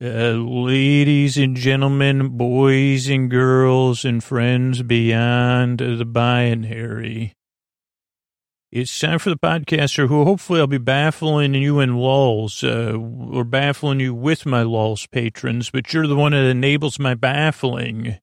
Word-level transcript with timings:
Uh, 0.00 0.30
ladies 0.30 1.36
and 1.36 1.56
gentlemen, 1.56 2.28
boys 2.36 3.08
and 3.08 3.28
girls, 3.28 4.04
and 4.04 4.22
friends 4.22 4.80
beyond 4.84 5.80
the 5.80 6.04
binary. 6.04 7.34
It's 8.70 8.96
time 8.96 9.18
for 9.18 9.30
the 9.30 9.36
podcaster 9.36 10.06
who 10.06 10.22
hopefully 10.22 10.60
I'll 10.60 10.68
be 10.68 10.78
baffling 10.78 11.54
you 11.54 11.80
in 11.80 11.96
lulls, 11.96 12.62
uh, 12.62 12.96
or 12.96 13.42
baffling 13.42 13.98
you 13.98 14.14
with 14.14 14.46
my 14.46 14.62
lulls 14.62 15.04
patrons, 15.08 15.68
but 15.68 15.92
you're 15.92 16.06
the 16.06 16.14
one 16.14 16.30
that 16.30 16.44
enables 16.44 17.00
my 17.00 17.14
baffling. 17.14 18.18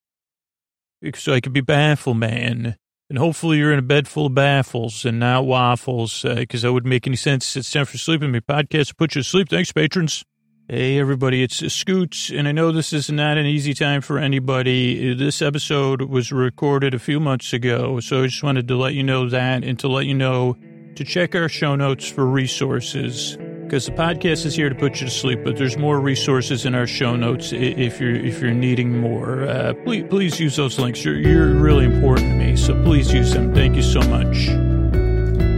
So 1.14 1.34
I 1.34 1.42
could 1.42 1.52
be 1.52 1.60
baffle 1.60 2.14
man. 2.14 2.78
And 3.10 3.20
hopefully 3.20 3.58
you're 3.58 3.74
in 3.74 3.80
a 3.80 3.82
bed 3.82 4.08
full 4.08 4.28
of 4.28 4.34
baffles 4.34 5.04
and 5.04 5.20
not 5.20 5.46
waffles, 5.46 6.22
because 6.22 6.64
uh, 6.64 6.70
that 6.70 6.74
wouldn't 6.74 6.90
make 6.90 7.06
any 7.06 7.18
sense. 7.18 7.58
It's 7.58 7.70
time 7.70 7.86
for 7.86 7.98
sleeping 7.98 8.32
me 8.32 8.40
podcast 8.40 8.88
to 8.88 8.96
put 8.96 9.14
you 9.14 9.24
to 9.24 9.28
sleep. 9.28 9.50
Thanks, 9.50 9.74
patrons. 9.74 10.24
Hey, 10.68 10.98
everybody, 10.98 11.44
it's 11.44 11.72
Scoots, 11.72 12.32
and 12.32 12.48
I 12.48 12.52
know 12.52 12.72
this 12.72 12.92
is 12.92 13.12
not 13.12 13.38
an 13.38 13.46
easy 13.46 13.76
time 13.76 14.02
for 14.02 14.18
anybody. 14.18 15.14
This 15.14 15.44
episode 15.44 16.02
was 16.02 16.32
recorded 16.32 16.96
a 16.96 16.98
few 16.98 17.20
months 17.20 17.54
ago, 17.54 18.00
so 18.00 18.24
I 18.24 18.26
just 18.26 18.42
wanted 18.42 18.68
to 18.70 18.76
let 18.76 18.96
you 18.96 19.04
know 19.04 19.30
that 19.30 19.64
and 19.64 19.78
to 19.78 19.88
let 19.88 20.08
you 20.08 20.16
know 20.16 20.58
to 20.96 21.04
check 21.04 21.36
our 21.36 21.48
show 21.50 21.76
notes 21.76 22.10
for 22.10 22.26
resources. 22.26 23.38
Because 23.38 23.86
the 23.86 23.92
podcast 23.92 24.48
is 24.48 24.56
here 24.56 24.70
to 24.70 24.74
put 24.74 25.00
you 25.02 25.06
to 25.06 25.14
sleep, 25.14 25.44
but 25.44 25.56
there's 25.56 25.78
more 25.78 26.00
resources 26.00 26.66
in 26.66 26.74
our 26.74 26.88
show 26.88 27.16
notes 27.16 27.54
if 27.54 28.02
you're 28.02 28.16
if 28.16 28.42
you're 28.42 28.52
needing 28.52 29.00
more. 29.00 29.44
Uh, 29.44 29.76
please 29.84 30.06
please 30.10 30.40
use 30.40 30.56
those 30.56 30.80
links. 30.80 31.06
You're, 31.06 31.20
you're 31.20 31.54
really 31.54 31.86
important 31.86 32.26
to 32.26 32.38
me, 32.44 32.56
so 32.56 32.74
please 32.84 33.14
use 33.14 33.34
them. 33.34 33.54
Thank 33.54 33.76
you 33.76 33.84
so 33.84 34.02
much. 34.02 34.75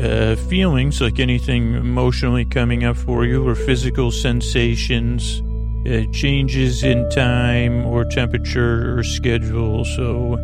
uh, 0.00 0.36
feelings, 0.36 1.00
like 1.00 1.18
anything 1.18 1.74
emotionally 1.74 2.44
coming 2.44 2.84
up 2.84 2.96
for 2.96 3.24
you, 3.24 3.46
or 3.46 3.54
physical 3.54 4.10
sensations, 4.10 5.42
uh, 5.86 6.04
changes 6.12 6.82
in 6.82 7.08
time 7.10 7.84
or 7.86 8.04
temperature 8.04 8.98
or 8.98 9.02
schedule. 9.02 9.84
So, 9.84 10.38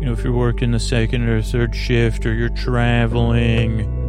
you 0.00 0.06
know, 0.06 0.12
if 0.12 0.24
you're 0.24 0.32
working 0.32 0.72
the 0.72 0.80
second 0.80 1.28
or 1.28 1.42
third 1.42 1.74
shift, 1.74 2.26
or 2.26 2.34
you're 2.34 2.48
traveling, 2.50 4.00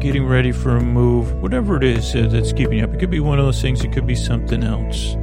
getting 0.00 0.26
ready 0.26 0.52
for 0.52 0.76
a 0.76 0.80
move, 0.80 1.32
whatever 1.42 1.76
it 1.76 1.84
is 1.84 2.14
uh, 2.14 2.26
that's 2.30 2.52
keeping 2.52 2.78
you 2.78 2.84
up, 2.84 2.92
it 2.94 2.98
could 2.98 3.10
be 3.10 3.20
one 3.20 3.38
of 3.38 3.44
those 3.44 3.60
things, 3.60 3.84
it 3.84 3.92
could 3.92 4.06
be 4.06 4.14
something 4.16 4.64
else. 4.64 5.14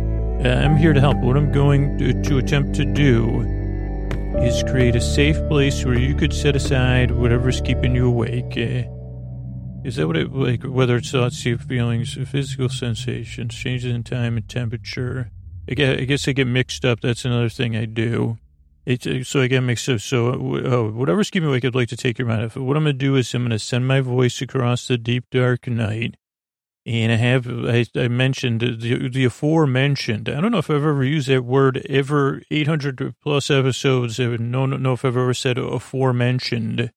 Uh, 0.44 0.62
I'm 0.64 0.78
here 0.78 0.94
to 0.94 1.00
help. 1.00 1.18
What 1.18 1.36
I'm 1.36 1.52
going 1.52 1.98
to, 1.98 2.22
to 2.24 2.38
attempt 2.38 2.76
to 2.76 2.86
do 2.86 3.42
is 4.40 4.64
create 4.64 4.96
a 4.96 5.02
safe 5.02 5.38
place 5.48 5.84
where 5.84 5.98
you 5.98 6.16
could 6.16 6.34
set 6.34 6.56
aside 6.56 7.12
whatever's 7.12 7.62
keeping 7.62 7.96
you 7.96 8.08
awake. 8.08 8.58
Uh, 8.58 8.84
is 9.84 9.96
that 9.96 10.08
what 10.08 10.18
it 10.18 10.34
like? 10.34 10.64
Whether 10.64 10.98
it's 10.98 11.12
thoughts, 11.12 11.42
feelings, 11.42 12.18
physical 12.30 12.70
sensations, 12.70 13.56
changes 13.56 13.94
in 13.94 14.04
time 14.04 14.38
and 14.38 14.48
temperature. 14.48 15.32
I 15.70 15.74
guess 15.74 16.00
I, 16.00 16.04
guess 16.06 16.28
I 16.28 16.32
get 16.34 16.48
mixed 16.48 16.86
up. 16.86 17.02
That's 17.02 17.26
another 17.26 17.50
thing 17.50 17.76
I 17.76 17.86
do. 17.86 18.38
Uh, 18.86 19.24
so 19.24 19.42
I 19.42 19.48
get 19.48 19.62
mixed 19.62 19.90
up. 19.90 20.00
So 20.00 20.28
oh, 20.66 20.92
whatever's 20.92 21.30
keeping 21.30 21.48
me 21.48 21.54
awake, 21.54 21.66
I'd 21.66 21.76
like 21.76 21.90
to 21.90 21.98
take 21.98 22.18
your 22.20 22.28
mind 22.28 22.46
off. 22.46 22.58
What 22.58 22.78
I'm 22.78 22.86
to 22.86 22.94
do 22.94 23.16
is 23.16 23.34
I'm 23.34 23.50
to 23.50 23.60
send 23.60 23.88
my 23.88 24.02
voice 24.02 24.42
across 24.42 24.88
the 24.88 24.98
deep 24.98 25.26
dark 25.32 25.68
night 25.68 26.16
and 26.88 27.12
I 27.12 27.16
have, 27.16 27.48
I, 27.48 27.86
I 27.98 28.08
mentioned 28.08 28.62
the, 28.62 29.10
the 29.10 29.26
aforementioned. 29.26 30.30
I 30.30 30.40
don't 30.40 30.54
know 30.54 30.60
if 30.60 30.70
I've 30.70 30.78
ever 30.78 31.04
used 31.04 31.28
that 31.28 31.44
word 31.44 31.86
ever, 31.90 32.42
800 32.50 33.14
plus 33.22 33.52
episodes. 33.52 34.22
I 34.22 34.24
don't 34.38 34.82
know 34.82 34.94
if 34.94 35.04
I've 35.04 35.18
ever 35.18 35.34
said 35.34 35.58
aforementioned. 35.58 36.94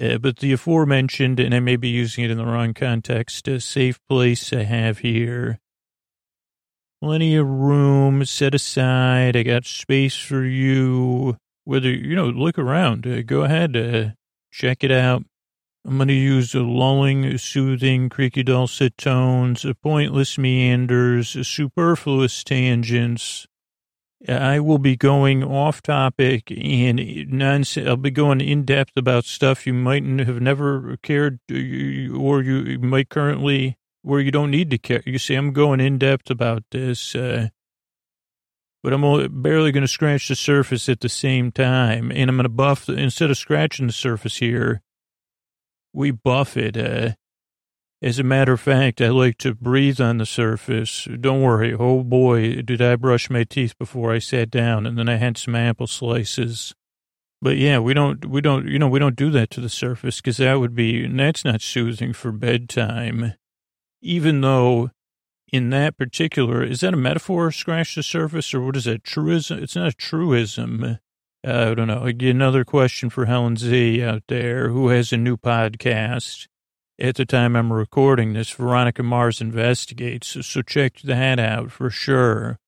Uh, 0.00 0.18
but 0.18 0.38
the 0.38 0.52
aforementioned, 0.52 1.38
and 1.38 1.54
I 1.54 1.60
may 1.60 1.76
be 1.76 1.88
using 1.88 2.24
it 2.24 2.32
in 2.32 2.38
the 2.38 2.44
wrong 2.44 2.74
context, 2.74 3.46
a 3.46 3.60
safe 3.60 4.00
place 4.08 4.52
I 4.52 4.64
have 4.64 4.98
here. 4.98 5.60
Plenty 7.00 7.36
of 7.36 7.46
room 7.46 8.24
set 8.24 8.56
aside. 8.56 9.36
I 9.36 9.44
got 9.44 9.66
space 9.66 10.16
for 10.16 10.44
you. 10.44 11.36
Whether, 11.62 11.90
you 11.90 12.16
know, 12.16 12.26
look 12.26 12.58
around. 12.58 13.06
Uh, 13.06 13.22
go 13.22 13.42
ahead. 13.42 13.76
Uh, 13.76 14.10
check 14.50 14.82
it 14.82 14.90
out. 14.90 15.22
I'm 15.84 15.96
going 15.96 16.08
to 16.08 16.14
use 16.14 16.54
lulling, 16.54 17.36
soothing, 17.38 18.08
creaky 18.08 18.44
dulcet 18.44 18.96
tones, 18.96 19.66
pointless 19.82 20.38
meanders, 20.38 21.30
superfluous 21.46 22.44
tangents. 22.44 23.48
I 24.28 24.60
will 24.60 24.78
be 24.78 24.96
going 24.96 25.42
off 25.42 25.82
topic 25.82 26.52
and 26.52 27.26
nonsense. 27.28 27.88
I'll 27.88 27.96
be 27.96 28.12
going 28.12 28.40
in 28.40 28.64
depth 28.64 28.92
about 28.96 29.24
stuff 29.24 29.66
you 29.66 29.74
might 29.74 30.04
have 30.04 30.40
never 30.40 30.96
cared 31.02 31.40
or 31.50 32.42
you 32.42 32.78
might 32.78 33.08
currently, 33.08 33.76
where 34.02 34.20
you 34.20 34.30
don't 34.30 34.52
need 34.52 34.70
to 34.70 34.78
care. 34.78 35.02
You 35.04 35.18
see, 35.18 35.34
I'm 35.34 35.52
going 35.52 35.80
in 35.80 35.98
depth 35.98 36.30
about 36.30 36.62
this, 36.70 37.16
uh, 37.16 37.48
but 38.84 38.92
I'm 38.92 39.42
barely 39.42 39.72
going 39.72 39.82
to 39.82 39.88
scratch 39.88 40.28
the 40.28 40.36
surface 40.36 40.88
at 40.88 41.00
the 41.00 41.08
same 41.08 41.50
time. 41.50 42.12
And 42.12 42.30
I'm 42.30 42.36
going 42.36 42.44
to 42.44 42.48
buff, 42.48 42.88
instead 42.88 43.30
of 43.32 43.36
scratching 43.36 43.88
the 43.88 43.92
surface 43.92 44.36
here, 44.36 44.82
we 45.92 46.10
buff 46.10 46.56
it. 46.56 46.76
Uh, 46.76 47.12
as 48.02 48.18
a 48.18 48.24
matter 48.24 48.54
of 48.54 48.60
fact, 48.60 49.00
I 49.00 49.08
like 49.10 49.38
to 49.38 49.54
breathe 49.54 50.00
on 50.00 50.18
the 50.18 50.26
surface. 50.26 51.06
Don't 51.20 51.40
worry. 51.40 51.72
Oh 51.72 52.02
boy, 52.02 52.62
did 52.62 52.82
I 52.82 52.96
brush 52.96 53.30
my 53.30 53.44
teeth 53.44 53.78
before 53.78 54.12
I 54.12 54.18
sat 54.18 54.50
down 54.50 54.86
and 54.86 54.98
then 54.98 55.08
I 55.08 55.16
had 55.16 55.38
some 55.38 55.54
apple 55.54 55.86
slices. 55.86 56.74
But 57.40 57.56
yeah, 57.56 57.78
we 57.78 57.94
don't, 57.94 58.24
we 58.24 58.40
don't, 58.40 58.66
you 58.66 58.78
know, 58.78 58.88
we 58.88 58.98
don't 58.98 59.16
do 59.16 59.30
that 59.30 59.50
to 59.50 59.60
the 59.60 59.68
surface 59.68 60.20
because 60.20 60.38
that 60.38 60.60
would 60.60 60.74
be, 60.74 61.06
that's 61.06 61.44
not 61.44 61.60
soothing 61.60 62.12
for 62.12 62.32
bedtime. 62.32 63.34
Even 64.00 64.40
though 64.40 64.90
in 65.52 65.70
that 65.70 65.98
particular, 65.98 66.64
is 66.64 66.80
that 66.80 66.94
a 66.94 66.96
metaphor, 66.96 67.52
scratch 67.52 67.94
the 67.94 68.02
surface, 68.02 68.54
or 68.54 68.62
what 68.62 68.76
is 68.76 68.84
that, 68.84 69.04
truism? 69.04 69.62
It's 69.62 69.76
not 69.76 69.88
a 69.88 69.92
truism. 69.92 70.98
I 71.44 71.74
don't 71.74 71.88
know. 71.88 72.04
Another 72.04 72.64
question 72.64 73.10
for 73.10 73.26
Helen 73.26 73.56
Z 73.56 74.02
out 74.02 74.22
there, 74.28 74.68
who 74.68 74.88
has 74.88 75.12
a 75.12 75.16
new 75.16 75.36
podcast. 75.36 76.46
At 76.98 77.16
the 77.16 77.24
time 77.24 77.56
I'm 77.56 77.72
recording 77.72 78.32
this, 78.32 78.50
Veronica 78.50 79.02
Mars 79.02 79.40
investigates. 79.40 80.36
So 80.46 80.62
check 80.62 81.00
that 81.00 81.40
out 81.40 81.72
for 81.72 81.90
sure. 81.90 82.58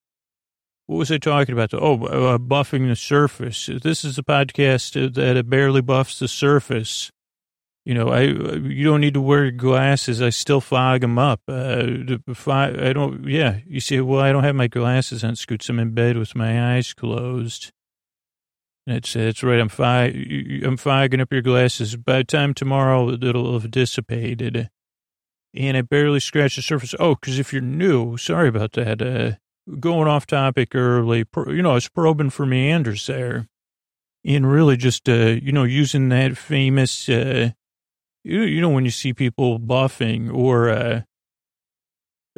What 0.87 0.97
was 0.97 1.11
I 1.11 1.17
talking 1.17 1.53
about? 1.53 1.73
Oh, 1.73 2.05
uh, 2.05 2.37
buffing 2.37 2.89
the 2.89 2.95
surface. 2.95 3.69
This 3.81 4.03
is 4.03 4.17
a 4.17 4.23
podcast 4.23 5.13
that 5.13 5.49
barely 5.49 5.81
buffs 5.81 6.19
the 6.19 6.27
surface. 6.27 7.11
You 7.85 7.93
know, 7.93 8.09
I 8.09 8.21
you 8.21 8.83
don't 8.83 9.01
need 9.01 9.13
to 9.13 9.21
wear 9.21 9.51
glasses. 9.51 10.21
I 10.21 10.31
still 10.31 10.59
fog 10.59 11.01
them 11.01 11.17
up. 11.17 11.41
Uh, 11.47 11.83
I 12.47 12.93
don't. 12.93 13.27
Yeah, 13.27 13.59
you 13.67 13.79
see. 13.79 14.01
Well, 14.01 14.21
I 14.21 14.31
don't 14.31 14.43
have 14.43 14.55
my 14.55 14.67
glasses 14.67 15.23
on. 15.23 15.35
Scoots. 15.35 15.69
I'm 15.69 15.79
in 15.79 15.91
bed 15.91 16.17
with 16.17 16.35
my 16.35 16.75
eyes 16.75 16.93
closed. 16.93 17.71
That's 18.85 19.13
that's 19.13 19.43
right. 19.43 19.59
I'm 19.59 19.69
fi- 19.69 20.61
I'm 20.63 20.77
fogging 20.77 21.19
up 21.21 21.31
your 21.31 21.41
glasses. 21.41 21.95
By 21.95 22.17
the 22.19 22.23
time 22.23 22.53
tomorrow, 22.53 23.09
it'll 23.11 23.53
have 23.53 23.71
dissipated. 23.71 24.69
And 25.55 25.77
I 25.77 25.81
barely 25.81 26.19
scratched 26.19 26.57
the 26.57 26.61
surface. 26.61 26.93
Oh, 26.99 27.15
because 27.15 27.39
if 27.39 27.51
you're 27.53 27.61
new, 27.61 28.17
sorry 28.17 28.49
about 28.49 28.73
that. 28.73 29.01
Uh, 29.01 29.31
going 29.79 30.07
off 30.07 30.27
topic 30.27 30.75
early, 30.75 31.25
you 31.47 31.61
know, 31.61 31.71
I 31.71 31.75
was 31.75 31.89
probing 31.89 32.29
for 32.29 32.45
meanders 32.45 33.07
there. 33.07 33.47
And 34.23 34.51
really 34.51 34.75
just, 34.75 35.07
uh, 35.07 35.37
you 35.41 35.51
know, 35.51 35.63
using 35.63 36.09
that 36.09 36.35
famous, 36.35 37.07
uh, 37.07 37.51
you, 38.23 38.41
you 38.41 38.59
know, 38.59 38.69
when 38.69 38.83
you 38.83 38.91
see 38.91 39.13
people 39.13 39.59
buffing 39.59 40.33
or, 40.33 40.69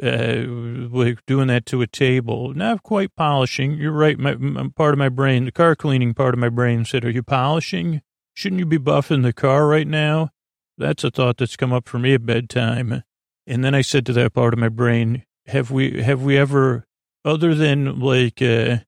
uh, 0.02 0.44
like 0.46 1.24
doing 1.26 1.48
that 1.48 1.66
to 1.66 1.82
a 1.82 1.86
table. 1.86 2.54
Not 2.54 2.82
quite 2.82 3.14
polishing. 3.16 3.72
You're 3.74 3.92
right. 3.92 4.18
My, 4.18 4.34
my, 4.34 4.68
part 4.68 4.94
of 4.94 4.98
my 4.98 5.08
brain, 5.08 5.44
the 5.44 5.52
car 5.52 5.74
cleaning 5.74 6.14
part 6.14 6.34
of 6.34 6.40
my 6.40 6.48
brain 6.48 6.84
said, 6.84 7.04
"Are 7.04 7.10
you 7.10 7.22
polishing? 7.22 8.02
Shouldn't 8.34 8.60
you 8.60 8.66
be 8.66 8.78
buffing 8.78 9.22
the 9.22 9.32
car 9.32 9.66
right 9.66 9.86
now?" 9.86 10.30
That's 10.76 11.02
a 11.02 11.10
thought 11.10 11.38
that's 11.38 11.56
come 11.56 11.72
up 11.72 11.88
for 11.88 11.98
me 11.98 12.14
at 12.14 12.24
bedtime. 12.24 13.02
And 13.46 13.64
then 13.64 13.74
I 13.74 13.80
said 13.80 14.06
to 14.06 14.12
that 14.12 14.34
part 14.34 14.54
of 14.54 14.60
my 14.60 14.68
brain, 14.68 15.24
"Have 15.46 15.70
we 15.70 16.02
have 16.02 16.22
we 16.22 16.38
ever, 16.38 16.86
other 17.24 17.54
than 17.54 17.98
like 17.98 18.40
uh, 18.40 18.78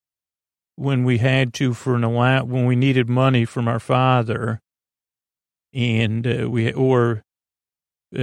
when 0.77 1.05
we 1.05 1.19
had 1.19 1.53
to 1.55 1.75
for 1.75 1.97
an 1.97 2.05
allowance 2.05 2.49
when 2.49 2.67
we 2.67 2.77
needed 2.77 3.09
money 3.09 3.45
from 3.45 3.67
our 3.67 3.81
father, 3.81 4.61
and 5.75 6.27
uh, 6.27 6.49
we 6.49 6.73
or 6.73 7.25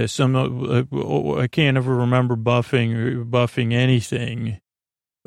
some 0.06 0.36
uh, 0.36 0.82
uh, 0.92 1.34
I 1.38 1.46
can't 1.46 1.76
ever 1.76 1.94
remember 1.94 2.36
buffing 2.36 3.28
buffing 3.30 3.72
anything 3.72 4.60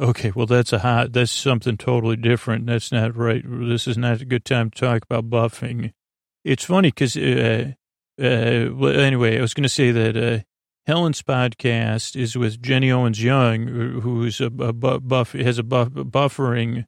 Okay, 0.02 0.32
well, 0.34 0.48
that's 0.48 0.74
a 0.74 0.80
hot, 0.80 1.14
that's 1.14 1.32
something 1.32 1.78
totally 1.78 2.16
different. 2.16 2.66
That's 2.66 2.92
not 2.92 3.16
right. 3.16 3.44
This 3.46 3.88
is 3.88 4.00
not 4.00 4.22
a 4.22 4.26
good 4.26 4.44
time 4.44 4.72
to 4.72 4.80
talk 4.80 5.04
about 5.04 5.30
buffing. 5.30 5.92
It's 6.44 6.64
funny 6.64 6.90
because, 6.90 7.16
uh, 7.16 7.74
uh, 8.20 8.24
anyway, 8.24 9.38
I 9.38 9.42
was 9.42 9.54
going 9.54 9.62
to 9.64 9.70
say 9.70 9.92
that 9.92 10.18
uh, 10.18 10.40
Helen's 10.88 11.22
podcast 11.22 12.20
is 12.20 12.36
with 12.36 12.64
Jenny 12.64 12.92
Owen 12.92 13.14
Youngs, 13.16 14.02
who's 14.02 14.42
a, 14.42 14.46
a 14.46 14.74
buff, 14.74 15.34
has 15.34 15.60
a 15.60 15.64
buff, 15.64 15.90
buffering, 15.90 16.86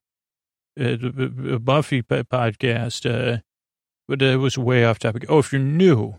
uh, 0.80 0.98
a 1.54 1.60
Buffy 1.60 2.02
podcast, 2.02 3.06
uh, 3.06 3.42
but 4.08 4.24
it 4.24 4.38
was 4.38 4.58
way 4.58 4.86
off 4.86 4.98
topic. 4.98 5.26
Oh, 5.30 5.38
if 5.38 5.52
you're 5.52 5.62
new, 5.62 6.16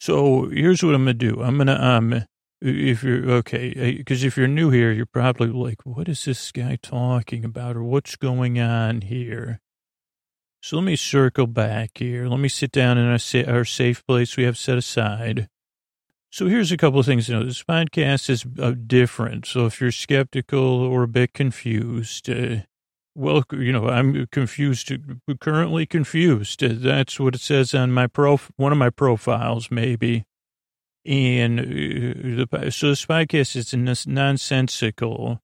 so 0.00 0.48
here's 0.50 0.82
what 0.82 0.94
I'm 0.94 1.04
going 1.04 1.18
to 1.18 1.32
do. 1.32 1.42
I'm 1.42 1.56
going 1.56 1.68
to, 1.68 1.84
um, 1.84 2.24
if 2.60 3.02
you're 3.02 3.30
okay, 3.30 3.96
because 3.96 4.24
if 4.24 4.36
you're 4.36 4.48
new 4.48 4.70
here, 4.70 4.92
you're 4.92 5.06
probably 5.06 5.48
like, 5.48 5.84
what 5.84 6.08
is 6.08 6.24
this 6.24 6.52
guy 6.52 6.78
talking 6.80 7.44
about 7.44 7.76
or 7.76 7.82
what's 7.82 8.16
going 8.16 8.58
on 8.58 9.02
here? 9.02 9.60
So 10.62 10.76
let 10.76 10.84
me 10.86 10.96
circle 10.96 11.46
back 11.46 11.90
here. 11.96 12.26
Let 12.26 12.40
me 12.40 12.48
sit 12.48 12.72
down 12.72 12.96
in 12.96 13.04
our, 13.04 13.54
our 13.54 13.64
safe 13.66 14.06
place 14.06 14.36
we 14.36 14.44
have 14.44 14.56
set 14.56 14.78
aside. 14.78 15.48
So 16.30 16.46
here's 16.46 16.72
a 16.72 16.76
couple 16.76 16.98
of 16.98 17.06
things. 17.06 17.28
You 17.28 17.36
know, 17.36 17.44
this 17.44 17.62
podcast 17.62 18.30
is 18.30 18.46
uh, 18.58 18.72
different. 18.72 19.46
So 19.46 19.66
if 19.66 19.80
you're 19.80 19.92
skeptical 19.92 20.80
or 20.80 21.02
a 21.02 21.08
bit 21.08 21.34
confused, 21.34 22.30
uh, 22.30 22.62
well, 23.14 23.44
you 23.52 23.72
know, 23.72 23.88
I'm 23.88 24.26
confused, 24.32 24.92
currently 25.40 25.86
confused. 25.86 26.60
That's 26.60 27.20
what 27.20 27.34
it 27.34 27.40
says 27.40 27.74
on 27.74 27.92
my 27.92 28.06
pro, 28.06 28.38
one 28.56 28.72
of 28.72 28.78
my 28.78 28.90
profiles, 28.90 29.70
maybe. 29.70 30.24
And 31.06 31.60
uh, 31.60 31.64
the, 31.64 32.70
so 32.70 32.88
this 32.88 33.06
podcast 33.06 33.56
is 33.56 34.06
nonsensical. 34.06 35.40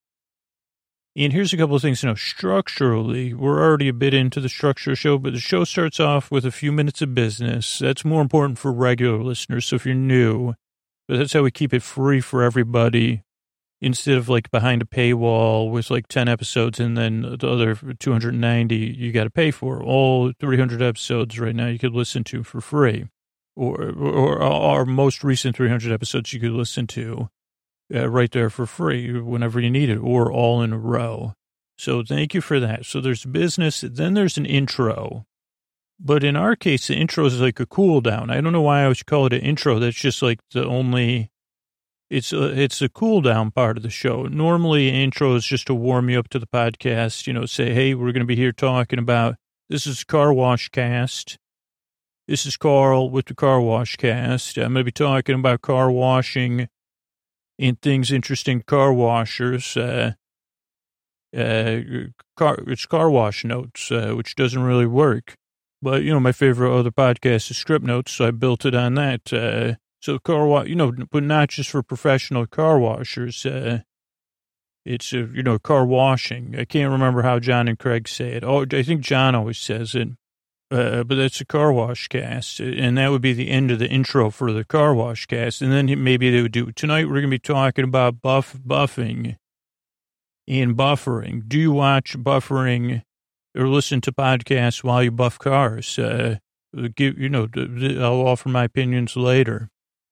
And 1.15 1.33
here's 1.33 1.53
a 1.53 1.57
couple 1.57 1.75
of 1.75 1.81
things, 1.81 2.03
you 2.03 2.09
know, 2.09 2.15
structurally, 2.15 3.33
we're 3.33 3.61
already 3.61 3.89
a 3.89 3.93
bit 3.93 4.13
into 4.13 4.39
the 4.39 4.47
structure 4.47 4.91
of 4.91 4.93
the 4.93 4.99
show, 4.99 5.17
but 5.17 5.33
the 5.33 5.39
show 5.39 5.65
starts 5.65 5.99
off 5.99 6.31
with 6.31 6.45
a 6.45 6.51
few 6.51 6.71
minutes 6.71 7.01
of 7.01 7.13
business. 7.13 7.79
That's 7.79 8.05
more 8.05 8.21
important 8.21 8.59
for 8.59 8.71
regular 8.71 9.21
listeners. 9.21 9.65
So 9.65 9.75
if 9.75 9.85
you're 9.85 9.93
new, 9.93 10.53
but 11.07 11.17
that's 11.17 11.33
how 11.33 11.43
we 11.43 11.51
keep 11.51 11.73
it 11.73 11.83
free 11.83 12.21
for 12.21 12.43
everybody 12.43 13.23
instead 13.81 14.17
of 14.17 14.29
like 14.29 14.51
behind 14.51 14.81
a 14.81 14.85
paywall 14.85 15.71
with 15.71 15.89
like 15.89 16.07
10 16.07 16.27
episodes 16.27 16.79
and 16.79 16.95
then 16.95 17.21
the 17.39 17.49
other 17.49 17.75
290 17.75 18.75
you 18.75 19.11
got 19.11 19.23
to 19.23 19.29
pay 19.29 19.51
for. 19.51 19.81
All 19.81 20.31
300 20.39 20.81
episodes 20.81 21.39
right 21.39 21.55
now 21.55 21.67
you 21.67 21.79
could 21.79 21.93
listen 21.93 22.23
to 22.25 22.43
for 22.43 22.61
free 22.61 23.07
or, 23.55 23.91
or 23.91 24.41
our 24.41 24.85
most 24.85 25.23
recent 25.23 25.55
300 25.55 25.91
episodes 25.91 26.31
you 26.31 26.39
could 26.39 26.51
listen 26.51 26.87
to 26.87 27.29
uh, 27.93 28.07
right 28.07 28.31
there 28.31 28.49
for 28.49 28.65
free 28.65 29.19
whenever 29.19 29.59
you 29.59 29.69
need 29.69 29.89
it 29.89 29.97
or 29.97 30.31
all 30.31 30.61
in 30.61 30.71
a 30.71 30.77
row. 30.77 31.33
So 31.77 32.03
thank 32.03 32.35
you 32.35 32.41
for 32.41 32.59
that. 32.59 32.85
So 32.85 33.01
there's 33.01 33.25
business. 33.25 33.81
Then 33.81 34.13
there's 34.13 34.37
an 34.37 34.45
intro. 34.45 35.25
But 35.99 36.23
in 36.23 36.35
our 36.35 36.55
case, 36.55 36.87
the 36.87 36.95
intro 36.95 37.25
is 37.25 37.41
like 37.41 37.59
a 37.59 37.65
cool 37.65 38.01
down. 38.01 38.29
I 38.29 38.39
don't 38.39 38.53
know 38.53 38.61
why 38.61 38.83
I 38.83 38.87
would 38.87 39.05
call 39.07 39.25
it 39.25 39.33
an 39.33 39.41
intro. 39.41 39.79
That's 39.79 39.97
just 39.97 40.21
like 40.21 40.39
the 40.51 40.63
only, 40.65 41.30
it's 42.11 42.33
a, 42.33 42.59
it's 42.59 42.81
a 42.81 42.89
cool 42.89 43.21
down 43.21 43.51
part 43.51 43.77
of 43.77 43.83
the 43.83 43.89
show. 43.89 44.23
Normally, 44.23 44.89
intro 44.89 45.33
is 45.35 45.45
just 45.45 45.67
to 45.67 45.73
warm 45.73 46.09
you 46.09 46.19
up 46.19 46.27
to 46.29 46.39
the 46.39 46.45
podcast, 46.45 47.25
you 47.25 47.31
know, 47.31 47.45
say, 47.45 47.73
hey, 47.73 47.93
we're 47.93 48.11
going 48.11 48.19
to 48.19 48.25
be 48.25 48.35
here 48.35 48.51
talking 48.51 48.99
about, 48.99 49.37
this 49.69 49.87
is 49.87 50.03
Car 50.03 50.33
Wash 50.33 50.67
Cast. 50.67 51.39
This 52.27 52.45
is 52.45 52.57
Carl 52.57 53.09
with 53.09 53.27
the 53.27 53.33
Car 53.33 53.61
Wash 53.61 53.95
Cast. 53.95 54.57
I'm 54.57 54.73
going 54.73 54.81
to 54.81 54.83
be 54.83 54.91
talking 54.91 55.35
about 55.35 55.61
car 55.61 55.89
washing 55.89 56.67
and 57.57 57.81
things 57.81 58.11
interesting 58.11 58.61
car 58.61 58.91
washers. 58.91 59.77
Uh, 59.77 60.11
uh, 61.33 61.79
car, 62.35 62.59
it's 62.67 62.85
car 62.85 63.09
wash 63.09 63.45
notes, 63.45 63.89
uh, 63.89 64.11
which 64.17 64.35
doesn't 64.35 64.63
really 64.63 64.85
work. 64.85 65.35
But, 65.81 66.03
you 66.03 66.11
know, 66.11 66.19
my 66.19 66.33
favorite 66.33 66.77
other 66.77 66.91
podcast 66.91 67.49
is 67.51 67.57
Script 67.57 67.85
Notes, 67.85 68.11
so 68.11 68.27
I 68.27 68.31
built 68.31 68.65
it 68.65 68.75
on 68.75 68.95
that. 68.95 69.31
Uh, 69.31 69.75
so 70.01 70.17
car 70.19 70.47
wash, 70.47 70.67
you 70.67 70.75
know, 70.75 70.91
but 71.11 71.23
not 71.23 71.49
just 71.49 71.69
for 71.69 71.83
professional 71.83 72.47
car 72.47 72.79
washers. 72.79 73.45
Uh, 73.45 73.79
it's, 74.83 75.13
uh, 75.13 75.27
you 75.31 75.43
know, 75.43 75.59
car 75.59 75.85
washing. 75.85 76.55
I 76.57 76.65
can't 76.65 76.91
remember 76.91 77.21
how 77.21 77.39
John 77.39 77.67
and 77.67 77.77
Craig 77.77 78.07
say 78.07 78.33
it. 78.33 78.43
Oh, 78.43 78.65
I 78.71 78.81
think 78.81 79.01
John 79.01 79.35
always 79.35 79.59
says 79.59 79.93
it. 79.93 80.09
Uh, 80.71 81.03
but 81.03 81.15
that's 81.15 81.41
a 81.41 81.45
car 81.45 81.73
wash 81.73 82.07
cast, 82.07 82.61
and 82.61 82.97
that 82.97 83.11
would 83.11 83.21
be 83.21 83.33
the 83.33 83.49
end 83.49 83.71
of 83.71 83.79
the 83.79 83.89
intro 83.89 84.29
for 84.29 84.53
the 84.53 84.63
car 84.63 84.93
wash 84.95 85.25
cast. 85.25 85.61
And 85.61 85.69
then 85.69 86.01
maybe 86.01 86.31
they 86.31 86.41
would 86.41 86.53
do 86.53 86.71
tonight. 86.71 87.07
We're 87.07 87.15
going 87.15 87.23
to 87.25 87.29
be 87.29 87.39
talking 87.39 87.83
about 87.83 88.21
buff 88.21 88.55
buffing 88.65 89.35
and 90.47 90.77
buffering. 90.77 91.45
Do 91.45 91.59
you 91.59 91.73
watch 91.73 92.17
buffering 92.17 93.03
or 93.53 93.67
listen 93.67 93.99
to 93.99 94.13
podcasts 94.13 94.81
while 94.81 95.03
you 95.03 95.11
buff 95.11 95.37
cars? 95.37 95.99
Uh, 95.99 96.37
give 96.95 97.19
you 97.19 97.27
know, 97.27 97.49
I'll 97.55 98.25
offer 98.25 98.47
my 98.47 98.63
opinions 98.63 99.17
later. 99.17 99.69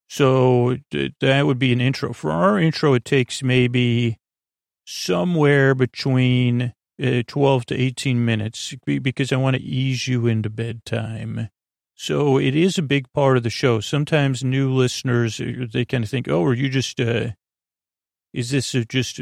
So 0.09 0.77
that 1.21 1.45
would 1.45 1.59
be 1.59 1.71
an 1.71 1.79
intro. 1.79 2.13
For 2.13 2.31
our 2.31 2.59
intro, 2.59 2.95
it 2.95 3.05
takes 3.05 3.43
maybe 3.43 4.17
somewhere 4.83 5.75
between 5.75 6.73
uh, 7.01 7.21
12 7.27 7.67
to 7.67 7.79
18 7.79 8.25
minutes 8.25 8.73
because 8.85 9.31
I 9.31 9.35
want 9.35 9.55
to 9.55 9.61
ease 9.61 10.07
you 10.07 10.25
into 10.25 10.49
bedtime. 10.49 11.49
So 11.93 12.39
it 12.39 12.55
is 12.55 12.79
a 12.79 12.81
big 12.81 13.11
part 13.13 13.37
of 13.37 13.43
the 13.43 13.51
show. 13.51 13.81
Sometimes 13.81 14.43
new 14.43 14.73
listeners, 14.73 15.39
uh, 15.39 15.67
they 15.71 15.85
kind 15.85 16.03
of 16.03 16.09
think, 16.09 16.27
oh, 16.27 16.43
are 16.43 16.55
you 16.55 16.69
just, 16.69 16.99
uh, 16.99 17.27
is 18.33 18.49
this 18.49 18.71
just 18.89 19.21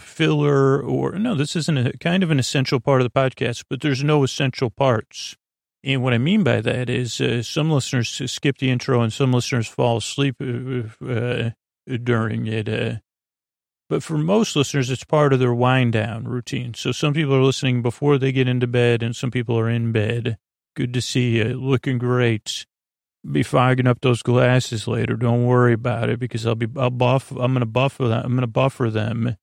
filler 0.00 0.82
or 0.82 1.12
no, 1.12 1.36
this 1.36 1.54
isn't 1.54 1.78
a 1.78 1.96
kind 1.98 2.24
of 2.24 2.32
an 2.32 2.40
essential 2.40 2.80
part 2.80 3.00
of 3.00 3.04
the 3.04 3.20
podcast, 3.20 3.64
but 3.70 3.82
there's 3.82 4.02
no 4.02 4.24
essential 4.24 4.68
parts. 4.68 5.36
And 5.84 6.02
what 6.02 6.14
I 6.14 6.18
mean 6.18 6.42
by 6.42 6.60
that 6.62 6.88
is 6.88 7.20
uh, 7.20 7.42
some 7.42 7.70
listeners 7.70 8.22
skip 8.30 8.58
the 8.58 8.70
intro 8.70 9.02
and 9.02 9.12
some 9.12 9.32
listeners 9.32 9.68
fall 9.68 9.98
asleep 9.98 10.36
uh, 10.40 11.04
uh 11.06 11.50
during 12.02 12.46
it. 12.46 12.68
Uh, 12.68 12.96
but 13.90 14.02
for 14.02 14.16
most 14.16 14.56
listeners, 14.56 14.90
it's 14.90 15.04
part 15.04 15.34
of 15.34 15.40
their 15.40 15.54
wind 15.54 15.92
down 15.92 16.24
routine. 16.24 16.72
So 16.72 16.90
some 16.90 17.12
people 17.12 17.34
are 17.34 17.42
listening 17.42 17.82
before 17.82 18.16
they 18.16 18.32
get 18.32 18.48
into 18.48 18.66
bed 18.66 19.02
and 19.02 19.14
some 19.14 19.30
people 19.30 19.58
are 19.58 19.68
in 19.68 19.92
bed. 19.92 20.38
Good 20.74 20.94
to 20.94 21.02
see 21.02 21.36
you. 21.36 21.44
Looking 21.44 21.98
great. 21.98 22.64
Be 23.30 23.42
fogging 23.42 23.86
up 23.86 24.00
those 24.00 24.22
glasses 24.22 24.88
later. 24.88 25.16
Don't 25.16 25.44
worry 25.44 25.74
about 25.74 26.08
it 26.08 26.18
because 26.18 26.46
I'll 26.46 26.54
be, 26.54 26.68
I'll 26.76 26.90
buff, 26.90 27.30
I'm 27.30 27.54
to 27.54 27.66
buffer 27.66 28.08
them. 28.08 28.24
I'm 28.24 28.40
to 28.40 28.46
buffer 28.46 28.90
them. 28.90 29.36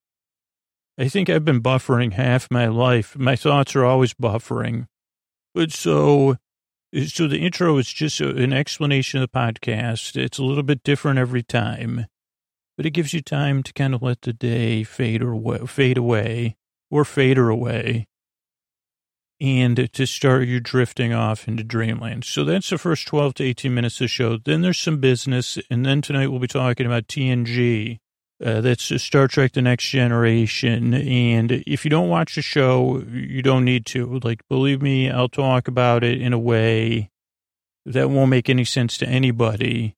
I 0.98 1.08
think 1.08 1.30
I've 1.30 1.44
been 1.44 1.62
buffering 1.62 2.12
half 2.12 2.48
my 2.50 2.66
life. 2.66 3.16
My 3.16 3.36
thoughts 3.36 3.74
are 3.74 3.84
always 3.84 4.12
buffering. 4.12 4.86
But 5.54 5.72
so, 5.72 6.36
so 7.06 7.28
the 7.28 7.38
intro 7.38 7.76
is 7.78 7.92
just 7.92 8.20
an 8.20 8.52
explanation 8.52 9.22
of 9.22 9.30
the 9.30 9.38
podcast. 9.38 10.16
It's 10.16 10.38
a 10.38 10.44
little 10.44 10.62
bit 10.62 10.82
different 10.82 11.18
every 11.18 11.42
time 11.42 12.06
but 12.76 12.86
it 12.86 12.90
gives 12.90 13.12
you 13.12 13.20
time 13.20 13.62
to 13.62 13.72
kind 13.72 13.94
of 13.94 14.02
let 14.02 14.22
the 14.22 14.32
day 14.32 14.82
fade 14.82 15.22
or 15.22 15.66
fade 15.66 15.98
away 15.98 16.56
or 16.90 17.04
fade 17.04 17.38
away 17.38 18.06
and 19.40 19.92
to 19.92 20.06
start 20.06 20.46
you 20.46 20.60
drifting 20.60 21.12
off 21.12 21.48
into 21.48 21.64
dreamland. 21.64 22.24
So 22.24 22.44
that's 22.44 22.70
the 22.70 22.78
first 22.78 23.06
12 23.08 23.34
to 23.34 23.44
18 23.44 23.74
minutes 23.74 23.96
of 23.96 24.04
the 24.04 24.08
show. 24.08 24.36
Then 24.36 24.62
there's 24.62 24.78
some 24.78 24.98
business. 24.98 25.58
And 25.68 25.84
then 25.84 26.00
tonight 26.00 26.28
we'll 26.28 26.38
be 26.38 26.46
talking 26.46 26.86
about 26.86 27.08
TNG. 27.08 27.98
Uh, 28.42 28.60
that's 28.60 29.00
Star 29.00 29.28
Trek 29.28 29.52
The 29.52 29.62
Next 29.62 29.88
Generation. 29.88 30.94
And 30.94 31.52
if 31.66 31.84
you 31.84 31.90
don't 31.90 32.08
watch 32.08 32.34
the 32.34 32.42
show, 32.42 33.02
you 33.08 33.40
don't 33.40 33.64
need 33.64 33.86
to. 33.86 34.18
Like, 34.24 34.40
believe 34.48 34.82
me, 34.82 35.10
I'll 35.10 35.28
talk 35.28 35.68
about 35.68 36.02
it 36.02 36.20
in 36.20 36.32
a 36.32 36.38
way 36.38 37.10
that 37.86 38.10
won't 38.10 38.30
make 38.30 38.50
any 38.50 38.64
sense 38.64 38.98
to 38.98 39.08
anybody. 39.08 39.94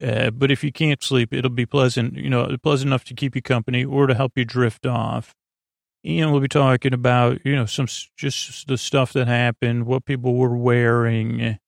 Uh, 0.00 0.30
but 0.30 0.52
if 0.52 0.62
you 0.62 0.70
can't 0.70 1.02
sleep, 1.02 1.34
it'll 1.34 1.50
be 1.50 1.66
pleasant, 1.66 2.14
you 2.14 2.30
know, 2.30 2.56
pleasant 2.62 2.88
enough 2.88 3.04
to 3.04 3.14
keep 3.14 3.34
you 3.34 3.42
company 3.42 3.84
or 3.84 4.06
to 4.06 4.14
help 4.14 4.32
you 4.36 4.44
drift 4.44 4.86
off. 4.86 5.34
And 6.04 6.30
we'll 6.30 6.40
be 6.40 6.48
talking 6.48 6.94
about, 6.94 7.44
you 7.44 7.56
know, 7.56 7.66
some 7.66 7.88
just 8.16 8.68
the 8.68 8.78
stuff 8.78 9.12
that 9.14 9.26
happened, 9.26 9.86
what 9.86 10.04
people 10.04 10.36
were 10.36 10.56
wearing, 10.56 11.58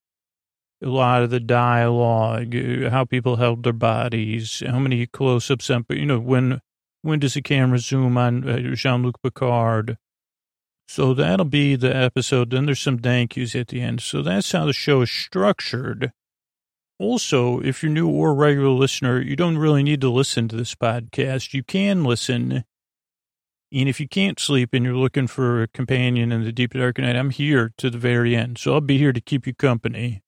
a 0.82 0.88
lot 0.88 1.22
of 1.22 1.30
the 1.30 1.40
dialogue, 1.40 2.54
uh, 2.54 2.90
how 2.90 3.04
people 3.04 3.36
held 3.36 3.62
their 3.62 3.72
bodies, 3.72 4.62
how 4.66 4.78
many 4.78 5.06
close-ups, 5.06 5.70
but 5.86 5.96
you 5.96 6.06
know, 6.06 6.18
when 6.18 6.60
when 7.02 7.18
does 7.18 7.34
the 7.34 7.42
camera 7.42 7.78
zoom 7.78 8.18
on 8.18 8.48
uh, 8.48 8.74
Jean-Luc 8.74 9.22
Picard? 9.22 9.96
So 10.86 11.14
that'll 11.14 11.46
be 11.46 11.76
the 11.76 11.94
episode. 11.94 12.50
Then 12.50 12.66
there's 12.66 12.80
some 12.80 12.98
thank 12.98 13.36
yous 13.36 13.54
at 13.54 13.68
the 13.68 13.80
end. 13.80 14.02
So 14.02 14.22
that's 14.22 14.50
how 14.50 14.66
the 14.66 14.72
show 14.72 15.02
is 15.02 15.10
structured. 15.10 16.12
Also, 16.98 17.60
if 17.60 17.82
you're 17.82 17.92
new 17.92 18.08
or 18.08 18.34
regular 18.34 18.70
listener, 18.70 19.20
you 19.20 19.36
don't 19.36 19.56
really 19.56 19.82
need 19.82 20.00
to 20.02 20.10
listen 20.10 20.48
to 20.48 20.56
this 20.56 20.74
podcast. 20.74 21.54
You 21.54 21.62
can 21.62 22.04
listen. 22.04 22.64
And 23.72 23.88
if 23.88 24.00
you 24.00 24.08
can't 24.08 24.40
sleep 24.40 24.74
and 24.74 24.84
you're 24.84 24.96
looking 24.96 25.28
for 25.28 25.62
a 25.62 25.68
companion 25.68 26.32
in 26.32 26.44
the 26.44 26.52
deep 26.52 26.72
dark 26.72 26.98
night, 26.98 27.16
I'm 27.16 27.30
here 27.30 27.72
to 27.78 27.88
the 27.88 27.96
very 27.96 28.34
end. 28.34 28.58
So 28.58 28.74
I'll 28.74 28.80
be 28.80 28.98
here 28.98 29.12
to 29.12 29.20
keep 29.20 29.46
you 29.46 29.54
company. 29.54 30.22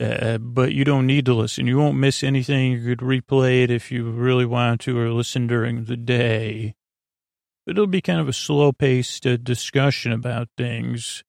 Uh, 0.00 0.38
but 0.38 0.72
you 0.72 0.84
don't 0.84 1.06
need 1.06 1.24
to 1.26 1.34
listen. 1.34 1.66
You 1.66 1.78
won't 1.78 1.96
miss 1.96 2.22
anything. 2.22 2.72
You 2.72 2.84
could 2.84 2.98
replay 2.98 3.62
it 3.62 3.70
if 3.70 3.92
you 3.92 4.10
really 4.10 4.44
want 4.44 4.80
to 4.82 4.98
or 4.98 5.10
listen 5.10 5.46
during 5.46 5.84
the 5.84 5.96
day. 5.96 6.74
It'll 7.66 7.86
be 7.86 8.00
kind 8.02 8.20
of 8.20 8.28
a 8.28 8.32
slow 8.32 8.72
paced 8.72 9.26
uh, 9.26 9.36
discussion 9.36 10.12
about 10.12 10.48
things. 10.56 11.22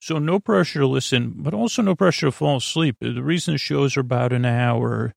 So 0.00 0.18
no 0.18 0.40
pressure 0.40 0.80
to 0.80 0.86
listen, 0.86 1.34
but 1.36 1.54
also 1.54 1.82
no 1.82 1.94
pressure 1.94 2.26
to 2.26 2.32
fall 2.32 2.56
asleep. 2.56 2.96
The 3.00 3.22
reason 3.22 3.54
the 3.54 3.58
shows 3.58 3.96
are 3.96 4.00
about 4.00 4.32
an 4.32 4.44
hour 4.44 5.12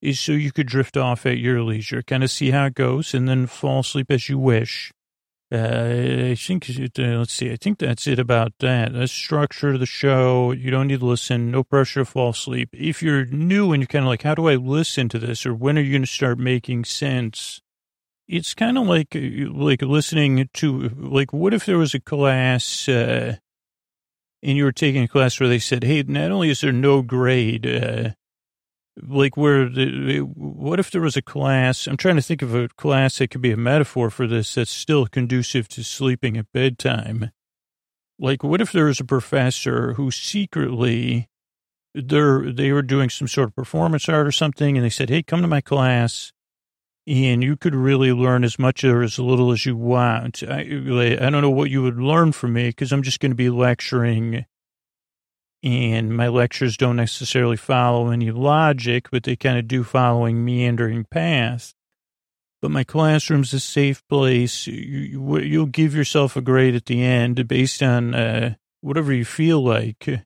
is 0.00 0.20
so 0.20 0.32
you 0.32 0.52
could 0.52 0.66
drift 0.66 0.96
off 0.96 1.26
at 1.26 1.38
your 1.38 1.62
leisure, 1.62 2.02
kind 2.02 2.22
of 2.22 2.30
see 2.30 2.50
how 2.50 2.66
it 2.66 2.74
goes, 2.74 3.14
and 3.14 3.28
then 3.28 3.46
fall 3.46 3.80
asleep 3.80 4.10
as 4.10 4.28
you 4.28 4.38
wish. 4.38 4.92
Uh, 5.50 6.30
I 6.30 6.34
think, 6.34 6.68
uh, 6.68 7.02
let's 7.02 7.32
see, 7.32 7.50
I 7.50 7.56
think 7.56 7.78
that's 7.78 8.06
it 8.06 8.18
about 8.18 8.52
that. 8.60 8.92
That's 8.92 9.10
structure 9.10 9.70
of 9.70 9.80
the 9.80 9.86
show. 9.86 10.52
You 10.52 10.70
don't 10.70 10.88
need 10.88 11.00
to 11.00 11.06
listen. 11.06 11.50
No 11.50 11.64
pressure 11.64 12.00
to 12.00 12.04
fall 12.04 12.30
asleep. 12.30 12.68
If 12.74 13.02
you're 13.02 13.24
new 13.24 13.72
and 13.72 13.80
you're 13.80 13.86
kind 13.86 14.04
of 14.04 14.10
like, 14.10 14.24
how 14.24 14.34
do 14.34 14.46
I 14.46 14.56
listen 14.56 15.08
to 15.08 15.18
this? 15.18 15.46
Or 15.46 15.54
when 15.54 15.78
are 15.78 15.80
you 15.80 15.92
going 15.92 16.02
to 16.02 16.06
start 16.06 16.38
making 16.38 16.84
sense? 16.84 17.62
It's 18.28 18.52
kind 18.52 18.76
of 18.76 18.86
like, 18.86 19.16
uh, 19.16 19.50
like 19.50 19.80
listening 19.80 20.50
to, 20.52 20.90
like, 20.90 21.32
what 21.32 21.54
if 21.54 21.64
there 21.64 21.78
was 21.78 21.94
a 21.94 22.00
class, 22.00 22.86
uh, 22.86 23.36
and 24.42 24.56
you 24.56 24.64
were 24.64 24.72
taking 24.72 25.04
a 25.04 25.08
class 25.08 25.40
where 25.40 25.48
they 25.48 25.58
said, 25.58 25.82
hey, 25.82 26.02
not 26.02 26.30
only 26.30 26.50
is 26.50 26.60
there 26.60 26.72
no 26.72 27.00
grade, 27.00 27.66
uh, 27.66 28.10
like 29.06 29.36
where 29.36 29.68
the, 29.68 30.20
what 30.20 30.80
if 30.80 30.90
there 30.90 31.00
was 31.00 31.16
a 31.16 31.22
class 31.22 31.86
i'm 31.86 31.96
trying 31.96 32.16
to 32.16 32.22
think 32.22 32.42
of 32.42 32.54
a 32.54 32.68
class 32.68 33.18
that 33.18 33.30
could 33.30 33.40
be 33.40 33.52
a 33.52 33.56
metaphor 33.56 34.10
for 34.10 34.26
this 34.26 34.54
that's 34.54 34.70
still 34.70 35.06
conducive 35.06 35.68
to 35.68 35.82
sleeping 35.82 36.36
at 36.36 36.52
bedtime. 36.52 37.30
Like 38.18 38.42
what 38.42 38.60
if 38.60 38.72
there 38.72 38.86
was 38.86 39.00
a 39.00 39.04
professor 39.04 39.94
who 39.94 40.10
secretly 40.10 41.28
they're 41.94 42.52
they 42.52 42.72
were 42.72 42.82
doing 42.82 43.10
some 43.10 43.28
sort 43.28 43.48
of 43.48 43.54
performance 43.54 44.08
art 44.08 44.26
or 44.26 44.32
something 44.32 44.76
and 44.76 44.84
they 44.84 44.90
said 44.90 45.10
hey 45.10 45.22
come 45.22 45.42
to 45.42 45.48
my 45.48 45.60
class 45.60 46.32
and 47.06 47.42
you 47.42 47.56
could 47.56 47.74
really 47.74 48.12
learn 48.12 48.44
as 48.44 48.58
much 48.58 48.84
or 48.84 49.02
as 49.02 49.18
little 49.18 49.50
as 49.50 49.64
you 49.64 49.74
want. 49.74 50.42
I, 50.42 50.60
I 50.60 51.30
don't 51.30 51.40
know 51.40 51.48
what 51.48 51.70
you 51.70 51.82
would 51.82 51.98
learn 51.98 52.32
from 52.32 52.52
me 52.52 52.68
because 52.68 52.92
i'm 52.92 53.02
just 53.02 53.20
going 53.20 53.30
to 53.30 53.36
be 53.36 53.50
lecturing 53.50 54.44
and 55.62 56.16
my 56.16 56.28
lectures 56.28 56.76
don't 56.76 56.96
necessarily 56.96 57.56
follow 57.56 58.10
any 58.10 58.30
logic, 58.30 59.08
but 59.10 59.24
they 59.24 59.36
kind 59.36 59.58
of 59.58 59.66
do 59.66 59.82
following 59.82 60.44
meandering 60.44 61.04
paths. 61.04 61.74
But 62.60 62.70
my 62.70 62.84
classroom's 62.84 63.52
a 63.52 63.60
safe 63.60 64.06
place. 64.08 64.66
You, 64.66 65.20
will 65.20 65.66
give 65.66 65.94
yourself 65.94 66.36
a 66.36 66.40
grade 66.40 66.74
at 66.74 66.86
the 66.86 67.02
end 67.02 67.46
based 67.46 67.82
on 67.82 68.14
uh, 68.14 68.54
whatever 68.80 69.12
you 69.12 69.24
feel 69.24 69.62
like. 69.62 70.24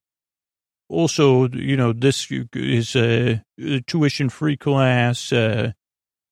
Also, 0.88 1.48
you 1.48 1.76
know, 1.76 1.92
this 1.92 2.30
is 2.54 2.96
a, 2.96 3.42
a 3.58 3.80
tuition-free 3.80 4.58
class, 4.58 5.32
uh, 5.32 5.72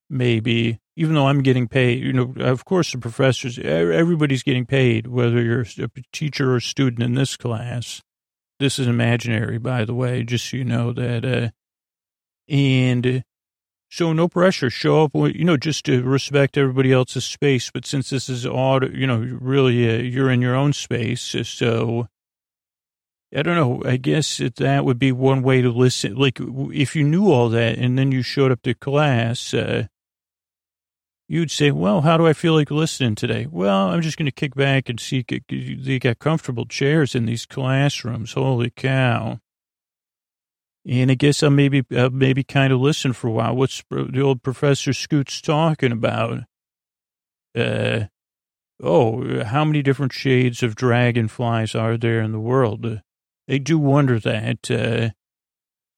maybe, 0.08 0.78
even 0.96 1.14
though 1.14 1.26
I'm 1.26 1.42
getting 1.42 1.68
paid. 1.68 2.02
You 2.02 2.12
know, 2.12 2.34
of 2.38 2.66
course, 2.66 2.92
the 2.92 2.98
professors, 2.98 3.58
everybody's 3.58 4.42
getting 4.42 4.66
paid, 4.66 5.06
whether 5.06 5.42
you're 5.42 5.64
a 5.78 5.88
teacher 6.12 6.54
or 6.54 6.60
student 6.60 7.02
in 7.02 7.14
this 7.14 7.36
class. 7.36 8.02
This 8.60 8.78
is 8.78 8.86
imaginary, 8.86 9.56
by 9.56 9.86
the 9.86 9.94
way, 9.94 10.22
just 10.22 10.50
so 10.50 10.58
you 10.58 10.64
know 10.64 10.92
that. 10.92 11.24
Uh, 11.24 11.48
and 12.46 13.24
so 13.88 14.12
no 14.12 14.28
pressure. 14.28 14.68
Show 14.68 15.04
up, 15.04 15.12
you 15.14 15.44
know, 15.44 15.56
just 15.56 15.86
to 15.86 16.02
respect 16.02 16.58
everybody 16.58 16.92
else's 16.92 17.24
space. 17.24 17.70
But 17.72 17.86
since 17.86 18.10
this 18.10 18.28
is 18.28 18.44
odd, 18.44 18.94
you 18.94 19.06
know, 19.06 19.38
really, 19.40 19.88
uh, 19.88 20.02
you're 20.02 20.30
in 20.30 20.42
your 20.42 20.54
own 20.54 20.74
space. 20.74 21.22
So 21.22 22.06
I 23.34 23.42
don't 23.42 23.56
know. 23.56 23.82
I 23.88 23.96
guess 23.96 24.36
that, 24.36 24.56
that 24.56 24.84
would 24.84 24.98
be 24.98 25.10
one 25.10 25.40
way 25.42 25.62
to 25.62 25.70
listen. 25.70 26.16
Like 26.16 26.38
if 26.38 26.94
you 26.94 27.02
knew 27.02 27.32
all 27.32 27.48
that 27.48 27.78
and 27.78 27.98
then 27.98 28.12
you 28.12 28.20
showed 28.20 28.52
up 28.52 28.60
to 28.62 28.74
class, 28.74 29.54
uh, 29.54 29.86
you'd 31.30 31.50
say, 31.50 31.70
well, 31.70 32.00
how 32.00 32.16
do 32.16 32.26
I 32.26 32.32
feel 32.32 32.54
like 32.54 32.72
listening 32.72 33.14
today? 33.14 33.46
Well, 33.48 33.90
I'm 33.90 34.02
just 34.02 34.18
going 34.18 34.26
to 34.26 34.32
kick 34.32 34.56
back 34.56 34.88
and 34.88 34.98
see. 34.98 35.24
They 35.48 36.00
got 36.00 36.18
comfortable 36.18 36.66
chairs 36.66 37.14
in 37.14 37.24
these 37.24 37.46
classrooms. 37.46 38.32
Holy 38.32 38.70
cow. 38.70 39.38
And 40.84 41.08
I 41.08 41.14
guess 41.14 41.44
I'll 41.44 41.50
maybe, 41.50 41.84
I'll 41.96 42.10
maybe 42.10 42.42
kind 42.42 42.72
of 42.72 42.80
listen 42.80 43.12
for 43.12 43.28
a 43.28 43.30
while. 43.30 43.54
What's 43.54 43.84
the 43.88 44.20
old 44.20 44.42
Professor 44.42 44.92
Scoots 44.92 45.40
talking 45.40 45.92
about? 45.92 46.40
Uh, 47.56 48.06
oh, 48.82 49.44
how 49.44 49.64
many 49.64 49.82
different 49.82 50.12
shades 50.12 50.64
of 50.64 50.74
dragonflies 50.74 51.76
are 51.76 51.96
there 51.96 52.22
in 52.22 52.32
the 52.32 52.40
world? 52.40 53.02
I 53.48 53.58
do 53.58 53.78
wonder 53.78 54.18
that. 54.18 54.68
Uh, 54.68 55.10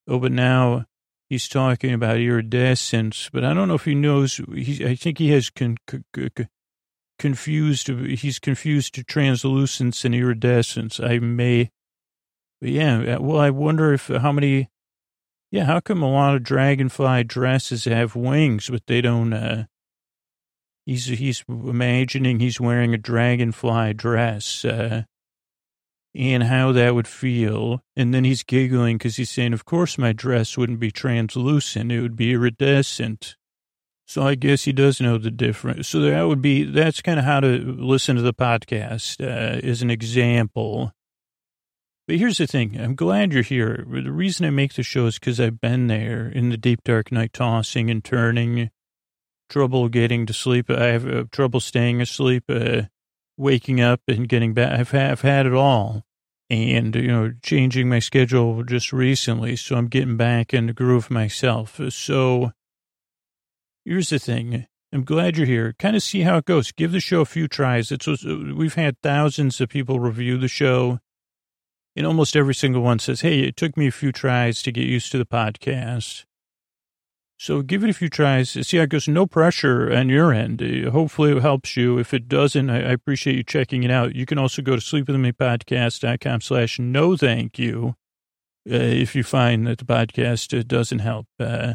oh, 0.06 0.18
but 0.18 0.32
now 0.32 0.84
he's 1.32 1.48
talking 1.48 1.94
about 1.94 2.18
iridescence, 2.18 3.30
but 3.32 3.42
I 3.42 3.54
don't 3.54 3.66
know 3.66 3.74
if 3.74 3.86
he 3.86 3.94
knows. 3.94 4.38
He, 4.54 4.84
I 4.84 4.94
think 4.94 5.16
he 5.16 5.30
has 5.30 5.48
con, 5.48 5.78
con, 5.86 6.04
con, 6.12 6.48
confused. 7.18 7.88
He's 7.88 8.38
confused 8.38 8.94
to 8.94 9.04
translucence 9.04 10.04
and 10.04 10.14
iridescence. 10.14 11.00
I 11.00 11.20
may, 11.20 11.70
but 12.60 12.68
yeah. 12.68 13.16
Well, 13.16 13.40
I 13.40 13.48
wonder 13.48 13.94
if 13.94 14.08
how 14.08 14.30
many. 14.30 14.68
Yeah, 15.50 15.64
how 15.64 15.80
come 15.80 16.02
a 16.02 16.10
lot 16.10 16.34
of 16.34 16.42
dragonfly 16.42 17.24
dresses 17.24 17.86
have 17.86 18.14
wings, 18.14 18.68
but 18.68 18.86
they 18.86 19.00
don't? 19.00 19.32
Uh, 19.32 19.64
he's 20.84 21.06
he's 21.06 21.44
imagining 21.48 22.40
he's 22.40 22.60
wearing 22.60 22.92
a 22.92 22.98
dragonfly 22.98 23.94
dress. 23.94 24.66
Uh, 24.66 25.04
and 26.14 26.42
how 26.44 26.72
that 26.72 26.94
would 26.94 27.08
feel. 27.08 27.82
And 27.96 28.12
then 28.12 28.24
he's 28.24 28.42
giggling 28.42 28.98
because 28.98 29.16
he's 29.16 29.30
saying, 29.30 29.52
Of 29.52 29.64
course, 29.64 29.98
my 29.98 30.12
dress 30.12 30.56
wouldn't 30.56 30.80
be 30.80 30.90
translucent, 30.90 31.92
it 31.92 32.00
would 32.00 32.16
be 32.16 32.32
iridescent. 32.32 33.36
So 34.06 34.22
I 34.26 34.34
guess 34.34 34.64
he 34.64 34.72
does 34.72 35.00
know 35.00 35.16
the 35.16 35.30
difference. 35.30 35.88
So 35.88 36.00
that 36.00 36.24
would 36.24 36.42
be, 36.42 36.64
that's 36.64 37.00
kind 37.00 37.18
of 37.18 37.24
how 37.24 37.40
to 37.40 37.48
listen 37.48 38.16
to 38.16 38.22
the 38.22 38.34
podcast 38.34 39.24
uh, 39.24 39.60
as 39.66 39.80
an 39.80 39.90
example. 39.90 40.92
But 42.06 42.16
here's 42.16 42.38
the 42.38 42.46
thing 42.46 42.78
I'm 42.78 42.94
glad 42.94 43.32
you're 43.32 43.42
here. 43.42 43.86
The 43.88 44.12
reason 44.12 44.44
I 44.44 44.50
make 44.50 44.74
the 44.74 44.82
show 44.82 45.06
is 45.06 45.18
because 45.18 45.40
I've 45.40 45.60
been 45.60 45.86
there 45.86 46.28
in 46.28 46.50
the 46.50 46.56
deep 46.56 46.80
dark 46.84 47.12
night, 47.12 47.32
tossing 47.32 47.90
and 47.90 48.04
turning, 48.04 48.70
trouble 49.48 49.88
getting 49.88 50.26
to 50.26 50.34
sleep. 50.34 50.68
I 50.68 50.88
have 50.88 51.08
uh, 51.08 51.24
trouble 51.30 51.60
staying 51.60 52.02
asleep. 52.02 52.44
Uh, 52.48 52.82
waking 53.42 53.80
up 53.80 54.00
and 54.08 54.28
getting 54.28 54.54
back. 54.54 54.78
I've, 54.78 54.94
I've 54.94 55.20
had 55.20 55.46
it 55.46 55.54
all. 55.54 56.04
And, 56.48 56.94
you 56.94 57.08
know, 57.08 57.32
changing 57.42 57.88
my 57.88 57.98
schedule 57.98 58.62
just 58.62 58.92
recently. 58.92 59.56
So 59.56 59.76
I'm 59.76 59.88
getting 59.88 60.18
back 60.18 60.52
in 60.52 60.66
the 60.66 60.74
groove 60.74 61.10
myself. 61.10 61.80
So 61.90 62.52
here's 63.84 64.10
the 64.10 64.18
thing. 64.18 64.66
I'm 64.92 65.04
glad 65.04 65.38
you're 65.38 65.46
here. 65.46 65.74
Kind 65.78 65.96
of 65.96 66.02
see 66.02 66.20
how 66.20 66.36
it 66.36 66.44
goes. 66.44 66.70
Give 66.70 66.92
the 66.92 67.00
show 67.00 67.22
a 67.22 67.26
few 67.26 67.48
tries. 67.48 67.90
It's 67.90 68.06
uh, 68.06 68.16
we've 68.54 68.74
had 68.74 69.00
thousands 69.02 69.60
of 69.60 69.70
people 69.70 69.98
review 69.98 70.36
the 70.36 70.48
show, 70.48 70.98
and 71.96 72.06
almost 72.06 72.36
every 72.36 72.54
single 72.54 72.82
one 72.82 72.98
says, 72.98 73.22
"Hey, 73.22 73.40
it 73.40 73.56
took 73.56 73.74
me 73.74 73.86
a 73.86 73.92
few 73.92 74.12
tries 74.12 74.62
to 74.62 74.72
get 74.72 74.84
used 74.84 75.10
to 75.12 75.18
the 75.18 75.24
podcast." 75.24 76.26
So 77.42 77.60
give 77.60 77.82
it 77.82 77.90
a 77.90 77.92
few 77.92 78.08
tries. 78.08 78.50
See 78.50 78.76
how 78.76 78.84
it 78.84 78.90
goes. 78.90 79.08
No 79.08 79.26
pressure 79.26 79.92
on 79.92 80.08
your 80.08 80.32
end. 80.32 80.62
Uh, 80.62 80.92
hopefully 80.92 81.32
it 81.32 81.42
helps 81.42 81.76
you. 81.76 81.98
If 81.98 82.14
it 82.14 82.28
doesn't, 82.28 82.70
I, 82.70 82.92
appreciate 82.92 83.34
you 83.34 83.42
checking 83.42 83.82
it 83.82 83.90
out. 83.90 84.14
You 84.14 84.26
can 84.26 84.38
also 84.38 84.62
go 84.62 84.76
to 84.76 84.80
sleepwithmepodcast.com 84.80 86.40
slash 86.40 86.78
no 86.78 87.16
thank 87.16 87.58
you 87.58 87.96
uh, 88.70 88.76
if 88.76 89.16
you 89.16 89.24
find 89.24 89.66
that 89.66 89.78
the 89.78 89.84
podcast 89.84 90.56
uh, 90.56 90.62
doesn't 90.64 91.00
help. 91.00 91.26
Uh, 91.40 91.74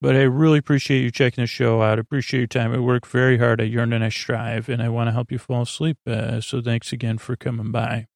but 0.00 0.16
I 0.16 0.22
really 0.22 0.58
appreciate 0.58 1.02
you 1.02 1.12
checking 1.12 1.42
the 1.42 1.46
show 1.46 1.80
out. 1.80 1.98
I 1.98 2.00
appreciate 2.00 2.40
your 2.40 2.46
time. 2.48 2.74
I 2.74 2.80
work 2.80 3.06
very 3.06 3.38
hard. 3.38 3.60
I 3.60 3.64
yearn 3.66 3.92
and 3.92 4.02
I 4.02 4.08
strive, 4.08 4.68
and 4.68 4.82
I 4.82 4.88
want 4.88 5.06
to 5.06 5.12
help 5.12 5.30
you 5.30 5.38
fall 5.38 5.62
asleep. 5.62 5.98
Uh, 6.08 6.40
so 6.40 6.60
thanks 6.60 6.92
again 6.92 7.18
for 7.18 7.36
coming 7.36 7.70
by. 7.70 8.08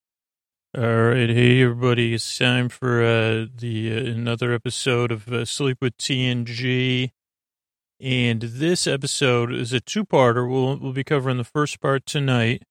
All 0.77 0.83
right, 0.83 1.31
hey 1.31 1.63
everybody, 1.63 2.13
it's 2.13 2.37
time 2.37 2.69
for 2.69 3.03
uh, 3.03 3.47
the 3.57 3.97
uh, 3.97 4.11
another 4.11 4.53
episode 4.53 5.11
of 5.11 5.27
uh, 5.29 5.47
Sleep 5.47 5.79
with 5.81 5.97
TNG, 5.97 7.13
and 7.99 8.43
this 8.43 8.87
episode 8.87 9.55
is 9.55 9.73
a 9.73 9.81
two-parter. 9.81 10.47
We'll 10.47 10.77
we'll 10.77 10.93
be 10.93 11.03
covering 11.03 11.39
the 11.39 11.45
first 11.45 11.81
part 11.81 12.05
tonight, 12.05 12.63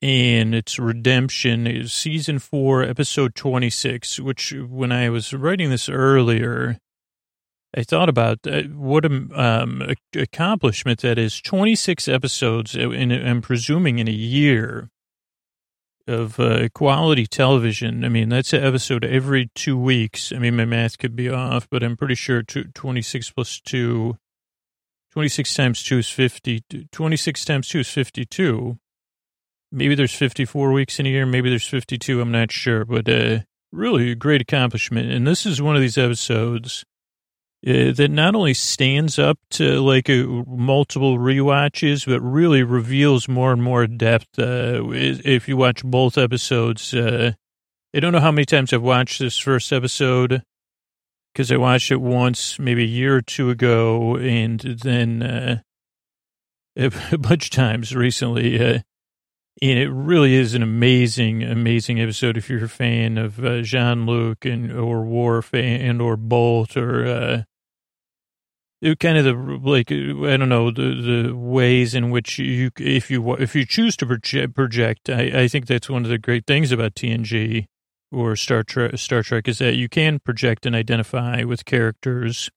and 0.00 0.54
it's 0.54 0.78
Redemption, 0.78 1.66
it's 1.66 1.92
season 1.92 2.38
four, 2.38 2.84
episode 2.84 3.34
twenty-six. 3.34 4.20
Which, 4.20 4.52
when 4.52 4.92
I 4.92 5.10
was 5.10 5.34
writing 5.34 5.70
this 5.70 5.88
earlier, 5.88 6.78
I 7.76 7.82
thought 7.82 8.08
about 8.08 8.46
uh, 8.46 8.62
what 8.62 9.04
an 9.04 9.32
um, 9.34 9.92
accomplishment 10.14 11.00
that 11.00 11.18
is. 11.18 11.40
Twenty-six 11.40 12.06
episodes, 12.06 12.76
and 12.76 13.12
I'm 13.12 13.42
presuming 13.42 13.98
in 13.98 14.06
a 14.06 14.12
year 14.12 14.88
of 16.10 16.38
uh, 16.38 16.68
quality 16.74 17.26
television. 17.26 18.04
I 18.04 18.08
mean, 18.08 18.28
that's 18.28 18.52
an 18.52 18.62
episode 18.62 19.04
every 19.04 19.50
two 19.54 19.78
weeks. 19.78 20.32
I 20.32 20.38
mean, 20.38 20.56
my 20.56 20.64
math 20.64 20.98
could 20.98 21.16
be 21.16 21.30
off, 21.30 21.68
but 21.70 21.82
I'm 21.82 21.96
pretty 21.96 22.14
sure 22.14 22.42
two, 22.42 22.64
26 22.74 23.30
plus 23.30 23.60
2, 23.60 24.16
26 25.12 25.54
times 25.54 25.82
2 25.82 25.98
is 25.98 26.10
50, 26.10 26.62
26 26.92 27.44
times 27.44 27.68
2 27.68 27.78
is 27.80 27.88
52. 27.88 28.78
Maybe 29.72 29.94
there's 29.94 30.14
54 30.14 30.72
weeks 30.72 30.98
in 30.98 31.06
a 31.06 31.10
year, 31.10 31.26
maybe 31.26 31.48
there's 31.48 31.68
52, 31.68 32.20
I'm 32.20 32.32
not 32.32 32.50
sure, 32.50 32.84
but 32.84 33.08
uh, 33.08 33.40
really 33.72 34.10
a 34.10 34.16
great 34.16 34.42
accomplishment. 34.42 35.10
And 35.10 35.26
this 35.26 35.46
is 35.46 35.62
one 35.62 35.76
of 35.76 35.82
these 35.82 35.98
episodes 35.98 36.84
uh, 37.66 37.92
that 37.92 38.10
not 38.10 38.34
only 38.34 38.54
stands 38.54 39.18
up 39.18 39.38
to 39.50 39.80
like 39.80 40.08
a, 40.08 40.24
multiple 40.46 41.18
rewatches, 41.18 42.06
but 42.06 42.20
really 42.20 42.62
reveals 42.62 43.28
more 43.28 43.52
and 43.52 43.62
more 43.62 43.86
depth. 43.86 44.38
Uh, 44.38 44.82
if 44.92 45.46
you 45.46 45.56
watch 45.56 45.84
both 45.84 46.16
episodes, 46.16 46.94
uh, 46.94 47.32
I 47.94 48.00
don't 48.00 48.12
know 48.12 48.20
how 48.20 48.32
many 48.32 48.46
times 48.46 48.72
I've 48.72 48.82
watched 48.82 49.18
this 49.18 49.36
first 49.36 49.72
episode 49.72 50.42
because 51.32 51.52
I 51.52 51.56
watched 51.56 51.90
it 51.90 52.00
once, 52.00 52.58
maybe 52.58 52.84
a 52.84 52.86
year 52.86 53.16
or 53.16 53.22
two 53.22 53.50
ago, 53.50 54.16
and 54.16 54.60
then 54.60 55.22
uh, 55.22 55.60
a 56.76 57.18
bunch 57.18 57.46
of 57.46 57.50
times 57.50 57.94
recently. 57.94 58.58
Uh, 58.58 58.78
and 59.62 59.78
it 59.78 59.90
really 59.90 60.34
is 60.34 60.54
an 60.54 60.62
amazing, 60.62 61.42
amazing 61.42 62.00
episode. 62.00 62.38
If 62.38 62.48
you're 62.48 62.64
a 62.64 62.68
fan 62.68 63.18
of 63.18 63.44
uh, 63.44 63.60
Jean 63.60 64.06
Luc 64.06 64.46
and 64.46 64.72
or 64.72 65.04
Worf 65.04 65.52
and 65.52 66.00
or 66.00 66.16
Bolt 66.16 66.76
or 66.76 67.04
uh, 67.04 67.42
it 68.80 68.98
kind 68.98 69.18
of 69.18 69.24
the 69.24 69.34
like 69.62 69.92
I 69.92 70.36
don't 70.36 70.48
know 70.48 70.70
the 70.70 71.26
the 71.28 71.36
ways 71.36 71.94
in 71.94 72.10
which 72.10 72.38
you 72.38 72.70
if 72.78 73.10
you 73.10 73.34
if 73.34 73.54
you 73.54 73.66
choose 73.66 73.96
to 73.98 74.06
project, 74.06 74.54
project 74.54 75.10
I, 75.10 75.42
I 75.42 75.48
think 75.48 75.66
that's 75.66 75.90
one 75.90 76.04
of 76.04 76.10
the 76.10 76.18
great 76.18 76.46
things 76.46 76.72
about 76.72 76.94
TNG 76.94 77.66
or 78.10 78.36
Star 78.36 78.62
Trek 78.62 78.96
Star 78.98 79.22
Trek 79.22 79.48
is 79.48 79.58
that 79.58 79.76
you 79.76 79.88
can 79.88 80.18
project 80.18 80.64
and 80.64 80.74
identify 80.74 81.44
with 81.44 81.64
characters, 81.64 82.50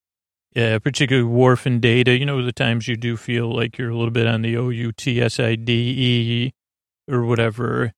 uh, 0.55 0.79
particularly 0.79 1.27
Worf 1.27 1.65
and 1.65 1.81
Data. 1.81 2.17
You 2.17 2.25
know 2.25 2.43
the 2.43 2.53
times 2.53 2.87
you 2.87 2.95
do 2.95 3.17
feel 3.17 3.53
like 3.53 3.77
you're 3.77 3.91
a 3.91 3.95
little 3.95 4.11
bit 4.11 4.27
on 4.27 4.41
the 4.41 4.55
O 4.55 4.69
U 4.69 4.91
T 4.91 5.21
S 5.21 5.39
I 5.39 5.55
D 5.55 5.73
E 5.73 6.53
or 7.13 7.25
whatever. 7.25 7.91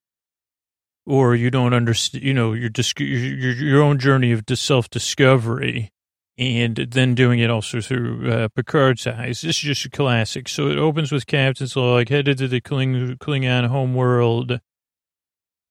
Or 1.08 1.36
you 1.36 1.52
don't 1.52 1.76
understand, 1.76 2.24
you 2.24 2.34
know, 2.34 2.54
your, 2.54 2.72
your 2.98 3.54
your 3.54 3.84
own 3.84 4.00
journey 4.00 4.32
of 4.32 4.44
self 4.56 4.90
discovery, 4.90 5.92
and 6.38 6.76
then 6.76 7.16
doing 7.16 7.40
it 7.40 7.50
also 7.50 7.80
through 7.80 8.30
uh, 8.30 8.48
Picard's 8.50 9.08
eyes. 9.08 9.42
This 9.42 9.58
is 9.58 9.62
just 9.62 9.86
a 9.86 9.90
classic. 9.90 10.50
So 10.50 10.68
it 10.68 10.78
opens 10.78 11.12
with 11.12 11.28
Captain's 11.28 11.76
log, 11.76 12.10
headed 12.10 12.38
to 12.40 12.48
the 12.48 12.62
Kling, 12.62 13.18
Klingon 13.18 13.68
homeworld. 13.68 14.60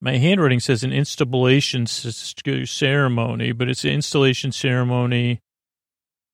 My 0.00 0.16
handwriting 0.16 0.60
says 0.60 0.82
an 0.82 0.92
installation 0.92 1.86
ceremony, 1.86 3.52
but 3.52 3.68
it's 3.68 3.84
an 3.84 3.90
installation 3.90 4.52
ceremony, 4.52 5.40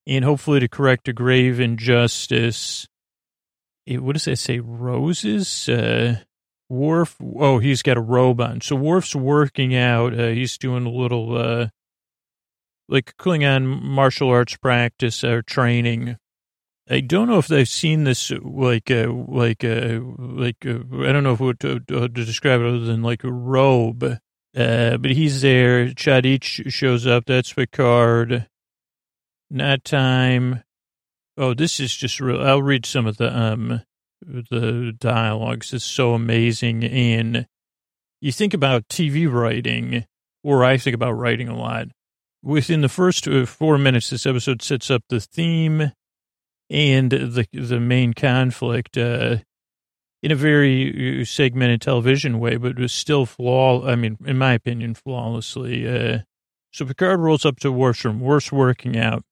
and 0.07 0.25
hopefully 0.25 0.61
to 0.61 0.69
correct 0.69 1.09
a 1.09 1.13
grave 1.13 1.61
injustice. 1.61 2.89
It, 3.87 4.03
what 4.03 4.15
does 4.15 4.25
that 4.25 4.39
say? 4.39 4.59
Roses? 4.59 5.69
Uh, 5.69 6.21
Worf, 6.69 7.17
oh, 7.21 7.59
he's 7.59 7.83
got 7.83 7.97
a 7.97 8.01
robe 8.01 8.41
on. 8.41 8.61
So 8.61 8.77
Worf's 8.77 9.17
working 9.17 9.75
out. 9.75 10.19
Uh, 10.19 10.29
he's 10.29 10.57
doing 10.57 10.87
a 10.87 10.91
little, 10.91 11.37
uh, 11.37 11.69
like 12.91 13.17
Klingon 13.17 13.81
martial 13.81 14.29
arts 14.29 14.57
practice 14.57 15.23
or 15.25 15.43
training. 15.43 16.17
I 16.89 17.01
don't 17.01 17.29
know 17.29 17.39
if 17.39 17.47
they've 17.47 17.69
seen 17.69 18.03
this 18.03 18.33
like 18.43 18.91
uh, 18.91 19.07
like 19.09 19.63
uh, 19.63 20.01
like 20.19 20.67
uh, 20.67 20.81
I 21.05 21.13
don't 21.13 21.23
know 21.23 21.35
if 21.35 21.41
what 21.41 21.61
to, 21.61 21.79
to, 21.79 22.09
describe 22.09 22.61
it 22.61 22.67
other 22.67 22.81
than 22.81 23.03
like 23.03 23.23
a 23.23 23.33
robe. 23.33 24.19
Uh, 24.57 24.97
but 24.97 25.13
he's 25.13 25.43
there. 25.43 25.87
Chadich 25.91 26.71
shows 26.73 27.07
up. 27.07 27.27
That's 27.27 27.53
Picard. 27.53 28.49
Not 29.49 29.85
time. 29.85 30.65
Oh, 31.37 31.55
this 31.55 31.79
is 31.79 31.95
just 31.95 32.19
real. 32.19 32.43
I'll 32.43 32.63
read 32.63 32.85
some 32.85 33.07
of 33.07 33.19
the 33.19 33.37
um 33.37 33.83
the 34.21 34.93
dialogues. 34.99 35.73
It's 35.73 35.85
so 35.85 36.15
amazing. 36.15 36.83
And 36.83 37.47
you 38.21 38.33
think 38.33 38.53
about 38.53 38.89
TV 38.89 39.33
writing, 39.33 40.07
or 40.43 40.65
I 40.65 40.77
think 40.77 40.95
about 40.95 41.13
writing 41.13 41.49
a 41.49 41.57
lot 41.57 41.87
within 42.43 42.81
the 42.81 42.89
first 42.89 43.29
uh, 43.29 43.47
four 43.47 43.79
minutes, 43.79 44.11
this 44.11 44.27
episode 44.27 44.63
sets 44.63 44.91
up 44.91 45.03
the 45.09 45.21
theme 45.21 45.93
and 46.69 47.11
the 47.11 47.47
the 47.53 47.81
main 47.81 48.15
conflict 48.15 48.97
uh, 48.97 49.39
in 50.23 50.31
a 50.31 50.37
very 50.37 51.23
uh, 51.23 51.25
segmented 51.25 51.81
television 51.81 52.39
way, 52.39 52.57
but 52.57 52.79
was 52.79 52.93
still 52.93 53.27
flaw. 53.27 53.87
I 53.87 53.97
mean, 53.97 54.19
in 54.25 54.39
my 54.39 54.53
opinion, 54.53 54.95
flawlessly. 54.95 55.89
Uh, 55.89 56.19
so 56.73 56.87
Picard 56.87 57.21
rolls 57.21 57.45
up 57.45 57.59
to 57.61 57.73
Worf's. 57.73 58.05
Worf's 58.05 58.53
working 58.53 58.97
out, 58.97 59.25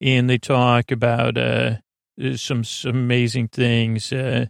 and 0.00 0.30
they 0.30 0.38
talk 0.38 0.92
about 0.92 1.36
uh, 1.36 1.76
some, 2.36 2.62
some 2.62 2.90
amazing 2.90 3.48
things. 3.48 4.12
Uh, 4.12 4.46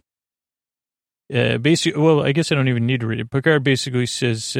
uh, 1.33 1.57
basically, 1.57 2.01
well, 2.01 2.21
I 2.21 2.31
guess 2.31 2.51
I 2.51 2.55
don't 2.55 2.67
even 2.67 2.85
need 2.85 2.99
to 3.01 3.07
read 3.07 3.19
it. 3.19 3.31
Picard 3.31 3.63
basically 3.63 4.05
says, 4.05 4.55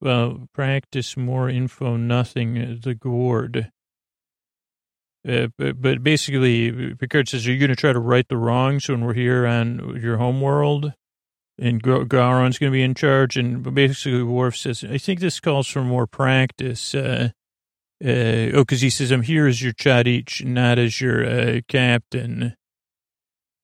well, 0.00 0.48
practice 0.54 1.16
more 1.16 1.48
info, 1.48 1.96
nothing, 1.96 2.58
uh, 2.58 2.76
the 2.82 2.94
gourd. 2.94 3.70
Uh, 5.28 5.48
but, 5.58 5.80
but 5.80 6.02
basically, 6.02 6.94
Picard 6.94 7.28
says, 7.28 7.46
Are 7.46 7.52
you 7.52 7.58
going 7.58 7.68
to 7.68 7.76
try 7.76 7.92
to 7.92 7.98
right 7.98 8.26
the 8.26 8.38
wrongs 8.38 8.88
when 8.88 9.04
we're 9.04 9.14
here 9.14 9.46
on 9.46 10.00
your 10.00 10.16
home 10.16 10.40
world? 10.40 10.94
And 11.58 11.82
Gowron's 11.82 12.58
going 12.58 12.72
to 12.72 12.76
be 12.76 12.82
in 12.82 12.94
charge. 12.94 13.36
And 13.36 13.74
basically, 13.74 14.22
Worf 14.22 14.56
says, 14.56 14.82
I 14.82 14.96
think 14.96 15.20
this 15.20 15.40
calls 15.40 15.66
for 15.66 15.82
more 15.82 16.06
practice. 16.06 16.94
Uh, 16.94 17.32
uh, 18.02 18.08
oh, 18.54 18.62
because 18.62 18.80
he 18.80 18.88
says, 18.88 19.10
I'm 19.10 19.20
here 19.20 19.46
as 19.46 19.60
your 19.60 19.74
Chadich, 19.74 20.42
not 20.42 20.78
as 20.78 21.02
your 21.02 21.22
uh, 21.22 21.60
captain. 21.68 22.54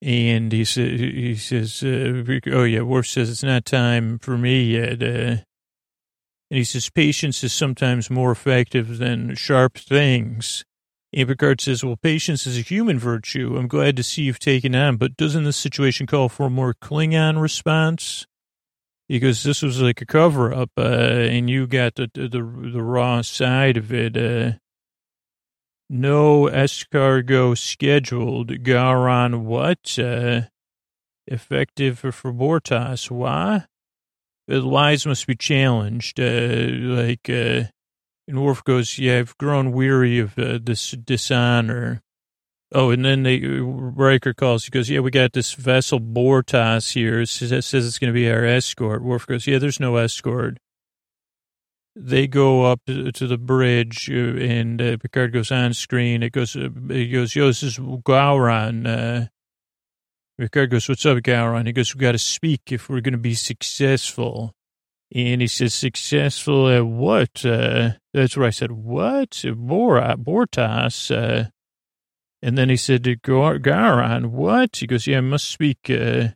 And 0.03 0.53
he, 0.53 0.67
sa- 0.67 0.83
he 0.83 1.37
says, 1.37 1.83
uh, 1.83 2.23
Oh, 2.53 2.65
yeah, 2.65 2.83
Worf 2.83 3.07
says, 3.07 3.31
It's 3.31 3.43
not 3.43 3.65
time 3.65 4.19
for 4.19 4.37
me 4.37 4.73
yet. 4.73 5.46
And 6.51 6.59
he 6.59 6.65
says, 6.65 6.91
patience 6.91 7.43
is 7.43 7.53
sometimes 7.53 8.09
more 8.09 8.31
effective 8.31 8.99
than 8.99 9.35
sharp 9.35 9.77
things. 9.77 10.65
And 11.13 11.29
Picard 11.29 11.61
says, 11.61 11.83
well, 11.83 11.97
patience 11.97 12.47
is 12.47 12.59
a 12.59 12.63
human 12.63 12.99
virtue. 12.99 13.57
I'm 13.57 13.69
glad 13.69 13.97
to 13.97 14.03
see 14.03 14.23
you've 14.23 14.39
taken 14.39 14.75
on, 14.75 14.97
but 14.97 15.17
doesn't 15.17 15.45
this 15.45 15.57
situation 15.57 16.07
call 16.07 16.29
for 16.29 16.47
a 16.47 16.51
more 16.51 16.75
Klingon 16.75 17.41
response? 17.41 18.27
Because 19.09 19.43
this 19.43 19.63
was 19.63 19.81
like 19.81 20.01
a 20.03 20.07
cover 20.07 20.53
up, 20.53 20.71
uh, 20.77 20.83
and 20.83 21.49
you 21.49 21.67
got 21.67 21.95
the, 21.95 22.11
the, 22.13 22.29
the 22.29 22.83
raw 22.83 23.23
side 23.23 23.77
of 23.77 23.93
it. 23.93 24.17
Uh, 24.17 24.59
no 25.89 26.47
escargot 26.47 27.57
scheduled. 27.57 28.51
Gowron, 28.65 29.43
what? 29.43 29.97
Uh, 29.99 30.43
effective 31.27 32.01
for 32.01 32.33
Bortas. 32.33 33.11
Why? 33.11 33.67
The 34.47 34.61
lies 34.61 35.07
must 35.07 35.27
be 35.27 35.35
challenged. 35.35 36.21
Uh, 36.21 36.69
like, 36.71 37.29
uh, 37.29 37.65
and 38.29 38.43
Worf 38.43 38.65
goes, 38.65 38.99
yeah, 38.99 39.19
I've 39.19 39.39
grown 39.39 39.73
weary 39.73 40.19
of 40.19 40.39
uh, 40.39 40.59
this 40.63 40.91
dishonor. 40.91 42.03
Oh, 42.73 42.91
and 42.91 43.05
then 43.05 43.23
the 43.23 43.61
Riker 43.61 44.35
calls, 44.35 44.65
he 44.65 44.71
goes, 44.71 44.91
yeah, 44.91 44.99
we 44.99 45.13
got 45.13 45.33
this 45.33 45.55
vessel 45.55 46.01
Bortas 46.01 46.93
here. 46.95 47.21
It 47.21 47.29
says, 47.29 47.53
it 47.53 47.59
it's 47.59 47.99
going 47.99 48.13
to 48.13 48.19
be 48.19 48.29
our 48.29 48.45
escort. 48.45 49.03
Worf 49.03 49.27
goes, 49.27 49.47
yeah, 49.47 49.59
there's 49.59 49.79
no 49.79 49.97
escort. 49.97 50.59
They 51.95 52.27
go 52.27 52.65
up 52.65 52.81
to 52.87 53.27
the 53.27 53.39
bridge, 53.39 54.11
uh, 54.11 54.15
and 54.15 54.83
uh, 54.83 54.97
Picard 54.99 55.33
goes 55.33 55.51
on 55.51 55.73
screen. 55.73 56.23
It 56.23 56.33
goes, 56.33 56.57
uh, 56.57 56.69
he 56.89 57.09
goes, 57.09 57.35
yo, 57.35 57.47
this 57.47 57.63
is 57.63 57.79
Gowron. 57.79 59.29
Ricardo 60.39 60.73
goes, 60.73 60.89
what's 60.89 61.07
up, 61.07 61.19
Gowron? 61.19 61.67
He 61.67 61.73
goes, 61.73 61.95
we 61.95 62.01
got 62.01 62.13
to 62.13 62.19
speak 62.19 62.61
if 62.71 62.89
we're 62.89 63.01
going 63.01 63.13
to 63.13 63.19
be 63.19 63.35
successful. 63.35 64.53
And 65.15 65.41
he 65.41 65.47
says, 65.47 65.73
successful 65.73 66.69
at 66.69 66.85
what? 66.85 67.45
Uh, 67.45 67.93
that's 68.13 68.37
where 68.37 68.47
I 68.47 68.51
said, 68.51 68.73
what? 68.73 69.43
Bora, 69.57 70.17
Bortas. 70.19 71.11
Uh, 71.11 71.51
and 72.43 72.59
then 72.59 72.69
he 72.69 72.77
said 72.77 73.05
to 73.05 73.17
Gowron, 73.17 74.27
what? 74.27 74.77
He 74.77 74.87
goes, 74.87 75.07
yeah, 75.07 75.19
I 75.19 75.23
must 75.23 75.49
speak, 75.49 75.79
uh, 75.89 76.29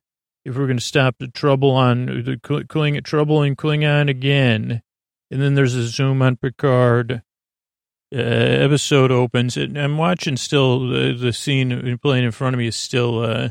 if 0.44 0.56
we're 0.56 0.66
going 0.66 0.78
to 0.78 0.84
stop 0.84 1.16
the 1.18 1.28
trouble 1.28 1.72
on, 1.72 2.06
the 2.06 2.64
Kling, 2.68 3.02
trouble 3.02 3.42
in 3.42 3.54
Klingon 3.54 4.08
again. 4.08 4.80
And 5.30 5.42
then 5.42 5.54
there's 5.54 5.74
a 5.74 5.86
zoom 5.86 6.22
on 6.22 6.36
Picard. 6.36 7.22
Uh, 8.12 8.18
episode 8.18 9.12
opens. 9.12 9.56
And 9.56 9.76
I'm 9.76 9.98
watching 9.98 10.36
still, 10.36 10.88
the, 10.88 11.12
the 11.12 11.32
scene 11.32 11.98
playing 11.98 12.24
in 12.24 12.32
front 12.32 12.54
of 12.54 12.58
me 12.58 12.66
is 12.66 12.76
still, 12.76 13.20
uh, 13.20 13.50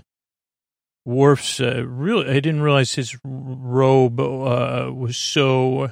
Worf's 1.09 1.59
uh, 1.59 1.87
really, 1.87 2.29
I 2.29 2.39
didn't 2.39 2.61
realize 2.61 2.93
his 2.93 3.17
robe 3.23 4.19
uh, 4.19 4.91
was 4.93 5.17
so. 5.17 5.91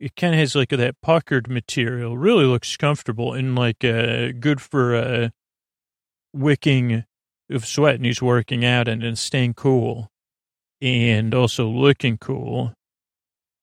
It 0.00 0.16
kind 0.16 0.34
of 0.34 0.40
has 0.40 0.56
like 0.56 0.70
that 0.70 1.00
puckered 1.02 1.48
material. 1.48 2.18
Really 2.18 2.46
looks 2.46 2.76
comfortable 2.76 3.32
and 3.32 3.54
like 3.54 3.84
uh, 3.84 4.32
good 4.40 4.60
for 4.60 4.96
uh, 4.96 5.28
wicking 6.32 7.04
of 7.48 7.64
sweat. 7.64 7.94
And 7.94 8.04
he's 8.04 8.20
working 8.20 8.64
out 8.64 8.88
and, 8.88 9.04
and 9.04 9.16
staying 9.16 9.54
cool, 9.54 10.08
and 10.82 11.32
also 11.32 11.68
looking 11.68 12.18
cool. 12.18 12.74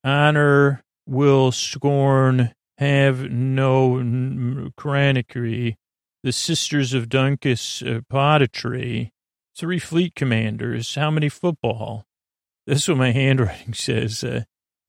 Honor 0.05 0.85
will 1.05 1.51
scorn 1.51 2.53
have 2.77 3.29
no 3.29 4.71
cranikery. 4.77 5.75
The 6.23 6.31
sisters 6.31 6.93
of 6.93 7.09
Duncus 7.09 7.83
uh, 7.83 8.01
Three 9.57 9.79
fleet 9.79 10.13
commanders. 10.13 10.93
How 10.95 11.09
many 11.09 11.29
football? 11.29 12.05
That's 12.67 12.87
what 12.87 12.97
my 12.97 13.11
handwriting 13.23 13.73
says. 13.73 14.23
Uh, 14.23 14.43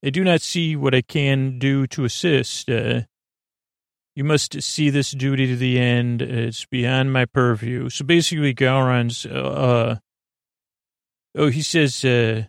I 0.05 0.11
do 0.11 0.23
not 0.23 0.43
see 0.43 0.77
what 0.77 0.95
I 0.95 1.03
can 1.03 1.59
do 1.59 1.87
to 1.89 2.05
assist. 2.05 2.71
Uh, 2.71 3.03
You 4.15 4.25
must 4.25 4.61
see 4.63 4.91
this 4.91 5.13
duty 5.13 5.47
to 5.47 5.57
the 5.57 5.79
end. 5.79 6.21
It's 6.21 6.67
beyond 6.67 7.13
my 7.13 7.25
purview. 7.25 7.89
So 7.89 8.05
basically, 8.05 8.53
Gowron's, 8.53 9.25
uh, 9.25 9.99
oh, 11.37 11.49
he 11.49 11.63
says, 11.63 12.05
uh, 12.05 12.45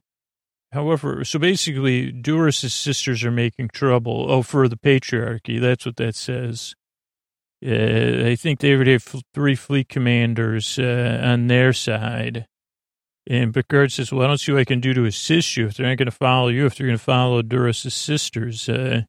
however, 0.73 1.23
so 1.23 1.39
basically, 1.39 2.11
Duras' 2.11 2.73
sisters 2.73 3.23
are 3.23 3.31
making 3.31 3.69
trouble. 3.69 4.25
Oh, 4.29 4.41
for 4.41 4.67
the 4.67 4.77
patriarchy. 4.77 5.61
That's 5.61 5.85
what 5.85 5.97
that 5.97 6.15
says. 6.15 6.75
Uh, 7.65 8.27
I 8.27 8.35
think 8.35 8.59
they 8.59 8.75
would 8.75 8.87
have 8.87 9.03
three 9.33 9.55
fleet 9.55 9.89
commanders 9.89 10.79
uh, 10.79 11.21
on 11.23 11.47
their 11.47 11.73
side. 11.73 12.45
And 13.27 13.53
Picard 13.53 13.91
says, 13.91 14.11
well, 14.11 14.23
I 14.23 14.27
don't 14.27 14.39
see 14.39 14.51
what 14.51 14.61
I 14.61 14.65
can 14.65 14.79
do 14.79 14.93
to 14.93 15.05
assist 15.05 15.55
you 15.55 15.67
if 15.67 15.75
they're 15.75 15.87
not 15.87 15.97
going 15.97 16.07
to 16.07 16.11
follow 16.11 16.47
you, 16.47 16.65
if 16.65 16.75
they're 16.75 16.87
going 16.87 16.97
to 16.97 17.03
follow 17.03 17.41
Duras' 17.41 17.93
sisters. 17.93 18.67
Uh, 18.67 19.03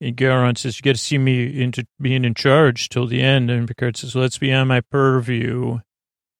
and 0.00 0.16
Gowron 0.16 0.58
says, 0.58 0.78
you 0.78 0.82
got 0.82 0.96
to 0.96 1.00
see 1.00 1.18
me 1.18 1.62
into 1.62 1.86
being 2.00 2.24
in 2.24 2.34
charge 2.34 2.88
till 2.88 3.06
the 3.06 3.22
end. 3.22 3.50
And 3.50 3.66
Picard 3.66 3.96
says, 3.96 4.14
well, 4.14 4.22
that's 4.22 4.38
beyond 4.38 4.68
my 4.68 4.80
purview. 4.80 5.78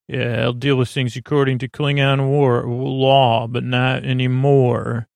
Yeah, 0.06 0.42
I'll 0.42 0.52
deal 0.52 0.76
with 0.76 0.88
things 0.88 1.16
according 1.16 1.58
to 1.58 1.68
Klingon 1.68 2.28
war 2.28 2.64
law, 2.66 3.46
but 3.46 3.64
not 3.64 4.04
anymore. 4.04 5.06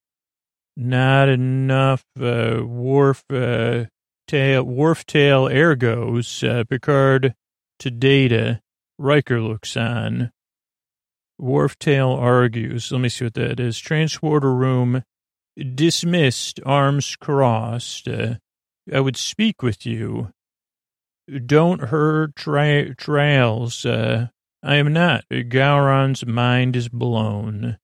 Not 0.76 1.28
enough 1.28 2.04
uh, 2.18 2.60
Worf 2.64 3.24
uh, 3.30 3.84
tail, 4.32 4.62
Worf 4.62 5.04
tail 5.04 5.44
ergos. 5.44 6.48
Uh, 6.48 6.64
Picard 6.64 7.34
to 7.78 7.90
Data. 7.90 8.62
Riker 8.98 9.42
looks 9.42 9.76
on. 9.76 10.32
Worf 11.38 11.78
tail 11.78 12.12
argues. 12.12 12.90
Let 12.90 13.02
me 13.02 13.10
see 13.10 13.26
what 13.26 13.34
that 13.34 13.60
is. 13.60 13.78
Transporter 13.78 14.54
room 14.54 15.02
dismissed, 15.74 16.60
arms 16.64 17.14
crossed. 17.16 18.08
Uh, 18.08 18.36
I 18.90 19.00
would 19.00 19.18
speak 19.18 19.62
with 19.62 19.84
you. 19.84 20.30
Don't 21.44 21.88
hurt 21.88 22.34
tra- 22.34 22.94
trails. 22.94 23.84
Uh, 23.84 24.28
I 24.62 24.76
am 24.76 24.94
not. 24.94 25.24
Gowron's 25.30 26.24
mind 26.24 26.74
is 26.74 26.88
blown. 26.88 27.76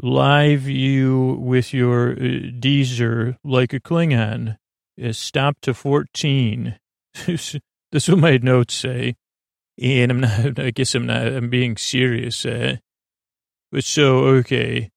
Live 0.00 0.68
you 0.68 1.38
with 1.40 1.74
your 1.74 2.12
uh, 2.12 2.14
Deezer 2.14 3.36
like 3.42 3.72
a 3.72 3.80
Klingon. 3.80 4.56
Uh, 5.02 5.12
stop 5.12 5.56
to 5.62 5.74
14. 5.74 6.78
this 7.26 7.58
is 7.92 8.08
what 8.08 8.18
my 8.18 8.36
notes 8.36 8.74
say. 8.74 9.16
And 9.80 10.10
I'm 10.10 10.20
not, 10.20 10.58
I 10.58 10.70
guess 10.70 10.94
I'm 10.94 11.06
not, 11.06 11.26
I'm 11.26 11.48
being 11.48 11.76
serious. 11.76 12.44
Uh, 12.44 12.76
but 13.72 13.84
so, 13.84 14.18
okay. 14.26 14.90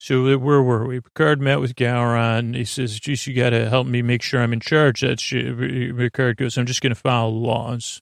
So 0.00 0.38
where 0.38 0.62
were 0.62 0.86
we? 0.86 1.00
Picard 1.00 1.40
met 1.40 1.60
with 1.60 1.74
Gowron. 1.74 2.54
He 2.54 2.64
says, 2.64 3.00
geez, 3.00 3.26
you 3.26 3.34
got 3.34 3.50
to 3.50 3.68
help 3.68 3.86
me 3.86 4.00
make 4.02 4.22
sure 4.22 4.40
I'm 4.40 4.52
in 4.52 4.60
charge. 4.60 5.00
That's 5.00 5.28
Picard 5.28 6.36
goes, 6.36 6.56
I'm 6.56 6.66
just 6.66 6.82
going 6.82 6.94
to 6.94 7.00
follow 7.00 7.30
laws. 7.30 8.00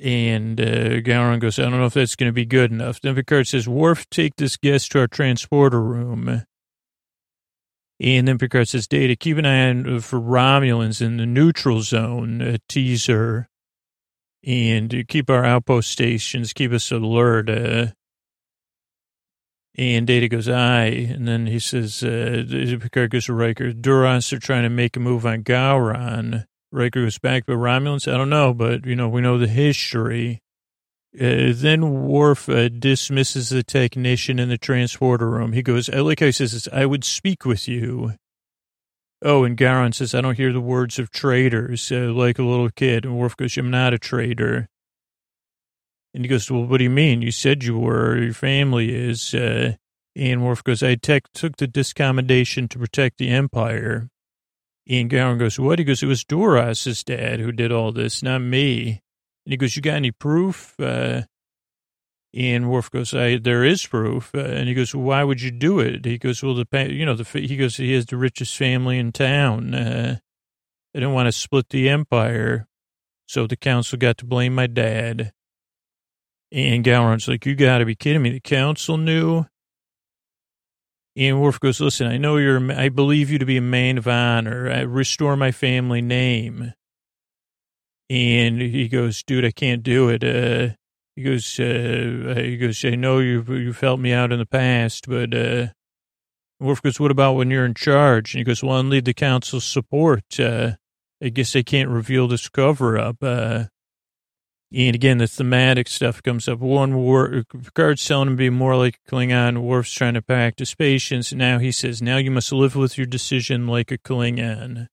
And 0.00 0.60
uh, 0.60 1.00
Gowron 1.00 1.38
goes, 1.38 1.58
I 1.58 1.62
don't 1.62 1.78
know 1.78 1.86
if 1.86 1.94
that's 1.94 2.16
going 2.16 2.28
to 2.28 2.34
be 2.34 2.44
good 2.44 2.72
enough. 2.72 3.00
Then 3.00 3.14
Picard 3.14 3.46
says, 3.46 3.68
Worf, 3.68 4.08
take 4.10 4.34
this 4.36 4.56
guest 4.56 4.90
to 4.92 5.00
our 5.00 5.06
transporter 5.06 5.80
room. 5.80 6.42
And 8.00 8.26
then 8.26 8.38
Picard 8.38 8.68
says, 8.68 8.88
Data, 8.88 9.14
keep 9.14 9.36
an 9.38 9.46
eye 9.46 9.68
on 9.70 9.96
uh, 9.96 10.00
for 10.00 10.20
Romulans 10.20 11.00
in 11.00 11.18
the 11.18 11.26
neutral 11.26 11.82
zone, 11.82 12.40
a 12.40 12.58
teaser. 12.68 13.48
And 14.44 15.04
keep 15.06 15.30
our 15.30 15.44
outpost 15.44 15.90
stations, 15.90 16.52
keep 16.52 16.72
us 16.72 16.90
alert. 16.90 17.48
Uh, 17.48 17.86
and 19.76 20.06
Data 20.06 20.28
goes, 20.28 20.48
aye. 20.48 21.08
And 21.14 21.28
then 21.28 21.46
he 21.46 21.60
says, 21.60 22.02
uh, 22.02 22.44
Picard 22.80 23.10
goes 23.10 23.26
to 23.26 23.34
Riker, 23.34 23.72
Duras 23.72 24.32
are 24.32 24.40
trying 24.40 24.64
to 24.64 24.68
make 24.68 24.96
a 24.96 25.00
move 25.00 25.24
on 25.24 25.44
Gowron. 25.44 26.46
Riker 26.72 27.04
goes 27.04 27.18
back, 27.18 27.44
but 27.46 27.54
Romulans, 27.54 28.12
I 28.12 28.16
don't 28.16 28.30
know, 28.30 28.52
but, 28.52 28.84
you 28.84 28.96
know, 28.96 29.08
we 29.08 29.20
know 29.20 29.38
the 29.38 29.46
history. 29.46 30.40
Uh, 31.14 31.52
then 31.54 32.04
Worf 32.04 32.48
uh, 32.48 32.70
dismisses 32.70 33.50
the 33.50 33.62
technician 33.62 34.38
in 34.38 34.48
the 34.48 34.56
transporter 34.56 35.28
room. 35.28 35.52
He 35.52 35.62
goes, 35.62 35.90
I 35.90 36.00
like 36.00 36.20
he 36.20 36.32
says 36.32 36.68
I 36.72 36.86
would 36.86 37.04
speak 37.04 37.44
with 37.44 37.68
you. 37.68 38.14
Oh, 39.20 39.44
and 39.44 39.56
Gowron 39.56 39.94
says, 39.94 40.14
I 40.14 40.22
don't 40.22 40.38
hear 40.38 40.52
the 40.52 40.60
words 40.60 40.98
of 40.98 41.10
traitors, 41.10 41.92
uh, 41.92 42.12
like 42.12 42.38
a 42.38 42.42
little 42.42 42.70
kid. 42.70 43.04
And 43.04 43.18
Worf 43.18 43.36
goes, 43.36 43.56
I'm 43.56 43.70
not 43.70 43.92
a 43.92 43.98
traitor. 43.98 44.68
And 46.14 46.24
he 46.24 46.28
goes, 46.28 46.50
well, 46.50 46.64
what 46.64 46.78
do 46.78 46.84
you 46.84 46.90
mean? 46.90 47.22
You 47.22 47.30
said 47.30 47.62
you 47.62 47.78
were, 47.78 48.18
your 48.18 48.32
family 48.32 48.94
is. 48.94 49.34
Uh, 49.34 49.74
and 50.16 50.44
Worf 50.44 50.64
goes, 50.64 50.82
I 50.82 50.94
took 50.94 51.30
the 51.32 51.68
discommendation 51.68 52.68
to 52.70 52.78
protect 52.78 53.18
the 53.18 53.28
Empire. 53.28 54.08
And 54.88 55.10
Gowron 55.10 55.38
goes, 55.38 55.58
what? 55.58 55.78
He 55.78 55.84
goes, 55.84 56.02
it 56.02 56.06
was 56.06 56.24
Duras' 56.24 57.04
dad 57.04 57.38
who 57.38 57.52
did 57.52 57.70
all 57.70 57.92
this, 57.92 58.22
not 58.22 58.40
me. 58.40 59.01
And 59.44 59.52
he 59.52 59.56
goes, 59.56 59.74
you 59.74 59.82
got 59.82 59.94
any 59.94 60.12
proof? 60.12 60.78
Uh, 60.78 61.22
and 62.34 62.70
Worf 62.70 62.90
goes, 62.90 63.12
I, 63.12 63.36
there 63.36 63.64
is 63.64 63.86
proof. 63.86 64.34
Uh, 64.34 64.40
and 64.40 64.68
he 64.68 64.74
goes, 64.74 64.94
well, 64.94 65.04
why 65.04 65.24
would 65.24 65.42
you 65.42 65.50
do 65.50 65.80
it? 65.80 66.04
He 66.04 66.18
goes, 66.18 66.42
well, 66.42 66.54
the, 66.54 66.66
you 66.90 67.04
know, 67.04 67.14
the, 67.14 67.24
he 67.38 67.56
goes, 67.56 67.76
he 67.76 67.92
has 67.92 68.06
the 68.06 68.16
richest 68.16 68.56
family 68.56 68.98
in 68.98 69.12
town. 69.12 69.74
Uh, 69.74 70.18
I 70.94 70.98
didn't 70.98 71.14
want 71.14 71.26
to 71.26 71.32
split 71.32 71.68
the 71.70 71.88
empire. 71.88 72.66
So 73.26 73.46
the 73.46 73.56
council 73.56 73.98
got 73.98 74.18
to 74.18 74.26
blame 74.26 74.54
my 74.54 74.66
dad. 74.66 75.32
And 76.50 76.84
Gowron's 76.84 77.28
like, 77.28 77.46
you 77.46 77.54
got 77.54 77.78
to 77.78 77.86
be 77.86 77.94
kidding 77.94 78.22
me. 78.22 78.30
The 78.30 78.40
council 78.40 78.98
knew. 78.98 79.46
And 81.16 81.40
Worf 81.40 81.60
goes, 81.60 81.80
listen, 81.80 82.06
I 82.06 82.16
know 82.16 82.36
you're, 82.38 82.72
I 82.72 82.88
believe 82.88 83.30
you 83.30 83.38
to 83.38 83.46
be 83.46 83.58
a 83.58 83.62
man 83.62 83.98
of 83.98 84.08
honor. 84.08 84.70
I 84.70 84.80
restore 84.80 85.36
my 85.36 85.50
family 85.50 86.00
name. 86.00 86.72
And 88.12 88.60
he 88.60 88.88
goes, 88.88 89.22
dude, 89.22 89.46
I 89.46 89.52
can't 89.52 89.82
do 89.82 90.10
it. 90.10 90.22
Uh, 90.22 90.74
he 91.16 91.22
goes, 91.22 91.58
uh, 91.58 92.34
he 92.36 92.58
goes, 92.58 92.84
I 92.84 92.94
know 92.94 93.20
you've, 93.20 93.48
you've 93.48 93.80
helped 93.80 94.02
me 94.02 94.12
out 94.12 94.32
in 94.32 94.38
the 94.38 94.44
past, 94.46 95.08
but, 95.08 95.32
uh, 95.34 95.68
Worf 96.60 96.82
goes, 96.82 97.00
what 97.00 97.10
about 97.10 97.36
when 97.36 97.50
you're 97.50 97.64
in 97.64 97.74
charge? 97.74 98.34
And 98.34 98.40
he 98.40 98.44
goes, 98.44 98.62
well, 98.62 98.78
I 98.78 98.82
need 98.82 99.06
the 99.06 99.14
council's 99.14 99.64
support. 99.64 100.38
Uh, 100.38 100.72
I 101.22 101.30
guess 101.30 101.54
they 101.54 101.62
can't 101.62 101.88
reveal 101.88 102.28
this 102.28 102.48
cover 102.50 102.98
up. 102.98 103.16
Uh, 103.22 103.64
and 104.74 104.94
again, 104.94 105.18
the 105.18 105.26
thematic 105.26 105.88
stuff 105.88 106.22
comes 106.22 106.48
up. 106.48 106.58
One 106.58 106.94
war, 106.94 107.44
Picard's 107.48 108.06
telling 108.06 108.28
him 108.28 108.34
to 108.34 108.38
be 108.38 108.50
more 108.50 108.76
like 108.76 109.00
Klingon. 109.10 109.62
Worf's 109.62 109.92
trying 109.92 110.14
to 110.14 110.22
practice 110.22 110.74
patience. 110.74 111.32
Now 111.32 111.58
he 111.58 111.72
says, 111.72 112.02
now 112.02 112.18
you 112.18 112.30
must 112.30 112.52
live 112.52 112.76
with 112.76 112.98
your 112.98 113.06
decision 113.06 113.66
like 113.66 113.90
a 113.90 113.98
Klingon. 113.98 114.88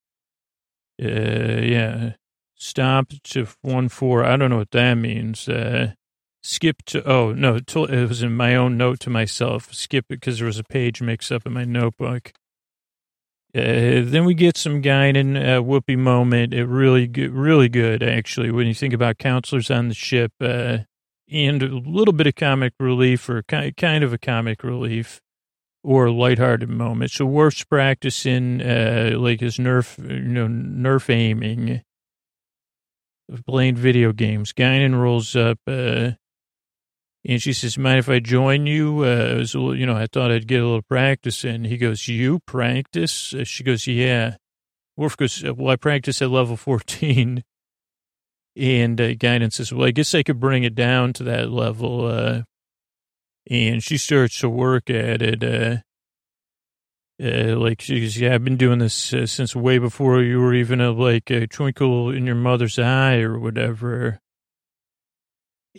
Uh, 1.01 1.61
yeah. 1.61 2.13
Stop 2.59 3.13
to 3.23 3.47
one 3.61 3.89
four. 3.89 4.23
I 4.23 4.35
don't 4.35 4.49
know 4.49 4.57
what 4.57 4.71
that 4.71 4.95
means. 4.95 5.47
Uh, 5.47 5.93
skip 6.43 6.83
to, 6.87 7.09
oh, 7.09 7.31
no, 7.31 7.55
it 7.55 8.09
was 8.09 8.21
in 8.21 8.35
my 8.35 8.55
own 8.55 8.77
note 8.77 8.99
to 9.01 9.09
myself. 9.09 9.73
Skip 9.73 10.05
it 10.09 10.19
because 10.19 10.37
there 10.37 10.45
was 10.45 10.59
a 10.59 10.63
page 10.63 11.01
mix 11.01 11.31
up 11.31 11.45
in 11.45 11.53
my 11.53 11.63
notebook. 11.63 12.33
Uh, 13.55 14.03
then 14.03 14.25
we 14.25 14.33
get 14.33 14.57
some 14.57 14.81
Guinan 14.81 15.35
uh, 15.35 15.61
Whoopi 15.61 15.97
moment. 15.97 16.53
It 16.53 16.65
really 16.65 17.07
good, 17.07 17.31
really 17.31 17.69
good 17.69 18.03
actually. 18.03 18.51
When 18.51 18.67
you 18.67 18.73
think 18.73 18.93
about 18.93 19.17
counselors 19.17 19.71
on 19.71 19.87
the 19.87 19.95
ship, 19.95 20.33
uh, 20.39 20.79
and 21.31 21.61
a 21.61 21.67
little 21.67 22.13
bit 22.13 22.27
of 22.27 22.35
comic 22.35 22.73
relief 22.79 23.29
or 23.29 23.43
kind 23.43 24.03
of 24.03 24.13
a 24.13 24.17
comic 24.17 24.63
relief 24.63 25.21
or 25.83 26.07
a 26.07 26.11
lighthearted 26.11 26.69
moment. 26.69 27.11
So 27.11 27.25
Worf's 27.25 27.63
practicing 27.63 28.61
uh, 28.61 29.13
like 29.15 29.39
his 29.39 29.57
nerf, 29.57 29.97
you 29.99 30.19
know, 30.21 30.47
nerf 30.47 31.09
aiming, 31.09 31.81
playing 33.45 33.75
video 33.75 34.11
games. 34.11 34.53
Guinan 34.53 34.99
rolls 34.99 35.35
up. 35.35 35.59
Uh, 35.67 36.11
and 37.25 37.41
she 37.41 37.51
says, 37.51 37.77
mind 37.77 37.99
if 37.99 38.09
I 38.09 38.19
join 38.19 38.65
you? 38.65 38.99
Uh, 39.03 39.35
was, 39.37 39.53
little, 39.53 39.77
you 39.77 39.85
know, 39.85 39.95
I 39.95 40.07
thought 40.07 40.31
I'd 40.31 40.47
get 40.47 40.61
a 40.61 40.65
little 40.65 40.81
practice 40.81 41.43
in. 41.43 41.65
He 41.65 41.77
goes, 41.77 42.07
you 42.07 42.39
practice? 42.39 43.33
Uh, 43.33 43.43
she 43.43 43.63
goes, 43.63 43.85
yeah. 43.87 44.37
Worf 44.95 45.17
goes, 45.17 45.43
uh, 45.43 45.53
well, 45.53 45.71
I 45.71 45.75
practice 45.75 46.21
at 46.21 46.29
level 46.29 46.55
14. 46.55 47.43
And 48.55 49.01
uh, 49.01 49.13
Guinan 49.13 49.51
says, 49.51 49.73
well, 49.73 49.87
I 49.87 49.91
guess 49.91 50.15
I 50.15 50.23
could 50.23 50.39
bring 50.39 50.63
it 50.63 50.75
down 50.75 51.13
to 51.13 51.23
that 51.23 51.49
level. 51.51 52.05
Uh, 52.05 52.41
and 53.49 53.83
she 53.83 53.97
starts 53.97 54.39
to 54.39 54.49
work 54.49 54.89
at 54.89 55.21
it. 55.21 55.83
Uh, 57.21 57.27
uh, 57.27 57.55
like 57.57 57.81
she 57.81 58.01
goes, 58.01 58.17
yeah, 58.17 58.33
I've 58.33 58.43
been 58.43 58.57
doing 58.57 58.79
this 58.79 59.13
uh, 59.13 59.25
since 59.25 59.55
way 59.55 59.77
before 59.77 60.21
you 60.21 60.39
were 60.39 60.53
even 60.53 60.81
a, 60.81 60.91
like 60.91 61.29
a 61.29 61.47
twinkle 61.47 62.09
in 62.11 62.25
your 62.25 62.35
mother's 62.35 62.79
eye 62.79 63.19
or 63.19 63.39
whatever. 63.39 64.19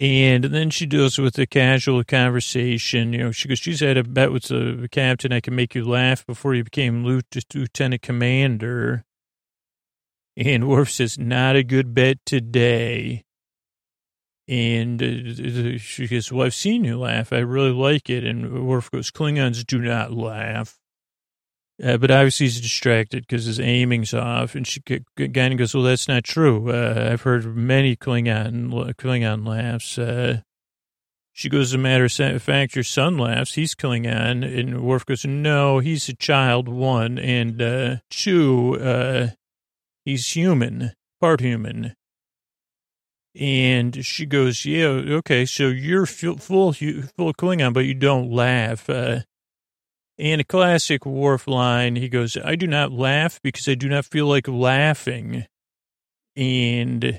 And 0.01 0.45
then 0.45 0.71
she 0.71 0.87
deals 0.87 1.19
with 1.19 1.39
a 1.39 1.47
casual 1.47 2.05
conversation. 2.05 3.13
You 3.13 3.19
know, 3.19 3.33
she 3.33 3.49
goes, 3.49 3.59
she's 3.59 3.81
had 3.81 3.97
a 3.97 4.05
bet 4.05 4.33
with 4.33 4.45
the 4.45 4.89
captain. 4.91 5.33
I 5.33 5.41
can 5.41 5.55
make 5.55 5.75
you 5.75 5.85
laugh 5.85 6.25
before 6.25 6.55
you 6.55 6.65
became 6.65 7.05
lieutenant 7.05 8.01
commander. 8.01 9.05
And 10.37 10.69
Worf 10.69 10.91
says, 10.91 11.19
not 11.19 11.57
a 11.57 11.65
good 11.65 11.93
bet 11.93 12.19
today. 12.25 13.25
And 14.49 15.03
uh, 15.03 15.79
she 15.79 16.07
goes, 16.09 16.33
well, 16.33 16.47
I've 16.47 16.55
seen 16.55 16.85
you 16.85 16.99
laugh. 16.99 17.33
I 17.33 17.39
really 17.39 17.73
like 17.73 18.09
it. 18.09 18.25
And 18.25 18.67
Worf 18.67 18.91
goes, 18.91 19.11
Klingons 19.11 19.67
do 19.67 19.81
not 19.81 20.13
laugh. 20.13 20.80
Uh, 21.83 21.97
but 21.97 22.11
obviously 22.11 22.47
he's 22.47 22.61
distracted 22.61 23.27
because 23.27 23.47
his 23.47 23.59
aiming's 23.59 24.13
off. 24.13 24.55
And 24.55 24.67
she 24.67 24.83
again 25.17 25.57
goes, 25.57 25.75
well, 25.75 25.85
that's 25.85 26.09
not 26.09 26.25
true. 26.25 26.71
Uh, 26.71 27.09
I've 27.13 27.23
heard 27.23 27.57
many 27.57 27.97
Klingon, 27.97 28.71
Klingon 28.97 29.47
laughs. 29.47 29.97
Uh, 29.97 30.43
she 31.33 31.49
goes, 31.49 31.71
as 31.71 31.75
a 31.75 31.79
matter 31.79 32.05
of 32.05 32.43
fact, 32.43 32.75
your 32.75 32.85
son 32.85 33.17
laughs. 33.17 33.55
He's 33.55 33.75
Klingon. 33.75 34.45
And 34.45 34.83
Worf 34.83 35.07
goes, 35.07 35.25
no, 35.25 35.79
he's 35.79 36.09
a 36.09 36.15
child, 36.15 36.69
one. 36.69 37.19
And 37.19 37.63
uh, 37.63 37.97
two, 38.11 38.79
uh, 38.79 39.29
he's 40.05 40.37
human, 40.37 40.93
part 41.19 41.41
human. 41.41 41.95
And 43.35 44.05
she 44.05 44.27
goes, 44.27 44.67
yeah, 44.67 44.87
okay, 44.89 45.47
so 45.47 45.69
you're 45.69 46.05
full, 46.05 46.37
full, 46.37 46.73
full 46.73 47.33
Klingon, 47.33 47.73
but 47.73 47.87
you 47.87 47.95
don't 47.95 48.31
laugh. 48.31 48.91
Uh, 50.21 50.23
and 50.23 50.41
a 50.41 50.45
classic 50.45 51.07
Worf 51.07 51.47
line, 51.47 51.97
he 51.97 52.09
goes, 52.09 52.37
I 52.37 52.57
do 52.57 52.67
not 52.67 52.93
laugh 52.93 53.41
because 53.43 53.69
I 53.69 53.75
do 53.75 53.89
not 53.89 54.05
feel 54.05 54.27
like 54.27 54.49
laughing. 54.49 55.47
And 56.37 57.05
uh, 57.05 57.19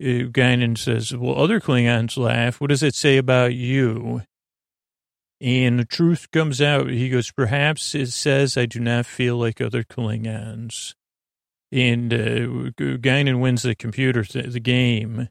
Guinan 0.00 0.78
says, 0.78 1.14
well, 1.14 1.38
other 1.38 1.60
Klingons 1.60 2.16
laugh. 2.16 2.60
What 2.60 2.70
does 2.70 2.82
it 2.82 2.94
say 2.94 3.16
about 3.16 3.54
you? 3.54 4.22
And 5.40 5.78
the 5.78 5.84
truth 5.84 6.30
comes 6.30 6.62
out. 6.62 6.88
He 6.88 7.10
goes, 7.10 7.30
perhaps 7.30 7.94
it 7.94 8.10
says 8.10 8.56
I 8.56 8.66
do 8.66 8.80
not 8.80 9.06
feel 9.06 9.36
like 9.36 9.60
other 9.60 9.82
Klingons. 9.82 10.94
And 11.72 12.14
uh, 12.14 12.70
Guinan 12.78 13.40
wins 13.40 13.62
the 13.62 13.74
computer, 13.74 14.22
th- 14.22 14.52
the 14.52 14.60
game. 14.60 15.28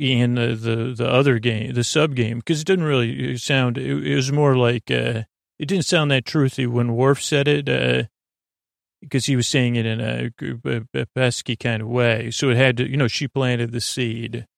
And 0.00 0.38
uh, 0.38 0.46
the, 0.46 0.94
the 0.96 1.08
other 1.08 1.38
game, 1.38 1.74
the 1.74 1.84
sub 1.84 2.14
game, 2.14 2.38
because 2.38 2.62
it 2.62 2.66
didn't 2.66 2.86
really 2.86 3.36
sound, 3.36 3.76
it, 3.76 4.06
it 4.06 4.14
was 4.16 4.32
more 4.32 4.56
like, 4.56 4.90
uh, 4.90 5.24
it 5.62 5.68
didn't 5.68 5.84
sound 5.84 6.10
that 6.10 6.24
truthy 6.24 6.66
when 6.66 6.96
Worf 6.96 7.22
said 7.22 7.46
it, 7.46 7.68
uh, 7.68 8.08
because 9.00 9.26
he 9.26 9.36
was 9.36 9.46
saying 9.46 9.76
it 9.76 9.86
in 9.86 10.00
a, 10.00 10.30
a, 10.64 11.00
a, 11.02 11.06
pesky 11.14 11.54
kind 11.54 11.80
of 11.80 11.86
way. 11.86 12.32
So 12.32 12.50
it 12.50 12.56
had 12.56 12.76
to, 12.78 12.90
you 12.90 12.96
know, 12.96 13.06
she 13.06 13.28
planted 13.28 13.70
the 13.70 13.80
seed. 13.80 14.48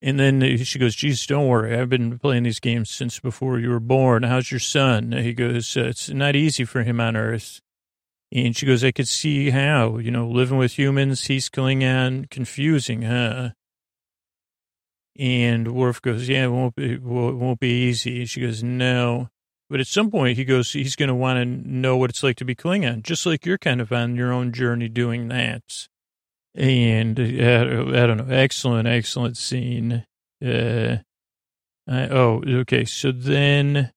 And 0.00 0.18
then 0.18 0.56
she 0.64 0.78
goes, 0.78 0.94
"Jesus, 0.94 1.26
don't 1.26 1.48
worry. 1.48 1.78
I've 1.78 1.90
been 1.90 2.18
playing 2.18 2.44
these 2.44 2.60
games 2.60 2.88
since 2.88 3.20
before 3.20 3.58
you 3.58 3.68
were 3.68 3.78
born. 3.78 4.22
How's 4.22 4.50
your 4.50 4.60
son? 4.60 5.12
He 5.12 5.34
goes, 5.34 5.76
uh, 5.76 5.84
it's 5.84 6.08
not 6.08 6.34
easy 6.34 6.64
for 6.64 6.82
him 6.82 6.98
on 6.98 7.14
Earth. 7.14 7.60
And 8.32 8.56
she 8.56 8.64
goes, 8.64 8.82
I 8.82 8.92
could 8.92 9.08
see 9.08 9.50
how, 9.50 9.98
you 9.98 10.10
know, 10.10 10.26
living 10.26 10.56
with 10.56 10.78
humans, 10.78 11.26
he's 11.26 11.50
Klingon, 11.50 12.30
confusing, 12.30 13.02
huh? 13.02 13.50
And 15.18 15.74
Worf 15.74 16.00
goes, 16.00 16.26
yeah, 16.26 16.44
it 16.44 16.52
won't 16.52 16.74
be, 16.74 16.94
it 16.94 17.02
won't 17.02 17.60
be 17.60 17.88
easy. 17.88 18.20
And 18.20 18.30
She 18.30 18.40
goes, 18.40 18.62
no. 18.62 19.28
But 19.68 19.80
at 19.80 19.88
some 19.88 20.10
point, 20.10 20.36
he 20.36 20.44
goes, 20.44 20.72
he's 20.72 20.94
going 20.94 21.08
to 21.08 21.14
want 21.14 21.38
to 21.38 21.44
know 21.44 21.96
what 21.96 22.10
it's 22.10 22.22
like 22.22 22.36
to 22.36 22.44
be 22.44 22.54
Klingon, 22.54 23.02
just 23.02 23.26
like 23.26 23.44
you're 23.44 23.58
kind 23.58 23.80
of 23.80 23.92
on 23.92 24.14
your 24.14 24.32
own 24.32 24.52
journey 24.52 24.88
doing 24.88 25.28
that. 25.28 25.88
And 26.54 27.18
uh, 27.18 27.22
I 27.22 28.06
don't 28.06 28.16
know, 28.16 28.28
excellent, 28.30 28.86
excellent 28.86 29.36
scene. 29.36 30.06
Uh, 30.44 30.98
I, 31.88 32.08
oh, 32.08 32.42
okay. 32.46 32.84
So 32.84 33.10
then 33.12 33.92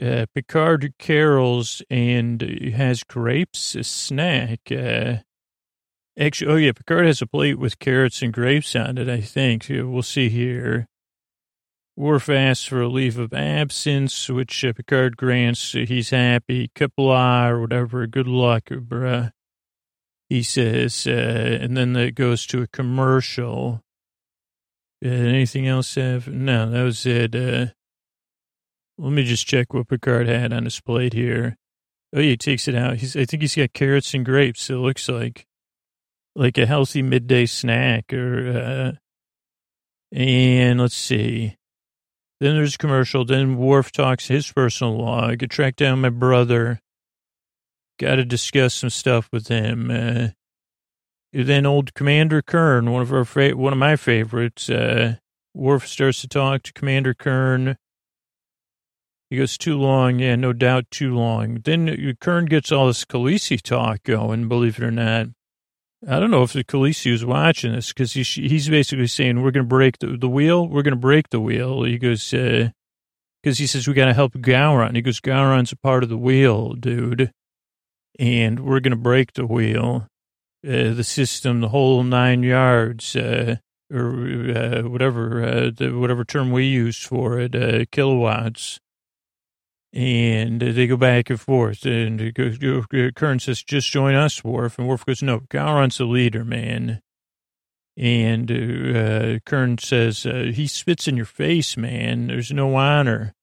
uh, 0.00 0.26
Picard 0.34 0.92
carols 0.98 1.82
and 1.90 2.42
has 2.74 3.02
grapes, 3.04 3.74
a 3.74 3.84
snack. 3.84 4.60
Uh, 4.70 5.16
actually, 6.18 6.52
oh 6.52 6.56
yeah, 6.56 6.72
Picard 6.72 7.06
has 7.06 7.22
a 7.22 7.26
plate 7.26 7.58
with 7.58 7.78
carrots 7.78 8.22
and 8.22 8.32
grapes 8.32 8.76
on 8.76 8.98
it, 8.98 9.08
I 9.08 9.20
think. 9.20 9.66
We'll 9.68 10.02
see 10.02 10.28
here. 10.28 10.86
Worf 11.98 12.28
asks 12.28 12.64
for 12.64 12.80
a 12.80 12.86
leave 12.86 13.18
of 13.18 13.32
absence, 13.34 14.28
which 14.30 14.64
uh, 14.64 14.72
Picard 14.72 15.16
grants. 15.16 15.72
He's 15.72 16.10
happy. 16.10 16.68
Qapla' 16.68 17.50
or 17.50 17.60
whatever. 17.60 18.06
Good 18.06 18.28
luck, 18.28 18.66
bruh. 18.66 19.32
He 20.28 20.44
says, 20.44 21.08
uh, 21.08 21.58
and 21.60 21.76
then 21.76 21.96
it 21.96 22.14
goes 22.14 22.46
to 22.46 22.62
a 22.62 22.68
commercial. 22.68 23.82
Uh, 25.04 25.08
anything 25.08 25.66
else 25.66 25.96
have? 25.96 26.28
No, 26.28 26.70
that 26.70 26.84
was 26.84 27.04
it. 27.04 27.34
Uh, 27.34 27.66
let 28.96 29.12
me 29.12 29.24
just 29.24 29.48
check 29.48 29.74
what 29.74 29.88
Picard 29.88 30.28
had 30.28 30.52
on 30.52 30.66
his 30.66 30.80
plate 30.80 31.14
here. 31.14 31.56
Oh, 32.14 32.20
yeah, 32.20 32.30
he 32.30 32.36
takes 32.36 32.68
it 32.68 32.76
out. 32.76 32.98
He's, 32.98 33.16
I 33.16 33.24
think 33.24 33.42
he's 33.42 33.56
got 33.56 33.72
carrots 33.72 34.14
and 34.14 34.24
grapes. 34.24 34.70
It 34.70 34.76
looks 34.76 35.08
like 35.08 35.46
like 36.36 36.58
a 36.58 36.66
healthy 36.66 37.02
midday 37.02 37.46
snack 37.46 38.12
or, 38.12 38.92
uh, 40.12 40.16
and 40.16 40.80
let's 40.80 40.94
see. 40.94 41.57
Then 42.40 42.54
there's 42.54 42.76
commercial. 42.76 43.24
Then 43.24 43.56
Worf 43.56 43.90
talks 43.90 44.28
his 44.28 44.50
personal 44.52 44.96
log. 44.96 45.42
I 45.42 45.46
track 45.46 45.76
down 45.76 46.00
my 46.00 46.10
brother. 46.10 46.80
Got 47.98 48.16
to 48.16 48.24
discuss 48.24 48.74
some 48.74 48.90
stuff 48.90 49.28
with 49.32 49.48
him. 49.48 49.90
Uh, 49.90 50.28
then 51.32 51.66
old 51.66 51.94
Commander 51.94 52.42
Kurn, 52.42 52.90
one 52.92 53.02
of 53.02 53.12
our 53.12 53.24
fa- 53.24 53.56
one 53.56 53.72
of 53.72 53.78
my 53.78 53.96
favorites. 53.96 54.70
Uh, 54.70 55.16
Worf 55.54 55.86
starts 55.86 56.20
to 56.20 56.28
talk 56.28 56.62
to 56.62 56.72
Commander 56.72 57.14
Kurn. 57.14 57.76
He 59.30 59.36
goes 59.36 59.58
too 59.58 59.76
long, 59.76 60.20
yeah, 60.20 60.36
no 60.36 60.52
doubt 60.52 60.90
too 60.90 61.14
long. 61.14 61.60
Then 61.62 62.16
Kurn 62.20 62.46
gets 62.46 62.72
all 62.72 62.86
this 62.86 63.04
Khaleesi 63.04 63.60
talk 63.60 64.02
going. 64.04 64.48
Believe 64.48 64.78
it 64.78 64.84
or 64.84 64.90
not, 64.90 65.26
I 66.06 66.20
don't 66.20 66.30
know 66.30 66.44
if 66.44 66.52
Khaleesi 66.52 67.10
was 67.10 67.24
watching 67.24 67.72
this 67.72 67.88
because 67.88 68.12
he, 68.12 68.22
he's 68.22 68.68
basically 68.68 69.08
saying, 69.08 69.42
we're 69.42 69.50
going 69.50 69.64
to 69.64 69.68
break 69.68 69.98
the, 69.98 70.16
the 70.16 70.28
wheel. 70.28 70.68
We're 70.68 70.82
going 70.82 70.92
to 70.92 70.96
break 70.96 71.30
the 71.30 71.40
wheel. 71.40 71.82
He 71.82 71.98
goes, 71.98 72.30
because 72.30 72.70
uh, 73.46 73.52
he 73.58 73.66
says, 73.66 73.88
we 73.88 73.94
got 73.94 74.06
to 74.06 74.14
help 74.14 74.34
Gowron. 74.34 74.94
He 74.94 75.02
goes, 75.02 75.20
Gowron's 75.20 75.72
a 75.72 75.76
part 75.76 76.04
of 76.04 76.08
the 76.08 76.16
wheel, 76.16 76.74
dude. 76.74 77.32
And 78.18 78.60
we're 78.60 78.80
going 78.80 78.92
to 78.92 78.96
break 78.96 79.32
the 79.32 79.46
wheel, 79.46 80.06
uh, 80.64 80.94
the 80.94 81.04
system, 81.04 81.60
the 81.60 81.70
whole 81.70 82.04
nine 82.04 82.44
yards, 82.44 83.16
uh, 83.16 83.56
or 83.92 84.10
uh, 84.56 84.82
whatever, 84.82 85.44
uh, 85.44 85.70
the, 85.76 85.90
whatever 85.98 86.24
term 86.24 86.52
we 86.52 86.66
use 86.66 86.98
for 87.02 87.40
it, 87.40 87.56
uh, 87.56 87.86
kilowatts 87.90 88.78
and 89.98 90.60
they 90.60 90.86
go 90.86 90.96
back 90.96 91.28
and 91.28 91.40
forth. 91.40 91.84
And 91.84 92.32
Kurn 93.16 93.40
says, 93.40 93.64
just 93.64 93.90
join 93.90 94.14
us, 94.14 94.44
Worf. 94.44 94.78
And 94.78 94.86
Worf 94.86 95.04
goes, 95.04 95.24
no, 95.24 95.40
Gowron's 95.48 95.98
the 95.98 96.04
leader, 96.04 96.44
man. 96.44 97.02
And 97.96 98.48
uh, 98.48 99.40
Kurn 99.44 99.76
says, 99.78 100.24
uh, 100.24 100.52
he 100.54 100.68
spits 100.68 101.08
in 101.08 101.16
your 101.16 101.26
face, 101.26 101.76
man. 101.76 102.28
There's 102.28 102.52
no 102.52 102.76
honor. 102.76 103.34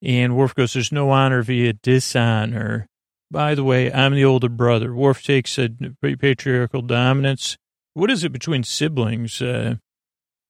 And 0.00 0.36
Worf 0.36 0.54
goes, 0.54 0.74
there's 0.74 0.92
no 0.92 1.10
honor 1.10 1.42
via 1.42 1.72
dishonor. 1.72 2.86
By 3.28 3.56
the 3.56 3.64
way, 3.64 3.92
I'm 3.92 4.14
the 4.14 4.24
older 4.24 4.48
brother. 4.48 4.94
Worf 4.94 5.24
takes 5.24 5.58
a 5.58 5.70
patriarchal 6.00 6.82
dominance. 6.82 7.56
What 7.94 8.12
is 8.12 8.22
it 8.22 8.30
between 8.30 8.62
siblings? 8.62 9.42
Uh, 9.42 9.76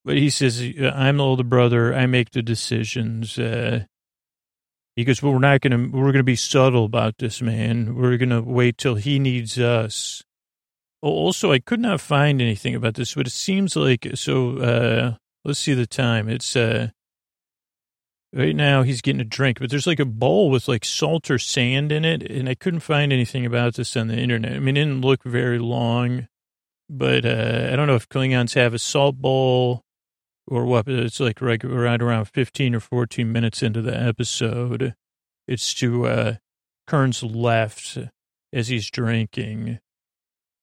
but 0.05 0.18
he 0.18 0.29
says, 0.29 0.61
I'm 0.61 1.16
the 1.16 1.24
older 1.24 1.42
brother. 1.42 1.94
I 1.94 2.05
make 2.05 2.33
the 2.33 2.42
decisions. 2.42 3.38
Uh, 3.38 3.87
well, 4.96 5.32
we're 5.32 5.38
not 5.38 5.61
going 5.61 5.72
to, 5.72 5.96
we're 5.96 6.12
going 6.12 6.16
to 6.16 6.22
be 6.22 6.37
subtle 6.37 6.87
about 6.87 7.18
this, 7.18 7.42
man. 7.42 7.94
We're 7.96 8.16
going 8.16 8.30
to 8.30 8.40
wait 8.40 8.78
till 8.78 8.94
he 8.94 9.18
needs 9.18 9.59
us. 9.59 10.22
Also, 11.02 11.52
I 11.52 11.59
could 11.59 11.80
not 11.80 12.00
find 12.00 12.40
anything 12.40 12.74
about 12.74 12.94
this, 12.94 13.14
but 13.14 13.26
it 13.26 13.32
seems 13.32 13.76
like, 13.76 14.09
so, 14.14 14.56
uh, 14.59 15.14
let's 15.44 15.61
see 15.61 15.74
the 15.74 15.87
time. 15.87 16.30
It's, 16.30 16.56
uh, 16.56 16.88
right 18.32 18.56
now 18.56 18.82
he's 18.82 19.02
getting 19.02 19.20
a 19.20 19.24
drink, 19.24 19.61
but 19.61 19.68
there's 19.70 19.87
like 19.87 20.00
a 20.00 20.06
bowl 20.06 20.50
with 20.50 20.66
like 20.66 20.85
salt 20.85 21.30
or 21.30 21.38
sand 21.38 21.92
in 21.92 22.04
it. 22.04 22.22
And 22.22 22.48
I 22.48 22.54
couldn't 22.54 22.80
find 22.80 23.12
anything 23.12 23.44
about 23.44 23.74
this 23.74 23.96
on 23.96 24.09
the 24.09 24.16
internet. 24.16 24.54
I 24.54 24.59
mean, 24.59 24.76
it 24.78 24.85
didn't 24.85 25.02
look 25.02 25.22
very 25.24 25.59
long, 25.59 26.26
but, 26.88 27.26
uh, 27.26 27.68
I 27.70 27.76
don't 27.76 27.87
know 27.87 27.96
if 27.96 28.09
Klingons 28.09 28.54
have 28.54 28.72
a 28.72 28.78
salt 28.78 29.16
bowl 29.16 29.82
or 30.46 30.64
what? 30.64 30.88
It's 30.88 31.20
like 31.20 31.40
right, 31.40 31.62
right 31.62 32.00
around 32.00 32.26
15 32.26 32.74
or 32.74 32.80
14 32.80 33.30
minutes 33.30 33.62
into 33.62 33.82
the 33.82 33.96
episode. 33.96 34.94
It's 35.46 35.74
to 35.74 36.06
uh, 36.06 36.35
Kurn's 36.87 37.22
left 37.22 37.98
as 38.52 38.68
he's 38.68 38.90
drinking. 38.90 39.78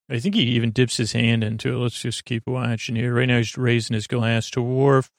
I 0.10 0.20
think 0.20 0.36
he 0.36 0.44
even 0.44 0.72
dips 0.72 0.98
his 0.98 1.14
hand 1.14 1.44
into 1.44 1.74
it. 1.74 1.78
Let's 1.78 2.02
just 2.02 2.26
keep 2.26 2.46
watching 2.46 2.96
here. 2.96 3.16
Right 3.16 3.28
now, 3.28 3.38
he's 3.38 3.58
raising 3.58 3.94
his 3.94 4.08
glass 4.08 4.50
to 4.52 4.62
Worf. 4.62 5.10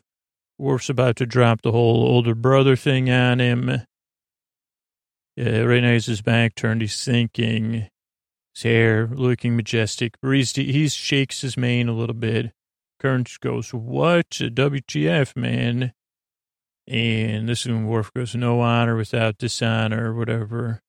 Worf's 0.59 0.91
about 0.91 1.17
to 1.17 1.27
drop 1.27 1.63
the 1.63 1.73
whole 1.73 2.05
older 2.05 2.35
brother 2.35 2.77
thing 2.77 3.11
on 3.11 3.41
him. 3.41 3.83
Yeah, 5.37 5.61
right 5.61 5.83
now, 5.83 5.93
he's 5.93 6.07
his 6.07 6.23
back 6.23 6.55
turned. 6.55 6.81
He's 6.81 7.03
thinking. 7.05 7.89
His 8.55 8.63
hair 8.63 9.09
looking 9.09 9.57
majestic. 9.57 10.21
Breeze, 10.21 10.55
he 10.55 10.87
shakes 10.89 11.41
his 11.41 11.57
mane 11.57 11.89
a 11.89 11.93
little 11.93 12.15
bit. 12.15 12.53
Kearns 13.05 13.37
goes, 13.37 13.75
what? 13.75 14.31
WTF, 14.31 15.37
man? 15.37 15.93
And 16.89 17.47
this 17.47 17.67
one, 17.67 17.87
Worf 17.87 18.11
goes, 18.15 18.35
no 18.35 18.61
honor 18.61 18.97
without 18.97 19.37
dishonor, 19.37 20.15
whatever. 20.15 20.81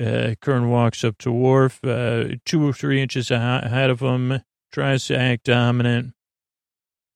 Uh, 0.00 0.36
Kurn 0.40 0.70
walks 0.70 1.02
up 1.02 1.18
to 1.18 1.32
Worf, 1.32 1.84
uh, 1.84 2.36
two 2.44 2.68
or 2.68 2.72
three 2.72 3.02
inches 3.02 3.32
ahead 3.32 3.90
of 3.90 3.98
him, 3.98 4.40
tries 4.70 5.06
to 5.06 5.18
act 5.18 5.46
dominant. 5.46 6.14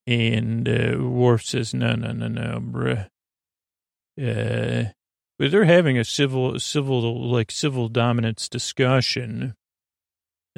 And 0.08 0.68
uh, 0.68 0.98
Worf 0.98 1.44
says, 1.44 1.72
no, 1.72 1.94
no, 1.94 2.10
no, 2.10 2.26
no, 2.26 2.58
bruh. 2.60 3.06
Uh, 4.20 4.90
but 5.38 5.52
they're 5.52 5.66
having 5.66 5.96
a 5.96 6.04
civil, 6.04 6.58
civil, 6.58 7.30
like 7.30 7.52
civil 7.52 7.88
dominance 7.88 8.48
discussion. 8.48 9.54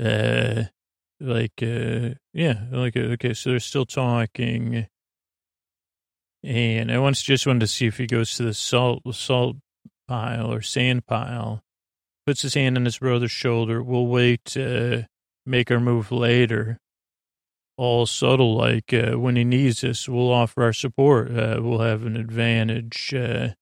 Uh, 0.02 0.62
like, 1.20 1.62
uh, 1.62 2.10
yeah, 2.32 2.64
like, 2.70 2.96
okay, 2.96 3.34
so 3.34 3.50
they're 3.50 3.60
still 3.60 3.86
talking. 3.86 4.86
And 6.42 6.90
I 6.90 6.98
once 6.98 7.22
just 7.22 7.46
wanted 7.46 7.60
to 7.60 7.66
see 7.66 7.86
if 7.86 7.98
he 7.98 8.06
goes 8.06 8.34
to 8.36 8.44
the 8.44 8.54
salt, 8.54 9.02
salt 9.14 9.56
pile 10.08 10.52
or 10.52 10.62
sand 10.62 11.06
pile, 11.06 11.62
puts 12.26 12.42
his 12.42 12.54
hand 12.54 12.76
on 12.76 12.86
his 12.86 12.98
brother's 12.98 13.30
shoulder. 13.30 13.82
We'll 13.82 14.06
wait, 14.06 14.56
uh, 14.56 15.02
make 15.44 15.70
our 15.70 15.80
move 15.80 16.10
later. 16.10 16.78
All 17.76 18.04
subtle, 18.04 18.56
like 18.56 18.92
uh, 18.92 19.18
when 19.18 19.36
he 19.36 19.44
needs 19.44 19.82
us, 19.84 20.06
we'll 20.06 20.32
offer 20.32 20.62
our 20.62 20.72
support. 20.72 21.30
Uh, 21.30 21.60
we'll 21.62 21.80
have 21.80 22.04
an 22.04 22.14
advantage, 22.14 23.14
uh, 23.14 23.54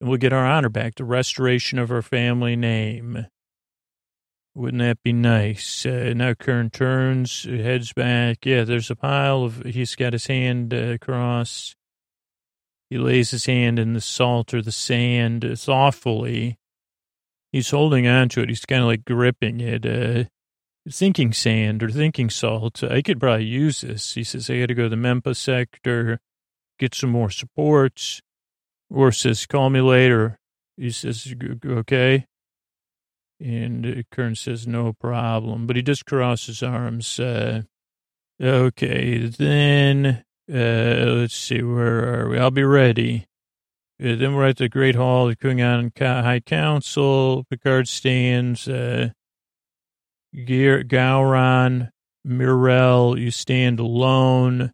and 0.00 0.10
we'll 0.10 0.18
get 0.18 0.34
our 0.34 0.44
honor 0.44 0.68
back. 0.68 0.96
The 0.96 1.04
restoration 1.04 1.78
of 1.78 1.90
our 1.90 2.02
family 2.02 2.56
name. 2.56 3.26
Wouldn't 4.54 4.82
that 4.82 5.02
be 5.02 5.12
nice? 5.12 5.84
Uh, 5.84 6.12
now 6.14 6.34
Kurn 6.34 6.70
turns, 6.70 7.42
heads 7.44 7.92
back. 7.92 8.46
Yeah, 8.46 8.62
there's 8.62 8.90
a 8.90 8.96
pile 8.96 9.42
of. 9.42 9.64
He's 9.64 9.96
got 9.96 10.12
his 10.12 10.28
hand 10.28 10.72
uh, 10.72 10.92
across. 10.92 11.74
He 12.88 12.98
lays 12.98 13.32
his 13.32 13.46
hand 13.46 13.78
in 13.78 13.94
the 13.94 14.00
salt 14.00 14.54
or 14.54 14.62
the 14.62 14.70
sand 14.70 15.44
thoughtfully. 15.58 16.58
He's 17.50 17.70
holding 17.70 18.06
on 18.06 18.28
to 18.30 18.42
it. 18.42 18.48
He's 18.48 18.64
kind 18.64 18.82
of 18.82 18.86
like 18.86 19.04
gripping 19.04 19.60
it. 19.60 19.84
Uh, 19.84 20.24
thinking 20.88 21.32
sand 21.32 21.82
or 21.82 21.90
thinking 21.90 22.30
salt. 22.30 22.84
I 22.84 23.02
could 23.02 23.18
probably 23.18 23.46
use 23.46 23.80
this. 23.80 24.14
He 24.14 24.22
says, 24.22 24.48
I 24.50 24.60
got 24.60 24.66
to 24.66 24.74
go 24.74 24.82
to 24.84 24.88
the 24.88 24.96
Memphis 24.96 25.38
sector, 25.38 26.20
get 26.78 26.94
some 26.94 27.10
more 27.10 27.30
supports. 27.30 28.20
Or 28.90 29.10
says, 29.10 29.46
call 29.46 29.70
me 29.70 29.80
later. 29.80 30.38
He 30.76 30.90
says, 30.90 31.34
okay. 31.64 32.26
And 33.40 34.04
Kurn 34.10 34.34
says, 34.36 34.66
no 34.66 34.92
problem. 34.92 35.66
But 35.66 35.76
he 35.76 35.82
just 35.82 36.06
crosses 36.06 36.46
his 36.46 36.62
arms. 36.62 37.18
Uh, 37.18 37.62
okay, 38.40 39.26
then 39.26 40.24
uh, 40.52 41.04
let's 41.06 41.34
see, 41.34 41.62
where 41.62 42.20
are 42.22 42.28
we? 42.28 42.38
I'll 42.38 42.50
be 42.50 42.64
ready. 42.64 43.26
Uh, 44.02 44.16
then 44.16 44.34
we're 44.34 44.48
at 44.48 44.56
the 44.56 44.68
Great 44.68 44.94
Hall, 44.94 45.26
the 45.26 45.36
Klingon 45.36 45.96
High 45.98 46.40
Council. 46.40 47.44
Picard 47.48 47.88
stands. 47.88 48.68
Uh, 48.68 49.10
Gowron, 50.34 51.90
M'Rel, 52.26 53.18
you 53.18 53.30
stand 53.30 53.78
alone. 53.78 54.72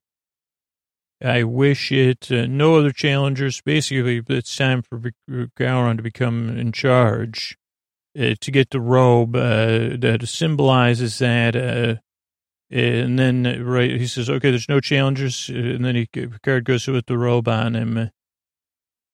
I 1.22 1.44
wish 1.44 1.92
it. 1.92 2.32
Uh, 2.32 2.46
no 2.46 2.76
other 2.76 2.92
challengers. 2.92 3.60
Basically, 3.60 4.22
it's 4.26 4.56
time 4.56 4.82
for 4.82 5.00
Gowron 5.28 5.98
to 5.98 6.02
become 6.02 6.56
in 6.56 6.72
charge. 6.72 7.58
Uh, 8.18 8.34
to 8.40 8.50
get 8.50 8.70
the 8.70 8.80
robe 8.80 9.36
uh, 9.36 9.96
that 9.98 10.20
symbolizes 10.26 11.18
that. 11.18 11.54
Uh, 11.54 11.96
and 12.68 13.18
then, 13.18 13.64
right, 13.64 13.90
he 13.90 14.06
says, 14.06 14.28
okay, 14.28 14.50
there's 14.50 14.68
no 14.68 14.80
challengers. 14.80 15.48
And 15.48 15.84
then 15.84 15.94
he, 15.94 16.06
Picard 16.06 16.64
goes 16.64 16.86
with 16.86 17.06
the 17.06 17.18
robe 17.18 17.48
on 17.48 17.74
him. 17.74 18.10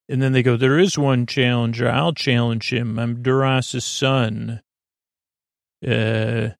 And 0.08 0.22
then 0.22 0.32
they 0.32 0.42
go, 0.42 0.56
there 0.56 0.78
is 0.78 0.98
one 0.98 1.26
challenger. 1.26 1.90
I'll 1.90 2.14
challenge 2.14 2.72
him. 2.72 2.98
I'm 2.98 3.22
Duras's 3.22 3.84
son 3.84 4.60
uh, 5.86 6.50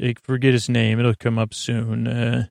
I 0.00 0.14
forget 0.22 0.52
his 0.52 0.68
name. 0.68 0.98
It'll 0.98 1.14
come 1.14 1.38
up 1.38 1.54
soon. 1.54 2.06
Uh, 2.06 2.46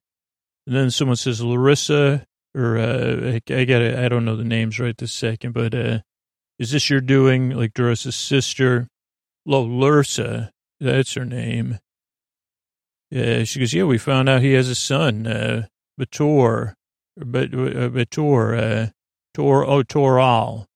and 0.67 0.75
then 0.75 0.91
someone 0.91 1.17
says 1.17 1.41
Larissa, 1.41 2.25
or 2.55 2.77
uh, 2.77 3.33
I, 3.33 3.53
I 3.53 3.65
got 3.65 3.81
I 3.81 4.09
don't 4.09 4.25
know 4.25 4.35
the 4.35 4.43
names 4.43 4.79
right 4.79 4.97
this 4.97 5.13
second, 5.13 5.53
but 5.53 5.73
uh, 5.73 5.99
is 6.59 6.71
this 6.71 6.89
your 6.89 7.01
doing? 7.01 7.51
Like 7.51 7.73
Duras's 7.73 8.15
sister, 8.15 8.87
Lo 9.45 9.65
Lursa, 9.65 10.51
that's 10.79 11.13
her 11.13 11.25
name. 11.25 11.79
Yeah, 13.09 13.43
she 13.43 13.59
goes, 13.59 13.73
yeah, 13.73 13.83
we 13.83 13.97
found 13.97 14.29
out 14.29 14.41
he 14.41 14.53
has 14.53 14.69
a 14.69 14.75
son, 14.75 15.27
uh, 15.27 15.67
B'Etor, 15.99 16.75
but 17.17 17.53
uh, 17.53 17.89
B'Etor, 17.89 18.87
uh, 18.87 18.89
Tor, 19.33 19.65
oh, 19.65 19.83
Toral 19.83 20.67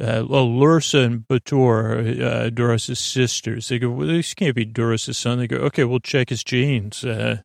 uh, 0.00 0.22
Lursa 0.22 1.04
and 1.04 1.26
B'Etor, 1.26 2.22
uh, 2.22 2.50
Duras' 2.50 2.98
sisters, 2.98 3.68
they 3.68 3.78
go, 3.78 3.90
well, 3.90 4.06
this 4.06 4.34
can't 4.34 4.54
be 4.54 4.64
Duras' 4.64 5.16
son. 5.18 5.38
They 5.38 5.48
go, 5.48 5.56
okay, 5.56 5.84
we'll 5.84 6.00
check 6.00 6.28
his 6.28 6.44
genes. 6.44 7.04
Uh, 7.04 7.42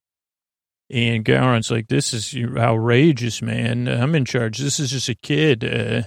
and 0.89 1.25
Gowron's 1.25 1.71
like, 1.71 1.87
this 1.87 2.13
is 2.13 2.35
outrageous, 2.55 3.41
man. 3.41 3.87
I'm 3.87 4.13
in 4.13 4.25
charge. 4.25 4.59
This 4.59 4.79
is 4.79 4.91
just 4.91 5.09
a 5.09 5.15
kid. 5.15 5.63
Uh, 5.63 6.03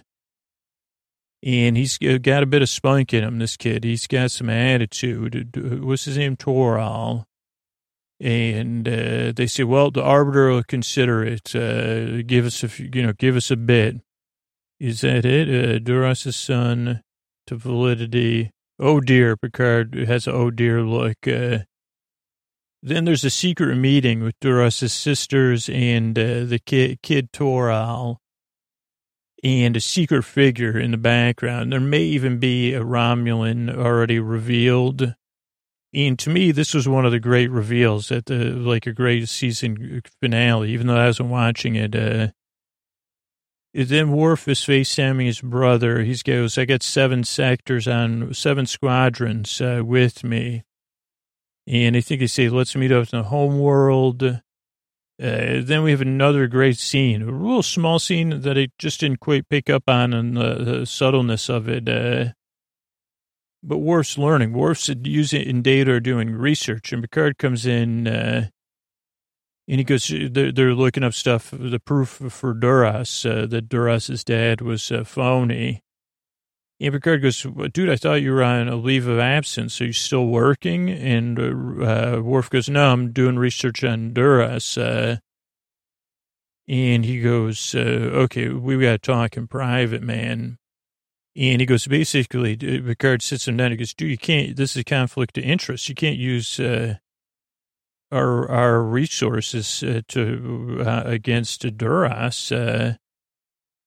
and 1.42 1.76
he's 1.76 1.98
got 1.98 2.42
a 2.42 2.46
bit 2.46 2.62
of 2.62 2.68
spunk 2.68 3.12
in 3.12 3.22
him, 3.22 3.38
this 3.38 3.56
kid. 3.56 3.84
He's 3.84 4.06
got 4.06 4.30
some 4.30 4.50
attitude. 4.50 5.82
What's 5.84 6.04
his 6.04 6.16
name? 6.16 6.36
Toral. 6.36 7.26
And 8.18 8.88
uh, 8.88 9.32
they 9.36 9.46
say, 9.46 9.64
well, 9.64 9.90
the 9.90 10.02
arbiter 10.02 10.48
will 10.48 10.64
consider 10.64 11.22
it. 11.22 11.54
Uh, 11.54 12.22
give 12.22 12.46
us 12.46 12.64
a, 12.64 12.70
you 12.82 13.02
know, 13.02 13.12
give 13.12 13.36
us 13.36 13.50
a 13.50 13.56
bit. 13.56 14.00
Is 14.80 15.02
that 15.02 15.24
it? 15.24 15.48
Uh, 15.48 15.78
Duras' 15.78 16.36
son 16.36 17.02
to 17.46 17.56
validity. 17.56 18.50
Oh 18.78 19.00
dear, 19.00 19.36
Picard 19.36 19.94
has 19.94 20.26
an 20.26 20.34
oh 20.34 20.50
dear 20.50 20.82
look. 20.82 21.28
Uh, 21.28 21.60
then 22.82 23.04
there's 23.04 23.24
a 23.24 23.30
secret 23.30 23.76
meeting 23.76 24.22
with 24.22 24.34
Duras' 24.40 24.92
sisters 24.92 25.68
and 25.68 26.18
uh, 26.18 26.44
the 26.44 26.60
kid, 26.64 27.02
kid 27.02 27.32
Toral 27.32 28.20
and 29.44 29.76
a 29.76 29.80
secret 29.80 30.22
figure 30.24 30.78
in 30.78 30.92
the 30.92 30.96
background. 30.96 31.72
There 31.72 31.80
may 31.80 32.02
even 32.02 32.38
be 32.38 32.74
a 32.74 32.80
Romulan 32.80 33.74
already 33.74 34.18
revealed. 34.18 35.14
And 35.94 36.18
to 36.18 36.30
me, 36.30 36.52
this 36.52 36.74
was 36.74 36.88
one 36.88 37.06
of 37.06 37.12
the 37.12 37.20
great 37.20 37.50
reveals 37.50 38.10
at 38.10 38.26
the, 38.26 38.50
like 38.50 38.86
a 38.86 38.92
great 38.92 39.28
season 39.28 40.02
finale, 40.20 40.70
even 40.72 40.86
though 40.86 40.96
I 40.96 41.06
wasn't 41.06 41.30
watching 41.30 41.74
it. 41.74 41.94
Uh, 41.94 42.28
then 43.72 44.10
Worf 44.10 44.48
is 44.48 44.60
FaceTiming 44.60 45.26
his 45.26 45.40
brother. 45.40 46.02
He 46.02 46.16
goes, 46.24 46.56
I 46.56 46.64
got 46.64 46.82
seven 46.82 47.24
sectors 47.24 47.86
on 47.86 48.32
seven 48.32 48.64
squadrons 48.66 49.60
uh, 49.60 49.82
with 49.84 50.24
me. 50.24 50.64
And 51.66 51.96
I 51.96 52.00
think 52.00 52.20
he 52.20 52.26
says, 52.26 52.52
let's 52.52 52.76
meet 52.76 52.92
up 52.92 53.12
in 53.12 53.18
the 53.18 53.24
home 53.24 53.58
world. 53.58 54.40
Uh, 55.22 55.62
then 55.62 55.82
we 55.82 55.90
have 55.90 56.02
another 56.02 56.46
great 56.46 56.76
scene, 56.76 57.22
a 57.22 57.32
real 57.32 57.62
small 57.62 57.98
scene 57.98 58.40
that 58.42 58.58
I 58.58 58.68
just 58.78 59.00
didn't 59.00 59.20
quite 59.20 59.48
pick 59.48 59.70
up 59.70 59.84
on 59.88 60.12
and 60.12 60.36
the, 60.36 60.54
the 60.56 60.86
subtleness 60.86 61.48
of 61.48 61.68
it. 61.68 61.88
Uh, 61.88 62.32
but 63.62 63.78
Worf's 63.78 64.18
learning. 64.18 64.52
Worf's 64.52 64.90
using 65.02 65.42
in 65.42 65.62
data 65.62 65.92
or 65.92 66.00
doing 66.00 66.32
research. 66.32 66.92
And 66.92 67.02
Picard 67.02 67.38
comes 67.38 67.64
in 67.64 68.06
uh, 68.06 68.48
and 69.66 69.78
he 69.78 69.84
goes, 69.84 70.06
they're, 70.08 70.52
they're 70.52 70.74
looking 70.74 71.02
up 71.02 71.14
stuff, 71.14 71.50
the 71.50 71.80
proof 71.80 72.20
for 72.28 72.52
Duras, 72.52 73.24
uh, 73.24 73.46
that 73.46 73.68
Duras's 73.68 74.22
dad 74.22 74.60
was 74.60 74.92
phony. 75.04 75.82
And 76.78 76.92
Picard 76.92 77.22
goes, 77.22 77.46
dude, 77.72 77.88
I 77.88 77.96
thought 77.96 78.20
you 78.20 78.32
were 78.32 78.42
on 78.42 78.68
a 78.68 78.76
leave 78.76 79.06
of 79.06 79.18
absence. 79.18 79.80
Are 79.80 79.86
you 79.86 79.92
still 79.94 80.26
working? 80.26 80.90
And 80.90 81.38
uh, 81.38 82.20
Worf 82.22 82.50
goes, 82.50 82.68
no, 82.68 82.92
I'm 82.92 83.12
doing 83.12 83.38
research 83.38 83.82
on 83.82 84.12
Duras. 84.12 84.76
Uh, 84.76 85.18
and 86.68 87.04
he 87.04 87.20
goes, 87.20 87.74
uh, 87.74 87.78
okay, 87.78 88.48
we 88.48 88.78
got 88.78 88.92
to 88.92 88.98
talk 88.98 89.36
in 89.36 89.46
private, 89.46 90.02
man. 90.02 90.58
And 91.34 91.60
he 91.60 91.66
goes, 91.66 91.86
basically, 91.86 92.54
uh, 92.54 92.84
Picard 92.86 93.22
sits 93.22 93.48
him 93.48 93.56
down. 93.56 93.70
He 93.70 93.78
goes, 93.78 93.94
dude, 93.94 94.10
you 94.10 94.18
can't, 94.18 94.56
this 94.56 94.72
is 94.72 94.80
a 94.80 94.84
conflict 94.84 95.38
of 95.38 95.44
interest. 95.44 95.88
You 95.88 95.94
can't 95.94 96.18
use 96.18 96.60
uh, 96.60 96.96
our 98.12 98.50
our 98.50 98.82
resources 98.82 99.82
uh, 99.82 100.00
to 100.08 100.82
uh, 100.86 101.02
against 101.04 101.76
Duras. 101.76 102.52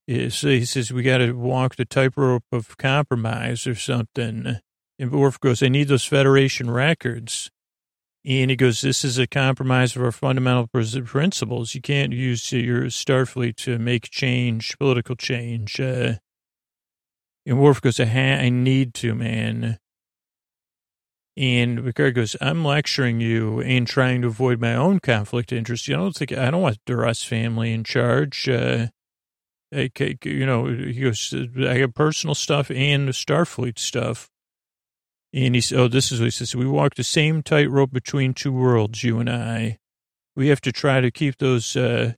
He 0.09 0.65
says 0.65 0.91
we 0.91 1.03
got 1.03 1.19
to 1.19 1.33
walk 1.33 1.75
the 1.75 1.85
tightrope 1.85 2.45
of 2.51 2.77
compromise 2.77 3.67
or 3.67 3.75
something. 3.75 4.57
And 4.97 5.11
Worf 5.11 5.39
goes, 5.39 5.61
I 5.61 5.67
need 5.67 5.87
those 5.87 6.03
Federation 6.03 6.71
records. 6.71 7.51
And 8.25 8.49
he 8.49 8.55
goes, 8.55 8.81
this 8.81 9.05
is 9.05 9.19
a 9.19 9.27
compromise 9.27 9.95
of 9.95 10.01
our 10.01 10.11
fundamental 10.11 10.65
principles. 10.65 11.75
You 11.75 11.81
can't 11.81 12.11
use 12.11 12.51
your 12.51 12.85
Starfleet 12.85 13.55
to 13.57 13.77
make 13.77 14.09
change, 14.09 14.75
political 14.79 15.15
change. 15.15 15.79
Uh, 15.79 16.15
and 17.45 17.59
Worf 17.59 17.79
goes, 17.79 17.99
I, 17.99 18.05
I 18.05 18.49
need 18.49 18.95
to, 18.95 19.13
man. 19.13 19.77
And 21.37 21.85
Picard 21.85 22.15
goes, 22.15 22.35
I'm 22.41 22.65
lecturing 22.65 23.21
you 23.21 23.61
and 23.61 23.85
trying 23.85 24.23
to 24.23 24.29
avoid 24.29 24.59
my 24.59 24.73
own 24.73 25.01
conflict 25.01 25.51
of 25.51 25.59
interest. 25.59 25.87
You 25.87 25.97
don't 25.97 26.15
think, 26.15 26.31
I 26.31 26.49
don't 26.49 26.63
want 26.63 26.79
Duras 26.87 27.23
family 27.23 27.71
in 27.71 27.83
charge. 27.83 28.49
Uh, 28.49 28.87
I, 28.87 28.98
you 29.71 30.45
know, 30.45 30.65
he 30.67 31.01
goes, 31.01 31.33
I 31.57 31.77
have 31.77 31.93
personal 31.93 32.35
stuff 32.35 32.69
and 32.71 33.09
Starfleet 33.09 33.77
stuff. 33.77 34.29
And 35.31 35.53
he 35.53 35.61
said, 35.61 35.79
oh, 35.79 35.87
this 35.87 36.11
is 36.11 36.19
what 36.19 36.25
he 36.25 36.31
says. 36.31 36.55
We 36.55 36.65
walk 36.65 36.95
the 36.95 37.03
same 37.03 37.43
tightrope 37.43 37.91
between 37.91 38.33
two 38.33 38.51
worlds, 38.51 39.03
you 39.03 39.19
and 39.19 39.29
I. 39.29 39.77
We 40.35 40.47
have 40.47 40.61
to 40.61 40.71
try 40.71 41.01
to 41.01 41.11
keep 41.11 41.37
those 41.37 41.75
uh, 41.75 42.13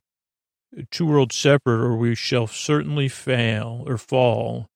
two 0.90 1.06
worlds 1.06 1.36
separate 1.36 1.80
or 1.80 1.96
we 1.96 2.14
shall 2.14 2.46
certainly 2.46 3.08
fail 3.08 3.84
or 3.86 3.98
fall. 3.98 4.68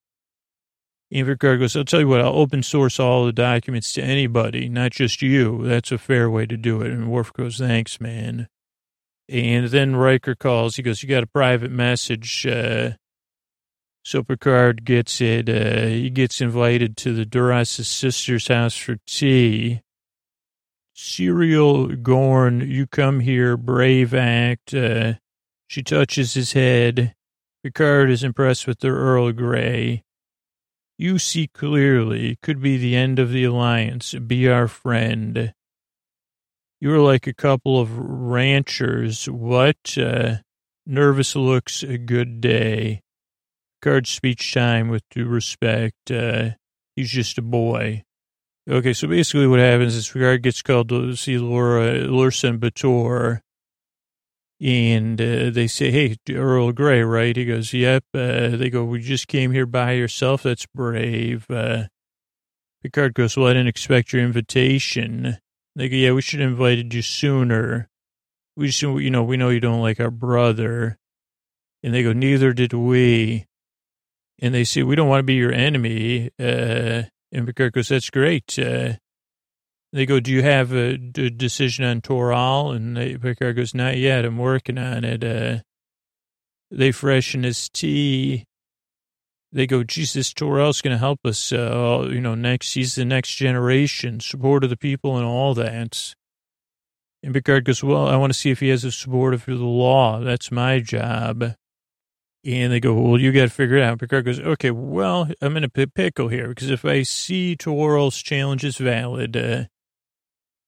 And 1.11 1.27
Picard 1.27 1.61
goes, 1.61 1.77
I'll 1.77 1.85
tell 1.85 2.01
you 2.01 2.09
what, 2.09 2.21
I'll 2.21 2.35
open 2.35 2.63
source 2.63 2.99
all 2.99 3.25
the 3.25 3.33
documents 3.33 3.93
to 3.95 4.03
anybody, 4.03 4.69
not 4.69 4.91
just 4.91 5.23
you. 5.23 5.63
That's 5.63 5.93
a 5.93 5.99
fair 5.99 6.29
way 6.29 6.47
to 6.47 6.57
do 6.57 6.83
it. 6.83 6.91
And 6.91 7.09
Worf 7.11 7.33
goes, 7.33 7.59
thanks, 7.59 8.01
man. 8.01 8.49
And 9.29 9.69
then 9.69 9.97
Riker 9.97 10.35
calls. 10.35 10.77
He 10.77 10.83
goes, 10.83 11.03
you 11.03 11.09
got 11.09 11.25
a 11.25 11.29
private 11.29 11.71
message. 11.71 12.47
Uh, 12.47 12.93
so 14.05 14.23
Picard 14.23 14.85
gets 14.85 15.21
it. 15.21 15.49
Uh, 15.49 15.89
he 15.89 16.11
gets 16.11 16.41
invited 16.41 16.97
to 16.99 17.13
the 17.13 17.25
Duras' 17.25 17.89
sister's 17.89 18.47
house 18.47 18.77
for 18.77 18.99
tea. 19.07 19.81
Siriel 20.97 22.03
Gorn, 22.03 22.61
you 22.61 22.87
come 22.87 23.21
here, 23.21 23.57
brave 23.57 24.15
act. 24.15 24.73
Uh, 24.73 25.15
she 25.67 25.83
touches 25.83 26.35
his 26.35 26.53
head. 26.53 27.15
Picard 27.65 28.11
is 28.11 28.23
impressed 28.23 28.67
with 28.67 28.79
the 28.79 28.89
Earl 28.89 29.33
Grey. 29.33 30.05
You 30.97 31.19
see 31.19 31.49
clearly, 31.49 32.39
could 32.43 32.63
be 32.63 32.79
the 32.79 32.95
end 32.95 33.19
of 33.19 33.31
the 33.31 33.45
alliance. 33.45 34.15
Be 34.15 34.49
our 34.49 34.69
friend. 34.69 35.53
You're 36.81 37.01
like 37.01 37.27
a 37.27 37.35
couple 37.35 37.81
of 37.81 37.97
ranchers. 37.97 39.27
What? 39.27 39.97
Uh, 39.97 40.37
nervous 40.87 41.35
looks, 41.35 41.83
a 41.83 41.99
good 41.99 42.41
day. 42.41 43.03
Picard's 43.81 44.11
speech 44.11 44.53
time 44.53 44.89
with 44.89 45.03
due 45.11 45.27
respect. 45.27 46.11
Uh, 46.11 46.51
he's 46.95 47.11
just 47.11 47.39
a 47.39 47.43
boy. 47.43 48.03
Okay, 48.69 48.93
so 48.93 49.07
basically 49.07 49.47
what 49.47 49.61
happens 49.61 49.95
is 49.95 50.09
Picard 50.09 50.43
gets 50.43 50.61
called 50.61 50.89
to 50.89 51.15
see 51.15 51.39
Laura, 51.39 52.01
Lursen 52.01 52.59
B'Etor, 52.59 53.41
and 54.61 55.21
uh, 55.21 55.51
they 55.51 55.67
say, 55.67 55.91
hey, 55.91 56.17
Earl 56.31 56.73
Grey, 56.73 57.03
right? 57.03 57.37
He 57.37 57.45
goes, 57.45 57.73
yep. 57.73 58.05
Uh, 58.15 58.49
they 58.57 58.71
go, 58.71 58.85
we 58.85 59.01
just 59.01 59.29
came 59.29 59.53
here 59.53 59.67
by 59.67 59.93
yourself. 59.93 60.43
That's 60.43 60.67
brave. 60.67 61.47
Uh, 61.51 61.85
Picard 62.83 63.15
goes, 63.15 63.37
well, 63.37 63.47
I 63.47 63.53
didn't 63.53 63.69
expect 63.69 64.13
your 64.13 64.23
invitation. 64.23 65.39
They 65.77 65.91
go, 65.91 65.97
yeah, 65.97 66.13
we 66.13 66.23
should 66.23 66.41
have 66.41 66.51
invited 66.51 66.95
you 66.95 67.03
sooner. 67.03 67.91
We 68.57 68.69
just, 68.69 68.81
you 68.81 69.11
know, 69.11 69.23
we 69.23 69.37
know 69.37 69.51
you 69.51 69.61
don't 69.61 69.83
like 69.83 70.01
our 70.01 70.11
brother. 70.11 70.99
And 71.83 71.93
they 71.93 72.03
go, 72.03 72.15
neither 72.15 72.55
did 72.55 72.73
we. 72.73 73.47
And 74.41 74.55
they 74.55 74.65
say, 74.65 74.83
we 74.83 74.97
don't 74.97 75.09
want 75.09 75.21
to 75.21 75.25
be 75.25 75.35
your 75.35 75.53
enemy. 75.53 76.31
Uh, 76.41 77.03
and 77.31 77.47
Picard 77.47 77.75
goes, 77.75 77.89
that's 77.89 78.09
great. 78.09 78.59
Uh, 78.59 78.95
they 79.93 80.07
go, 80.07 80.19
do 80.19 80.33
you 80.33 80.43
have 80.43 80.73
a, 80.73 80.97
decision 80.97 81.85
on 81.85 82.01
Toral? 82.01 82.73
And 82.73 82.97
they, 82.97 83.19
Picard 83.19 83.57
goes, 83.57 83.75
not 83.75 83.99
yet. 83.99 84.25
I'm 84.25 84.39
working 84.39 84.79
on 84.79 85.05
it. 85.05 85.23
Uh, 85.23 85.59
they 86.71 86.91
freshen 86.91 87.43
his 87.43 87.69
tea. 87.69 88.47
They 89.57 89.67
go, 89.67 89.83
Jesus, 89.85 90.35
Toral's 90.35 90.83
going 90.83 90.93
to 90.93 90.99
help 90.99 91.21
us, 91.25 91.51
uh, 91.51 92.07
you 92.11 92.21
know, 92.21 92.35
next, 92.35 92.75
he's 92.75 92.95
the 92.95 93.07
next 93.07 93.37
generation, 93.37 94.21
support 94.21 94.65
of 94.65 94.69
the 94.69 94.77
people 94.77 95.17
and 95.17 95.25
all 95.25 95.55
that. 95.55 96.15
And 97.23 97.33
Picard 97.33 97.65
goes, 97.65 97.83
well, 97.83 98.07
I 98.07 98.17
want 98.17 98.35
to 98.35 98.39
see 98.39 98.51
if 98.51 98.61
he 98.61 98.69
has 98.69 98.85
a 98.85 98.93
support 98.93 99.33
of 99.33 99.47
the 99.47 99.55
law. 99.55 100.21
That's 100.21 100.53
my 100.53 100.81
job. 100.81 101.55
And 102.45 102.71
they 102.71 102.81
go, 102.81 102.93
well, 102.93 103.19
you 103.19 103.33
got 103.33 103.45
to 103.45 103.49
figure 103.49 103.79
it 103.79 103.83
out. 103.83 103.99
Picard 103.99 104.27
goes, 104.27 104.41
okay, 104.41 104.71
well, 104.71 105.27
I'm 105.41 105.57
in 105.57 105.65
a 105.65 105.71
pickle 105.71 106.29
here 106.29 106.49
because 106.49 106.69
if 106.69 106.85
I 106.85 107.03
see 107.03 107.57
Toral's 107.57 108.19
challenge 108.19 108.63
is 108.63 108.77
valid, 108.77 109.39
uh, 109.39 109.65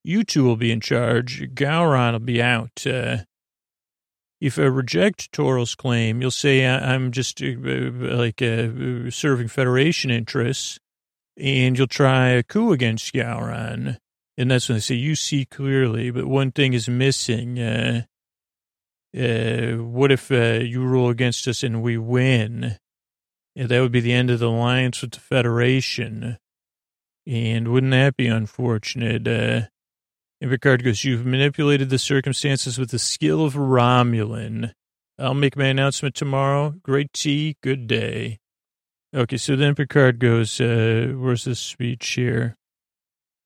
you 0.03 0.25
two 0.25 0.45
will 0.45 0.57
be 0.57 0.73
in 0.73 0.81
charge. 0.81 1.43
Gowron 1.53 2.13
will 2.13 2.21
be 2.21 2.41
out. 2.41 2.87
Uh, 2.87 3.19
if 4.41 4.59
I 4.59 4.63
reject 4.63 5.33
Toral's 5.33 5.75
claim, 5.75 6.21
you'll 6.23 6.31
say 6.31 6.65
I'm 6.67 7.11
just 7.11 7.43
uh, 7.43 7.55
like 7.57 8.41
uh, 8.41 9.11
serving 9.11 9.49
Federation 9.49 10.11
interests, 10.11 10.79
and 11.37 11.77
you'll 11.77 11.89
try 11.89 12.29
a 12.29 12.43
coup 12.43 12.73
against 12.73 13.13
Gowron. 13.13 13.99
And 14.37 14.51
that's 14.51 14.69
when 14.69 14.77
they 14.77 14.81
say, 14.81 14.95
you 14.95 15.17
see 15.17 15.45
clearly, 15.45 16.11
but 16.11 16.27
one 16.27 16.53
thing 16.53 16.73
is 16.73 16.89
missing. 16.89 17.59
Uh, 17.59 18.03
uh, 19.17 19.73
what 19.83 20.13
if 20.13 20.31
uh, 20.31 20.61
you 20.63 20.83
rule 20.83 21.09
against 21.09 21.49
us 21.49 21.65
and 21.65 21.83
we 21.83 21.99
win? 21.99 22.79
Yeah, 23.57 23.67
that 23.67 23.81
would 23.81 23.91
be 23.91 24.01
the 24.01 24.13
end 24.13 24.31
of 24.31 24.39
the 24.39 24.49
alliance 24.49 25.03
with 25.03 25.13
the 25.13 25.21
Federation. 25.21 26.39
And 27.27 27.69
wouldn't 27.69 27.91
that 27.91 28.17
be 28.17 28.29
unfortunate? 28.29 29.71
And 30.41 30.51
Picard 30.51 30.85
goes, 30.85 31.05
You've 31.05 31.27
manipulated 31.27 31.91
the 31.91 31.99
circumstances 31.99 32.79
with 32.79 32.91
the 32.91 32.99
skill 32.99 33.45
of 33.45 33.55
Romulan. 33.55 34.73
I'll 35.19 35.35
make 35.35 35.57
my 35.57 35.67
announcement 35.67 36.15
tomorrow. 36.15 36.75
Great 36.83 37.13
tea. 37.13 37.57
Good 37.63 37.87
day. 37.87 38.39
Okay, 39.15 39.37
so 39.37 39.57
then 39.57 39.75
Picard 39.75 40.19
goes, 40.19 40.61
uh, 40.61 41.13
Where's 41.17 41.45
the 41.45 41.55
speech 41.55 42.07
here? 42.11 42.57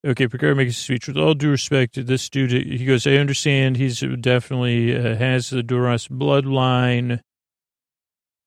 Okay, 0.04 0.26
Picard 0.26 0.56
makes 0.56 0.72
a 0.76 0.80
speech. 0.80 1.06
With 1.06 1.16
all 1.16 1.34
due 1.34 1.50
respect 1.50 1.94
to 1.94 2.02
this 2.02 2.28
dude, 2.28 2.50
he 2.50 2.84
goes, 2.84 3.06
I 3.06 3.12
understand 3.12 3.76
he's 3.76 4.00
definitely 4.00 4.96
uh, 4.96 5.16
has 5.16 5.50
the 5.50 5.62
Duras 5.62 6.08
bloodline. 6.08 7.20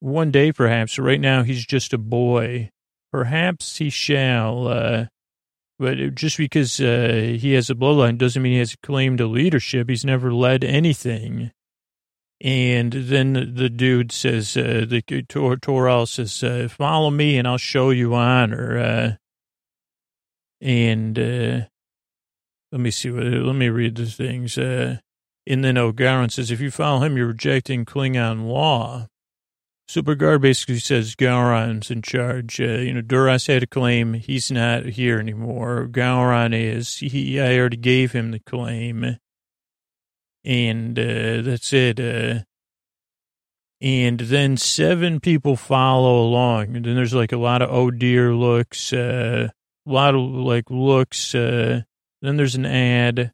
One 0.01 0.31
day, 0.31 0.51
perhaps. 0.51 0.99
Right 0.99 1.21
now, 1.21 1.43
he's 1.43 1.65
just 1.65 1.93
a 1.93 1.97
boy. 1.97 2.69
Perhaps 3.11 3.77
he 3.77 3.89
shall. 3.89 4.67
Uh, 4.67 5.05
but 5.78 6.15
just 6.15 6.38
because 6.38 6.80
uh, 6.80 7.36
he 7.39 7.53
has 7.53 7.69
a 7.69 7.76
bloodline 7.76 8.17
doesn't 8.17 8.41
mean 8.41 8.53
he 8.53 8.59
has 8.59 8.73
a 8.73 8.78
claim 8.78 9.17
to 9.17 9.28
leadership. 9.28 9.89
He's 9.89 10.05
never 10.05 10.34
led 10.34 10.63
anything. 10.63 11.51
And 12.41 12.91
then 12.91 13.53
the 13.55 13.69
dude 13.69 14.11
says, 14.11 14.55
uh, 14.57 14.86
the 14.88 15.01
Tor- 15.28 15.57
Toral 15.57 16.05
says, 16.05 16.43
uh, 16.43 16.67
follow 16.69 17.09
me 17.09 17.38
and 17.38 17.47
I'll 17.47 17.57
show 17.57 17.89
you 17.89 18.13
honor. 18.13 18.78
Uh, 18.78 19.11
and 20.61 21.17
uh, 21.17 21.65
let 22.71 22.82
me 22.82 22.91
see 22.91 23.09
what, 23.09 23.23
let 23.23 23.55
me 23.55 23.69
read 23.69 23.95
the 23.95 24.05
things. 24.05 24.57
Uh, 24.57 24.97
and 25.47 25.63
then 25.63 25.78
O'Garan 25.78 26.30
says, 26.30 26.51
if 26.51 26.59
you 26.59 26.71
follow 26.71 27.01
him, 27.01 27.17
you're 27.17 27.28
rejecting 27.28 27.86
Klingon 27.86 28.47
law. 28.47 29.07
Superguard 29.89 30.41
basically 30.41 30.79
says 30.79 31.15
Gowron's 31.15 31.91
in 31.91 32.01
charge. 32.01 32.59
Uh, 32.59 32.79
you 32.79 32.93
know, 32.93 33.01
Duras 33.01 33.47
had 33.47 33.63
a 33.63 33.67
claim. 33.67 34.13
He's 34.13 34.51
not 34.51 34.86
here 34.86 35.19
anymore. 35.19 35.88
Gowron 35.89 36.53
is. 36.53 36.97
He, 36.97 37.39
I 37.39 37.57
already 37.59 37.77
gave 37.77 38.11
him 38.11 38.31
the 38.31 38.39
claim. 38.39 39.17
And 40.43 40.97
uh, 40.97 41.41
that's 41.43 41.71
it. 41.71 41.99
Uh, 41.99 42.43
and 43.79 44.19
then 44.19 44.57
seven 44.57 45.19
people 45.19 45.55
follow 45.55 46.19
along. 46.19 46.75
And 46.75 46.86
then 46.86 46.95
there's 46.95 47.13
like 47.13 47.31
a 47.31 47.38
lot 47.38 47.61
of 47.61 47.69
oh 47.69 47.91
dear 47.91 48.33
looks. 48.33 48.91
Uh, 48.91 49.49
a 49.86 49.91
lot 49.91 50.15
of 50.15 50.21
like 50.21 50.71
looks. 50.71 51.36
Uh, 51.36 51.81
then 52.21 52.38
there's 52.38 52.55
an 52.55 52.65
ad. 52.65 53.31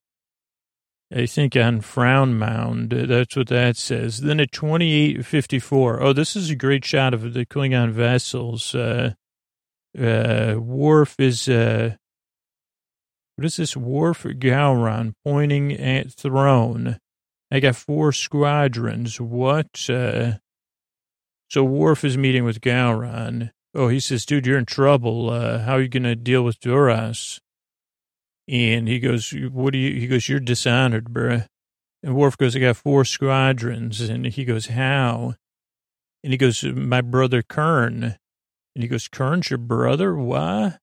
I 1.14 1.26
think 1.26 1.56
on 1.58 1.82
Frown 1.82 2.38
Mound. 2.38 2.92
That's 2.92 3.36
what 3.36 3.48
that 3.48 3.76
says. 3.76 4.22
Then 4.22 4.40
at 4.40 4.52
2854. 4.52 6.02
Oh, 6.02 6.14
this 6.14 6.36
is 6.36 6.50
a 6.50 6.56
great 6.56 6.86
shot 6.86 7.14
of 7.14 7.34
the 7.34 7.46
Klingon 7.46 7.92
vessels. 7.92 8.74
Uh, 8.74 9.14
uh, 10.00 10.56
Worf 10.58 11.20
is, 11.20 11.50
uh, 11.50 11.96
what 13.36 13.46
is 13.46 13.58
this? 13.58 13.76
Worf 13.76 14.24
Gowron 14.24 15.14
pointing 15.26 15.74
at 15.74 16.12
throne. 16.12 16.98
I 17.52 17.60
got 17.60 17.76
four 17.76 18.14
squadrons. 18.14 19.20
What? 19.20 19.90
Uh, 19.90 20.34
so 21.50 21.66
Worf 21.66 22.06
is 22.06 22.18
meeting 22.18 22.46
with 22.46 22.62
Gowron. 22.62 23.52
Oh, 23.76 23.90
he 23.90 24.00
says, 24.00 24.26
dude, 24.26 24.48
you're 24.48 24.58
in 24.58 24.66
trouble. 24.66 25.30
Uh, 25.30 25.60
how 25.60 25.74
are 25.74 25.82
you 25.82 25.90
going 25.90 26.04
to 26.04 26.16
deal 26.16 26.44
with 26.44 26.62
Duras? 26.62 27.42
And 28.52 28.88
he 28.90 29.00
goes, 29.00 29.32
what 29.52 29.72
do 29.72 29.80
you, 29.80 29.98
he 29.98 30.08
goes, 30.08 30.28
you're 30.28 30.42
dishonored, 30.42 31.06
bruh. 31.06 31.48
And 32.04 32.16
Worf 32.16 32.38
goes, 32.38 32.56
I 32.56 32.60
got 32.60 32.76
four 32.76 33.06
squadrons. 33.06 34.02
And 34.02 34.26
he 34.26 34.44
goes, 34.44 34.68
how? 34.68 35.36
And 36.24 36.34
he 36.34 36.38
goes, 36.38 36.64
my 36.64 37.02
brother 37.02 37.42
Kurn." 37.42 38.18
And 38.74 38.84
he 38.84 38.88
goes, 38.88 39.08
"Kurn's 39.08 39.50
your 39.50 39.58
brother? 39.58 40.16
Why? 40.16 40.78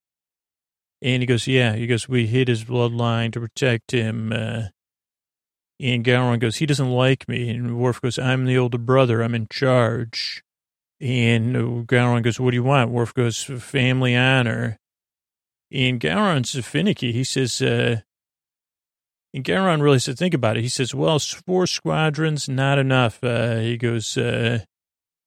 And 1.00 1.22
he 1.22 1.26
goes, 1.26 1.46
yeah. 1.46 1.74
He 1.74 1.86
goes, 1.86 2.08
we 2.08 2.26
hid 2.26 2.48
his 2.48 2.64
bloodline 2.64 3.32
to 3.32 3.40
protect 3.40 3.92
him. 3.92 4.32
Uh, 4.32 4.64
and 5.80 6.04
Gowron 6.04 6.40
goes, 6.40 6.56
he 6.56 6.66
doesn't 6.66 6.90
like 6.90 7.28
me. 7.28 7.48
And 7.50 7.78
Worf 7.78 8.00
goes, 8.00 8.18
I'm 8.18 8.46
the 8.46 8.58
older 8.58 8.78
brother. 8.78 9.22
I'm 9.22 9.34
in 9.34 9.46
charge. 9.48 10.42
And 11.00 11.54
Gowron 11.86 12.22
goes, 12.22 12.40
what 12.40 12.50
do 12.50 12.56
you 12.56 12.64
want? 12.64 12.90
Worf 12.90 13.14
goes, 13.14 13.42
family 13.42 14.16
honor. 14.16 14.76
And 15.72 16.00
Gowron's 16.00 16.58
finicky. 16.64 17.12
He 17.12 17.24
says, 17.24 17.60
uh, 17.60 18.00
and 19.34 19.44
Gowron 19.44 19.82
really 19.82 19.98
said, 19.98 20.18
think 20.18 20.34
about 20.34 20.56
it. 20.56 20.62
He 20.62 20.68
says, 20.68 20.94
well, 20.94 21.18
four 21.18 21.66
squadrons, 21.66 22.48
not 22.48 22.78
enough. 22.78 23.22
Uh, 23.22 23.56
he 23.56 23.76
goes, 23.76 24.16
uh, 24.16 24.60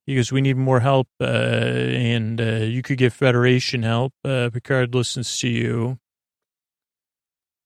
he 0.08 0.16
goes, 0.16 0.32
we 0.32 0.42
need 0.42 0.58
more 0.58 0.80
help, 0.80 1.08
uh, 1.22 1.26
and 1.26 2.42
uh, 2.42 2.66
you 2.66 2.82
could 2.82 2.98
get 2.98 3.14
Federation 3.14 3.84
help. 3.84 4.14
Uh, 4.26 4.50
Picard 4.52 4.96
listens 4.96 5.38
to 5.40 5.48
you. 5.48 6.00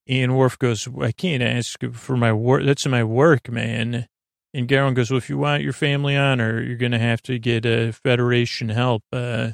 And 0.06 0.36
Worf 0.36 0.58
goes, 0.58 0.86
I 1.00 1.12
can't 1.12 1.42
ask 1.42 1.82
for 1.92 2.16
my 2.16 2.32
work. 2.32 2.64
That's 2.64 2.86
my 2.86 3.02
work, 3.02 3.48
man. 3.48 4.06
And 4.54 4.68
Garon 4.68 4.94
goes, 4.94 5.10
well, 5.10 5.18
if 5.18 5.28
you 5.28 5.38
want 5.38 5.62
your 5.62 5.72
family 5.72 6.16
honor, 6.16 6.62
you're 6.62 6.76
going 6.76 6.92
to 6.92 6.98
have 6.98 7.22
to 7.22 7.38
get 7.38 7.66
a 7.66 7.92
Federation 7.92 8.68
help. 8.68 9.02
Uh, 9.12 9.52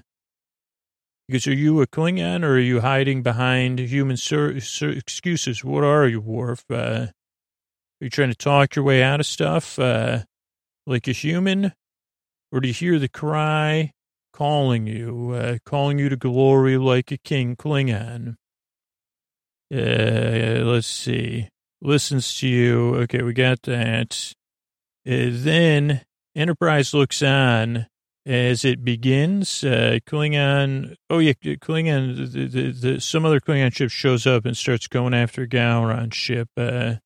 Goes, 1.33 1.47
are 1.47 1.55
you 1.55 1.81
a 1.81 1.87
Klingon 1.87 2.45
or 2.45 2.57
are 2.57 2.59
you 2.59 2.83
hiding 2.83 3.23
behind 3.23 3.79
human 3.79 4.19
sur- 4.19 4.61
sur- 4.61 4.91
excuses? 4.91 5.65
What 5.65 5.83
are 5.83 6.07
you, 6.07 6.21
Worf? 6.21 6.63
Uh, 6.71 6.75
are 6.75 7.13
you 8.03 8.11
trying 8.11 8.29
to 8.29 8.35
talk 8.35 8.77
your 8.77 8.85
way 8.85 9.03
out 9.03 9.19
of 9.19 9.25
stuff 9.25 9.79
uh, 9.79 10.25
like 10.87 11.09
a 11.09 11.13
human? 11.13 11.73
Or 12.53 12.61
do 12.61 12.69
you 12.69 12.75
hear 12.75 12.99
the 12.99 13.09
cry 13.09 13.93
calling 14.35 14.87
you, 14.87 15.33
uh, 15.33 15.57
calling 15.65 15.99
you 15.99 16.11
to 16.11 16.17
glory 16.17 16.77
like 16.77 17.11
a 17.11 17.17
king 17.17 17.57
Klingon? 17.57 18.37
Uh, 19.75 20.65
let's 20.67 20.87
see. 20.87 21.49
Listens 21.81 22.37
to 22.41 22.47
you. 22.47 22.95
Okay, 22.97 23.23
we 23.23 23.33
got 23.33 23.63
that. 23.63 24.35
Uh, 25.09 25.31
then 25.33 26.03
Enterprise 26.37 26.93
looks 26.93 27.23
on 27.23 27.87
as 28.25 28.65
it 28.65 28.85
begins. 28.85 29.65
Uh, 29.65 29.99
Klingon, 30.07 30.97
oh 31.11 31.19
yeah, 31.19 31.33
Klingon, 31.33 32.33
the, 32.33 32.47
the, 32.47 32.73
the, 32.73 33.01
some 33.01 33.25
other 33.25 33.41
Klingon 33.41 33.75
ship 33.75 33.91
shows 33.91 34.27
up 34.27 34.45
and 34.45 34.57
starts 34.57 34.87
going 34.87 35.15
after 35.15 35.47
Gowron's 35.47 36.17
ship. 36.17 36.49
Uh, 36.57 36.97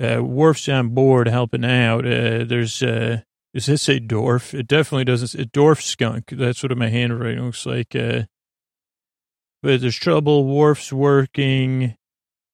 uh, 0.00 0.22
Worf's 0.22 0.68
on 0.68 0.90
board 0.90 1.28
helping 1.28 1.64
out. 1.64 2.06
Uh, 2.06 2.44
there's, 2.44 2.82
uh, 2.82 3.22
this 3.52 3.82
say 3.82 3.98
dwarf? 3.98 4.54
It 4.58 4.68
definitely 4.68 5.04
doesn't. 5.04 5.40
A 5.40 5.46
dwarf 5.46 5.82
skunk. 5.82 6.30
That's 6.30 6.62
what 6.62 6.76
my 6.76 6.88
handwriting 6.88 7.44
looks 7.44 7.66
like. 7.66 7.94
Uh, 7.96 8.24
but 9.62 9.80
there's 9.80 9.96
trouble. 9.96 10.44
Worf's 10.44 10.92
working. 10.92 11.96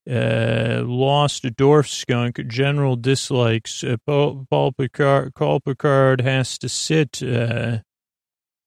Uh, 0.09 0.83
lost 0.85 1.45
dwarf 1.45 1.89
skunk. 1.89 2.47
General 2.47 2.97
dislikes. 2.97 3.85
Uh, 3.85 3.97
Paul, 4.07 4.47
Paul 4.49 4.73
Picard. 4.73 5.35
Paul 5.35 5.61
Picard 5.61 6.21
has 6.21 6.57
to 6.59 6.69
sit. 6.69 7.23
Uh, 7.23 7.79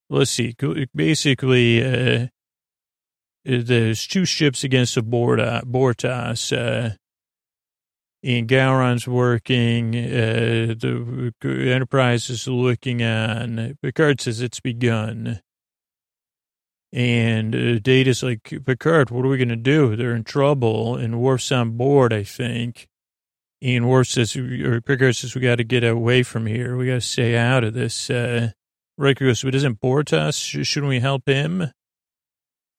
let's 0.09 0.31
see. 0.31 0.55
Basically, 0.95 1.83
uh, 1.83 2.27
there's 3.45 4.07
two 4.07 4.25
ships 4.25 4.63
against 4.63 4.97
a 4.97 5.01
board, 5.01 5.39
uh, 5.39 5.61
Bortas. 5.65 6.51
Uh, 6.55 6.95
and 8.23 8.47
Gowron's 8.47 9.07
working. 9.07 9.95
Uh, 9.95 10.75
the 10.77 11.33
Enterprise 11.43 12.29
is 12.29 12.47
looking 12.47 13.03
on. 13.03 13.77
Picard 13.81 14.21
says 14.21 14.41
it's 14.41 14.59
begun. 14.59 15.39
And 16.91 17.55
uh, 17.55 17.79
Data's 17.79 18.23
like, 18.23 18.43
Picard, 18.65 19.11
what 19.11 19.25
are 19.25 19.29
we 19.29 19.37
going 19.37 19.49
to 19.49 19.55
do? 19.55 19.95
They're 19.95 20.15
in 20.15 20.23
trouble. 20.23 20.95
And 20.95 21.21
Worf's 21.21 21.51
on 21.51 21.77
board, 21.77 22.11
I 22.11 22.23
think. 22.23 22.87
And 23.61 23.87
Worf 23.87 24.07
says, 24.07 24.35
or 24.35 24.81
Picard 24.81 25.15
says, 25.15 25.35
we 25.35 25.41
got 25.41 25.55
to 25.55 25.63
get 25.63 25.83
away 25.83 26.23
from 26.23 26.47
here. 26.47 26.75
We 26.75 26.87
got 26.87 26.93
to 26.95 27.01
stay 27.01 27.37
out 27.37 27.63
of 27.63 27.73
this. 27.73 28.09
Uh, 28.09 28.51
Riker 28.97 29.25
goes, 29.25 29.43
but 29.43 29.55
isn't 29.55 29.79
Bortas? 29.79 30.65
Shouldn't 30.65 30.89
we 30.89 30.99
help 30.99 31.27
him? 31.27 31.71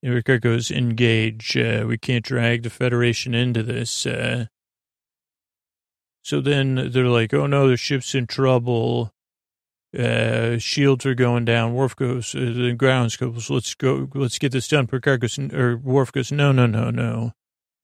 And 0.02 0.14
Riker 0.14 0.38
goes, 0.38 0.70
engage. 0.70 1.56
Uh, 1.56 1.84
we 1.86 1.98
can't 1.98 2.24
drag 2.24 2.62
the 2.62 2.70
Federation 2.70 3.34
into 3.34 3.62
this. 3.62 4.06
Uh, 4.06 4.46
so 6.22 6.40
then 6.40 6.90
they're 6.92 7.06
like, 7.06 7.32
oh 7.32 7.46
no, 7.46 7.68
the 7.68 7.76
ship's 7.76 8.14
in 8.14 8.26
trouble. 8.26 9.12
Uh, 9.98 10.58
shields 10.58 11.06
are 11.06 11.14
going 11.14 11.44
down. 11.44 11.74
Worf 11.74 11.96
goes, 11.96 12.34
uh, 12.34 12.40
the 12.40 12.74
grounds 12.76 13.16
goes, 13.16 13.48
let's 13.48 13.74
go, 13.74 14.08
let's 14.14 14.38
get 14.38 14.52
this 14.52 14.68
done. 14.68 14.86
Picard 14.86 15.20
goes, 15.20 15.38
or 15.38 15.76
Worf 15.76 16.12
goes, 16.12 16.30
no, 16.30 16.52
no, 16.52 16.66
no, 16.66 16.90
no. 16.90 17.32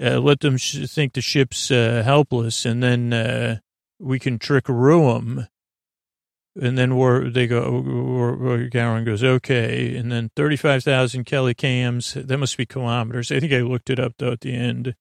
Uh, 0.03 0.19
let 0.19 0.41
them 0.41 0.57
sh- 0.57 0.89
think 0.89 1.13
the 1.15 1.21
ship's 1.21 1.71
uh, 1.71 2.03
helpless, 2.05 2.67
and 2.67 2.83
then 2.83 3.61
we 3.99 4.19
can 4.19 4.39
trick 4.39 4.67
them. 4.67 5.47
And 6.61 6.79
then 6.79 6.95
War, 6.95 7.29
they 7.31 7.49
go, 7.49 7.83
Gowron 7.83 9.05
goes, 9.05 9.25
okay. 9.25 9.97
And 9.97 10.13
then 10.13 10.31
35,000 10.37 11.27
kellicams. 11.27 12.15
That 12.27 12.39
must 12.39 12.57
be 12.57 12.65
kilometers. 12.65 13.33
I 13.33 13.41
think 13.41 13.53
I 13.53 13.61
looked 13.61 13.91
it 13.91 13.99
up, 13.99 14.15
though, 14.19 14.33
at 14.33 14.41
the 14.41 14.55
end 14.55 14.95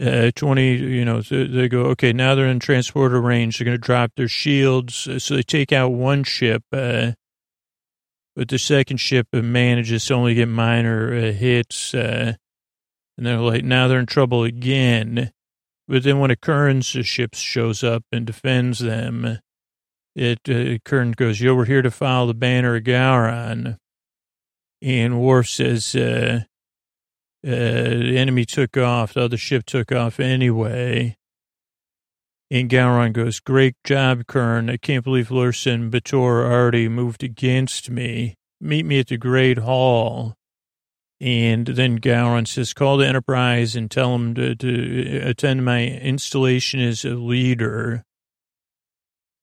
uh, 0.00 0.30
20, 0.34 0.76
you 0.76 1.04
know, 1.04 1.20
so 1.20 1.44
they 1.44 1.68
go, 1.68 1.82
okay, 1.86 2.12
now 2.12 2.34
they're 2.34 2.46
in 2.46 2.58
transporter 2.58 3.20
range. 3.20 3.58
They're 3.58 3.64
going 3.64 3.76
to 3.76 3.80
drop 3.80 4.12
their 4.16 4.28
shields. 4.28 5.08
So 5.18 5.36
they 5.36 5.42
take 5.42 5.72
out 5.72 5.92
one 5.92 6.24
ship, 6.24 6.64
uh, 6.72 7.12
but 8.34 8.48
the 8.48 8.58
second 8.58 8.96
ship 8.96 9.28
manages 9.32 10.06
to 10.06 10.14
only 10.14 10.34
get 10.34 10.48
minor 10.48 11.14
uh, 11.14 11.32
hits. 11.32 11.94
Uh, 11.94 12.34
and 13.16 13.26
they're 13.26 13.38
like, 13.38 13.64
now 13.64 13.86
they're 13.86 14.00
in 14.00 14.06
trouble 14.06 14.42
again. 14.42 15.30
But 15.86 16.02
then 16.02 16.18
when 16.18 16.30
a 16.32 16.36
Kurn's 16.36 16.86
ship 16.86 17.34
shows 17.34 17.84
up 17.84 18.04
and 18.10 18.26
defends 18.26 18.80
them, 18.80 19.38
it 20.14 20.40
uh, 20.48 20.78
Kurn 20.84 21.12
goes, 21.12 21.40
yo, 21.40 21.54
we're 21.54 21.64
here 21.64 21.82
to 21.82 21.90
follow 21.90 22.28
the 22.28 22.34
banner 22.34 22.76
of 22.76 22.84
Gowron. 22.84 23.78
And 24.80 25.20
Worf 25.20 25.48
says, 25.48 25.94
uh, 25.94 26.40
uh, 27.44 27.50
the 27.50 28.16
enemy 28.16 28.44
took 28.44 28.76
off. 28.76 29.14
The 29.14 29.22
other 29.22 29.36
ship 29.36 29.66
took 29.66 29.92
off 29.92 30.18
anyway. 30.18 31.16
And 32.50 32.70
Gowron 32.70 33.12
goes, 33.12 33.40
Great 33.40 33.74
job, 33.84 34.26
Kurn. 34.26 34.70
I 34.70 34.76
can't 34.76 35.04
believe 35.04 35.28
Lursen 35.28 35.90
B'Etor 35.90 36.50
already 36.50 36.88
moved 36.88 37.22
against 37.22 37.90
me. 37.90 38.34
Meet 38.60 38.86
me 38.86 39.00
at 39.00 39.08
the 39.08 39.16
Great 39.16 39.58
Hall. 39.58 40.34
And 41.20 41.66
then 41.66 42.00
Gowron 42.00 42.46
says, 42.46 42.72
Call 42.72 42.98
the 42.98 43.06
Enterprise 43.06 43.76
and 43.76 43.90
tell 43.90 44.12
them 44.12 44.34
to, 44.34 44.54
to 44.54 45.20
attend 45.24 45.64
my 45.64 45.86
installation 45.86 46.80
as 46.80 47.04
a 47.04 47.10
leader. 47.10 48.04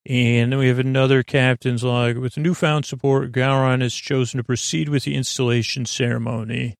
And 0.05 0.51
then 0.51 0.59
we 0.59 0.67
have 0.67 0.79
another 0.79 1.21
captain's 1.21 1.83
log. 1.83 2.17
With 2.17 2.37
newfound 2.37 2.85
support, 2.85 3.31
Gowron 3.31 3.81
has 3.81 3.93
chosen 3.93 4.39
to 4.39 4.43
proceed 4.43 4.89
with 4.89 5.03
the 5.03 5.15
installation 5.15 5.85
ceremony. 5.85 6.75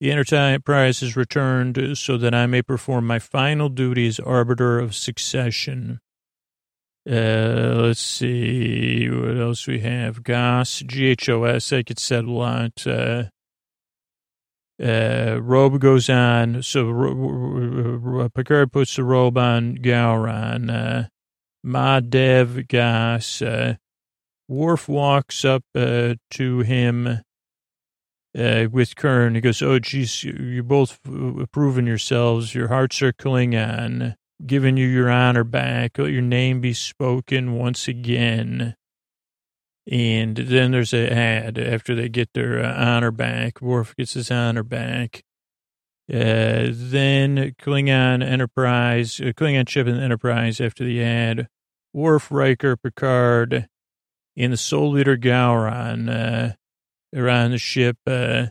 The 0.00 0.12
enterprise 0.12 1.02
is 1.02 1.16
returned 1.16 1.98
so 1.98 2.16
that 2.18 2.34
I 2.34 2.46
may 2.46 2.62
perform 2.62 3.06
my 3.06 3.18
final 3.18 3.68
duty 3.68 4.06
as 4.06 4.20
arbiter 4.20 4.78
of 4.78 4.94
succession. 4.94 6.00
Uh, 7.08 7.74
let's 7.76 8.00
see 8.00 9.08
what 9.08 9.38
else 9.38 9.66
we 9.66 9.80
have. 9.80 10.22
GOS, 10.22 10.82
GHOS, 10.82 11.72
I 11.72 11.82
could 11.82 11.98
set 11.98 12.24
a 12.24 12.30
lot. 12.30 12.86
Uh, 12.86 13.24
uh, 14.80 15.38
robe 15.40 15.80
goes 15.80 16.08
on. 16.10 16.62
So 16.62 18.30
Picard 18.34 18.72
puts 18.72 18.96
the 18.96 19.04
robe 19.04 19.38
on 19.38 19.76
Gowron. 19.78 21.08
Uh, 21.68 21.70
Ma 21.70 22.00
Dev 22.00 22.66
Gas. 22.68 23.42
Uh, 23.42 23.76
Worf 24.48 24.88
walks 24.88 25.44
up 25.44 25.64
uh, 25.74 26.14
to 26.30 26.60
him 26.60 27.20
uh, 28.38 28.66
with 28.70 28.96
Kurn. 28.96 29.34
He 29.34 29.40
goes, 29.42 29.60
"Oh, 29.60 29.78
geez, 29.78 30.24
you're 30.24 30.62
both 30.62 30.98
proving 31.52 31.86
yourselves. 31.86 32.54
Your 32.54 32.68
hearts 32.68 33.02
are 33.02 33.12
Klingon, 33.12 34.14
giving 34.46 34.78
you 34.78 34.86
your 34.86 35.10
honor 35.10 35.44
back. 35.44 35.98
Let 35.98 36.12
your 36.12 36.22
name 36.22 36.60
be 36.60 36.72
spoken 36.72 37.54
once 37.54 37.88
again." 37.88 38.74
And 39.90 40.36
then 40.36 40.70
there's 40.72 40.92
an 40.92 41.08
ad 41.08 41.58
after 41.58 41.94
they 41.94 42.08
get 42.08 42.30
their 42.34 42.62
uh, 42.62 42.74
honor 42.74 43.10
back. 43.10 43.60
Worf 43.60 43.94
gets 43.96 44.14
his 44.14 44.30
honor 44.30 44.62
back. 44.62 45.22
Uh, 46.10 46.72
then 46.72 47.54
Klingon 47.60 48.22
Enterprise, 48.22 49.20
uh, 49.20 49.32
Klingon 49.36 49.68
ship 49.68 49.86
and 49.86 50.00
Enterprise 50.00 50.58
after 50.60 50.84
the 50.84 51.02
ad. 51.02 51.48
Worf, 51.98 52.30
Riker, 52.30 52.76
Picard, 52.76 53.68
and 54.36 54.52
the 54.52 54.56
Soul 54.56 54.92
Leader 54.92 55.16
Gowron. 55.16 56.08
Uh, 56.08 56.54
around 57.14 57.52
the 57.52 57.58
ship. 57.58 57.96
Uh, 58.06 58.46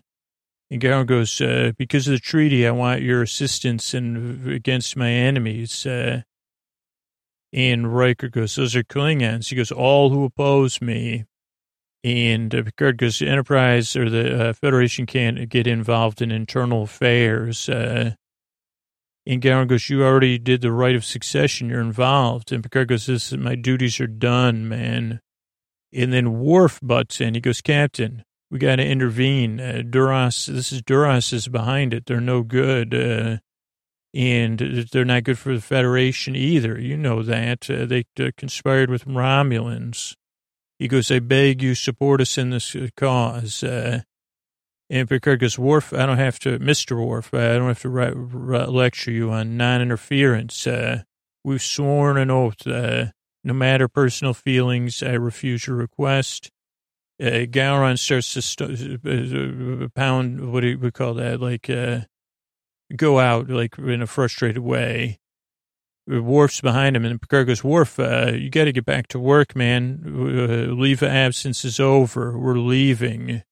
and 0.70 0.82
Gowron 0.82 1.06
goes, 1.06 1.40
uh, 1.40 1.72
because 1.78 2.08
of 2.08 2.14
the 2.14 2.20
treaty, 2.20 2.68
I 2.68 2.72
want 2.72 3.02
your 3.02 3.22
assistance 3.22 3.94
and 3.94 4.50
against 4.50 4.98
my 4.98 5.10
enemies. 5.10 5.86
Uh, 5.86 6.24
and 7.54 7.96
Riker 7.96 8.28
goes, 8.28 8.56
those 8.56 8.76
are 8.76 8.84
Klingons. 8.84 9.50
He 9.50 9.56
goes, 9.56 9.72
all 9.72 10.10
who 10.10 10.26
oppose 10.26 10.82
me. 10.82 11.26
And 12.04 12.54
uh, 12.54 12.64
Picard 12.64 12.98
goes, 12.98 13.22
Enterprise 13.22 13.96
or 13.96 14.10
the 14.10 14.50
uh, 14.50 14.54
Federation 14.54 15.06
can't 15.06 15.50
get 15.50 15.68
involved 15.68 16.22
in 16.22 16.32
internal 16.32 16.84
affairs. 16.84 17.70
Uh, 17.70 18.12
and 19.28 19.42
Gowron 19.42 19.68
goes, 19.68 19.90
you 19.90 20.06
already 20.06 20.38
did 20.38 20.62
the 20.62 20.72
right 20.72 20.96
of 20.96 21.04
succession. 21.04 21.70
You're 21.70 21.82
involved. 21.82 22.54
And 22.54 22.64
Picard 22.64 22.88
goes, 22.88 23.08
this, 23.08 23.34
my 23.34 23.56
duties 23.56 24.00
are 24.00 24.08
done, 24.08 24.70
man. 24.70 25.20
And 25.94 26.14
then 26.14 26.40
Worf 26.40 26.80
butts 26.82 27.20
in. 27.20 27.34
He 27.34 27.42
goes, 27.42 27.60
Captain, 27.60 28.24
we 28.50 28.58
got 28.58 28.78
to 28.78 28.86
intervene. 28.86 29.60
Uh, 29.60 29.84
Duras, 29.88 30.46
this 30.46 30.72
is 30.72 30.82
Duras 30.82 31.34
is 31.34 31.50
behind 31.50 31.94
it. 31.94 32.06
They're 32.06 32.22
no 32.22 32.42
good. 32.42 32.94
Uh, 32.94 33.38
and 34.14 34.60
they're 34.92 35.04
not 35.04 35.26
good 35.26 35.38
for 35.38 35.54
the 35.54 35.62
Federation 35.62 36.34
either. 36.34 36.80
You 36.80 36.96
know 36.96 37.22
that. 37.22 37.70
Uh, 37.70 37.86
they 37.86 38.06
uh, 38.18 38.32
conspired 38.38 38.90
with 38.90 39.06
Romulans. 39.06 40.16
He 40.80 40.88
goes, 40.88 41.12
I 41.12 41.20
beg 41.20 41.62
you, 41.62 41.76
support 41.76 42.22
us 42.22 42.38
in 42.38 42.52
this 42.52 42.76
cause. 42.96 43.62
Uh, 43.62 44.04
and 44.90 45.10
Picard 45.10 45.58
Worf, 45.58 45.94
I 45.94 46.06
don't 46.06 46.18
have 46.18 46.40
to, 46.40 46.60
Mr. 46.60 47.06
Worf, 47.06 47.34
I 47.34 47.54
don't 47.58 47.68
have 47.68 47.82
to 47.82 47.90
write, 47.90 48.14
write, 48.16 48.70
lecture 48.70 49.12
you 49.12 49.32
on 49.32 49.58
non-interference. 49.58 50.66
Uh, 50.66 51.04
we've 51.44 51.62
sworn 51.62 52.18
an 52.18 52.32
oath. 52.32 52.66
Uh, 52.66 53.08
no 53.44 53.54
matter 53.54 53.88
personal 53.88 54.34
feelings, 54.34 55.04
I 55.04 55.14
refuse 55.14 55.68
your 55.68 55.76
request. 55.76 56.52
uh, 57.22 57.46
Gowron 57.50 57.98
starts 57.98 58.34
to 58.34 58.42
st- 58.42 59.06
uh, 59.06 59.88
pound, 59.96 60.52
what 60.52 60.62
do 60.62 60.78
we 60.78 60.92
call 60.92 61.16
that? 61.16 61.42
Like, 61.42 61.70
uh, 61.70 62.02
go 62.96 63.20
out, 63.20 63.50
like, 63.50 63.78
in 63.78 64.02
a 64.02 64.08
frustrated 64.08 64.64
way. 64.64 65.20
Worf's 66.08 66.62
behind 66.62 66.96
him, 66.96 67.04
and 67.04 67.22
Picard 67.22 67.48
goes, 67.48 67.64
Worf, 67.64 68.00
uh, 68.00 68.32
you 68.34 68.50
got 68.50 68.66
to 68.66 68.72
get 68.72 68.86
back 68.86 69.08
to 69.08 69.20
work, 69.20 69.56
man. 69.56 70.02
Uh, 70.06 70.74
leave 70.74 71.04
absence 71.04 71.66
is 71.66 71.82
over. 71.82 72.38
We're 72.40 72.58
leaving. 72.58 73.44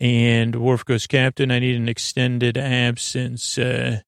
And 0.00 0.54
Worf 0.56 0.84
goes, 0.84 1.06
Captain, 1.06 1.50
I 1.50 1.58
need 1.58 1.76
an 1.76 1.88
extended 1.88 2.56
absence. 2.56 3.58
Uh, 3.58 4.00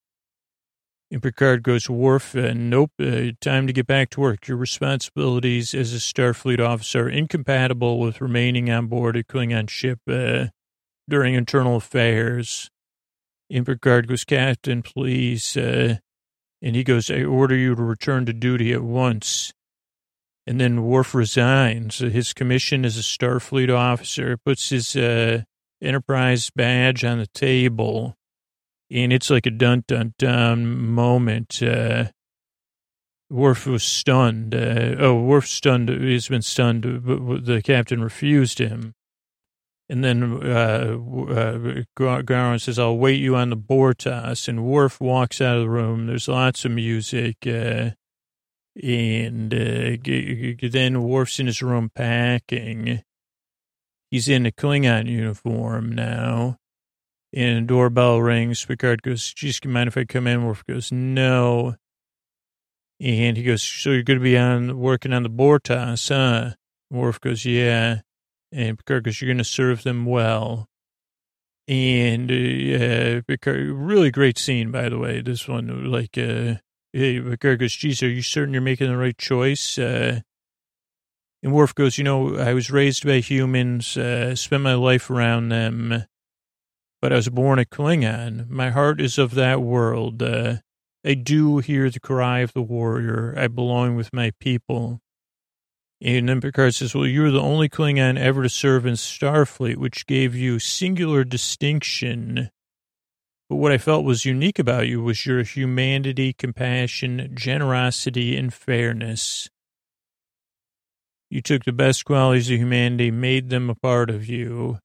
and 1.10 1.22
Picard 1.22 1.64
goes, 1.64 1.90
Worf, 1.90 2.36
uh, 2.36 2.52
nope, 2.54 2.92
uh, 3.00 3.32
time 3.40 3.66
to 3.66 3.72
get 3.72 3.88
back 3.88 4.10
to 4.10 4.20
work. 4.20 4.46
Your 4.46 4.56
responsibilities 4.56 5.74
as 5.74 5.92
a 5.92 5.96
Starfleet 5.96 6.60
officer 6.60 7.06
are 7.06 7.10
incompatible 7.10 7.98
with 7.98 8.20
remaining 8.20 8.70
on 8.70 8.86
board 8.86 9.16
a 9.16 9.24
Klingon 9.24 9.68
ship 9.68 9.98
uh, 10.08 10.46
during 11.08 11.34
internal 11.34 11.76
affairs. 11.76 12.70
And 13.50 13.66
Picard 13.66 14.06
goes, 14.06 14.22
Captain, 14.24 14.82
please. 14.82 15.56
Uh, 15.56 15.96
and 16.62 16.76
he 16.76 16.84
goes, 16.84 17.10
I 17.10 17.24
order 17.24 17.56
you 17.56 17.74
to 17.74 17.82
return 17.82 18.26
to 18.26 18.32
duty 18.32 18.72
at 18.72 18.82
once. 18.82 19.52
And 20.46 20.60
then 20.60 20.84
Worf 20.84 21.14
resigns. 21.14 21.98
His 21.98 22.32
commission 22.32 22.84
as 22.84 22.96
a 22.96 23.02
Starfleet 23.02 23.74
officer 23.74 24.36
puts 24.36 24.68
his 24.68 24.94
uh, 24.94 25.42
Enterprise 25.82 26.50
badge 26.54 27.04
on 27.04 27.18
the 27.18 27.26
table 27.28 28.16
and 28.90 29.12
it's 29.12 29.30
like 29.30 29.46
a 29.46 29.50
dun 29.50 29.84
dun 29.86 30.14
dun 30.18 30.66
moment. 30.66 31.62
Uh, 31.62 32.06
Worf 33.30 33.66
was 33.66 33.84
stunned. 33.84 34.54
Uh, 34.54 34.96
oh, 34.98 35.22
Worf 35.22 35.46
stunned. 35.46 35.88
He's 35.88 36.28
been 36.28 36.42
stunned, 36.42 37.04
but 37.04 37.44
the 37.44 37.62
captain 37.62 38.02
refused 38.02 38.58
him. 38.58 38.94
And 39.88 40.04
then 40.04 40.22
uh, 40.42 40.96
uh, 40.96 41.82
Gowron 41.96 42.60
says, 42.60 42.78
"I'll 42.78 42.96
wait 42.98 43.20
you 43.20 43.36
on 43.36 43.50
the 43.50 43.56
Bortas." 43.56 44.48
And 44.48 44.64
Worf 44.64 45.00
walks 45.00 45.40
out 45.40 45.56
of 45.56 45.62
the 45.62 45.70
room. 45.70 46.06
There's 46.06 46.28
lots 46.28 46.64
of 46.64 46.72
music, 46.72 47.36
uh, 47.46 47.90
and 48.82 49.54
uh, 49.54 49.96
then 50.68 51.02
Worf's 51.02 51.38
in 51.38 51.46
his 51.46 51.62
room 51.62 51.90
packing. 51.94 53.02
He's 54.10 54.28
in 54.28 54.44
a 54.46 54.50
Klingon 54.50 55.06
uniform 55.06 55.92
now 55.92 56.58
and 57.32 57.68
doorbell 57.68 58.20
rings. 58.20 58.64
Picard 58.64 59.02
goes, 59.02 59.32
geez, 59.32 59.64
mind 59.64 59.88
if 59.88 59.96
I 59.96 60.04
come 60.04 60.26
in? 60.26 60.44
Worf 60.44 60.64
goes, 60.66 60.90
no. 60.90 61.76
And 62.98 63.36
he 63.36 63.42
goes, 63.42 63.62
so 63.62 63.90
you're 63.90 64.02
going 64.02 64.18
to 64.18 64.22
be 64.22 64.36
on 64.36 64.78
working 64.78 65.12
on 65.12 65.22
the 65.22 65.30
Bortas, 65.30 66.08
huh? 66.08 66.54
Worf 66.90 67.20
goes, 67.20 67.44
yeah. 67.44 68.00
And 68.52 68.76
Picard 68.76 69.04
goes, 69.04 69.20
you're 69.20 69.28
going 69.28 69.38
to 69.38 69.44
serve 69.44 69.84
them 69.84 70.04
well. 70.04 70.68
And 71.68 72.30
uh, 72.30 73.22
Picard, 73.28 73.70
really 73.70 74.10
great 74.10 74.38
scene, 74.38 74.72
by 74.72 74.88
the 74.88 74.98
way. 74.98 75.20
This 75.20 75.46
one, 75.46 75.90
like, 75.90 76.18
uh, 76.18 76.54
hey, 76.92 77.20
Picard 77.20 77.60
goes, 77.60 77.74
geez, 77.76 78.02
are 78.02 78.08
you 78.08 78.22
certain 78.22 78.52
you're 78.52 78.60
making 78.60 78.88
the 78.88 78.96
right 78.96 79.16
choice? 79.16 79.78
Uh, 79.78 80.20
and 81.42 81.52
Worf 81.52 81.74
goes, 81.74 81.98
you 81.98 82.04
know, 82.04 82.36
I 82.36 82.52
was 82.54 82.70
raised 82.70 83.06
by 83.06 83.20
humans, 83.20 83.96
uh, 83.96 84.34
spent 84.34 84.62
my 84.62 84.74
life 84.74 85.10
around 85.10 85.48
them 85.48 86.04
but 87.00 87.12
I 87.12 87.16
was 87.16 87.28
born 87.28 87.58
a 87.58 87.64
Klingon. 87.64 88.48
My 88.48 88.70
heart 88.70 89.00
is 89.00 89.18
of 89.18 89.34
that 89.34 89.62
world. 89.62 90.22
Uh, 90.22 90.56
I 91.04 91.14
do 91.14 91.58
hear 91.58 91.88
the 91.88 92.00
cry 92.00 92.40
of 92.40 92.52
the 92.52 92.62
warrior. 92.62 93.34
I 93.36 93.48
belong 93.48 93.96
with 93.96 94.12
my 94.12 94.32
people. 94.38 95.00
And 96.02 96.28
then 96.28 96.40
Picard 96.40 96.74
says, 96.74 96.94
well, 96.94 97.06
you're 97.06 97.30
the 97.30 97.40
only 97.40 97.68
Klingon 97.68 98.18
ever 98.18 98.42
to 98.42 98.48
serve 98.48 98.86
in 98.86 98.94
Starfleet, 98.94 99.76
which 99.76 100.06
gave 100.06 100.34
you 100.34 100.58
singular 100.58 101.24
distinction. 101.24 102.50
But 103.48 103.56
what 103.56 103.72
I 103.72 103.78
felt 103.78 104.04
was 104.04 104.24
unique 104.24 104.58
about 104.58 104.86
you 104.86 105.02
was 105.02 105.26
your 105.26 105.42
humanity, 105.42 106.32
compassion, 106.32 107.30
generosity, 107.34 108.36
and 108.36 108.52
fairness. 108.52 109.48
You 111.30 111.40
took 111.40 111.64
the 111.64 111.72
best 111.72 112.04
qualities 112.04 112.50
of 112.50 112.58
humanity, 112.58 113.12
made 113.12 113.50
them 113.50 113.70
a 113.70 113.74
part 113.76 114.10
of 114.10 114.28
you. 114.28 114.78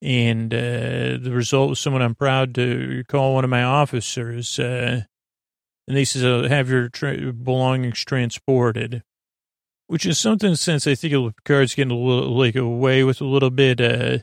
And 0.00 0.54
uh, 0.54 1.18
the 1.20 1.32
result 1.32 1.70
was 1.70 1.80
someone 1.80 2.02
I'm 2.02 2.14
proud 2.14 2.54
to 2.54 3.04
call 3.08 3.34
one 3.34 3.44
of 3.44 3.50
my 3.50 3.64
officers. 3.64 4.58
Uh, 4.58 5.02
and 5.88 5.98
he 5.98 6.04
says, 6.04 6.24
uh, 6.24 6.48
have 6.48 6.70
your 6.70 6.88
tra- 6.88 7.32
belongings 7.32 8.04
transported, 8.04 9.02
which 9.88 10.06
is 10.06 10.18
something 10.18 10.54
since 10.54 10.86
I 10.86 10.94
think 10.94 11.34
Picard's 11.44 11.74
getting 11.74 11.90
a 11.90 11.96
little 11.96 12.30
like 12.30 12.54
away 12.54 13.02
with 13.02 13.20
a 13.20 13.26
little 13.26 13.50
bit, 13.50 13.80
uh, 13.80 14.18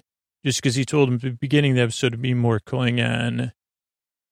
just 0.45 0.61
because 0.61 0.75
he 0.75 0.85
told 0.85 1.09
him 1.09 1.15
at 1.15 1.21
the 1.21 1.31
beginning 1.31 1.71
of 1.71 1.75
the 1.75 1.83
episode 1.83 2.13
to 2.13 2.17
be 2.17 2.33
more 2.33 2.61
Klingon. 2.61 3.51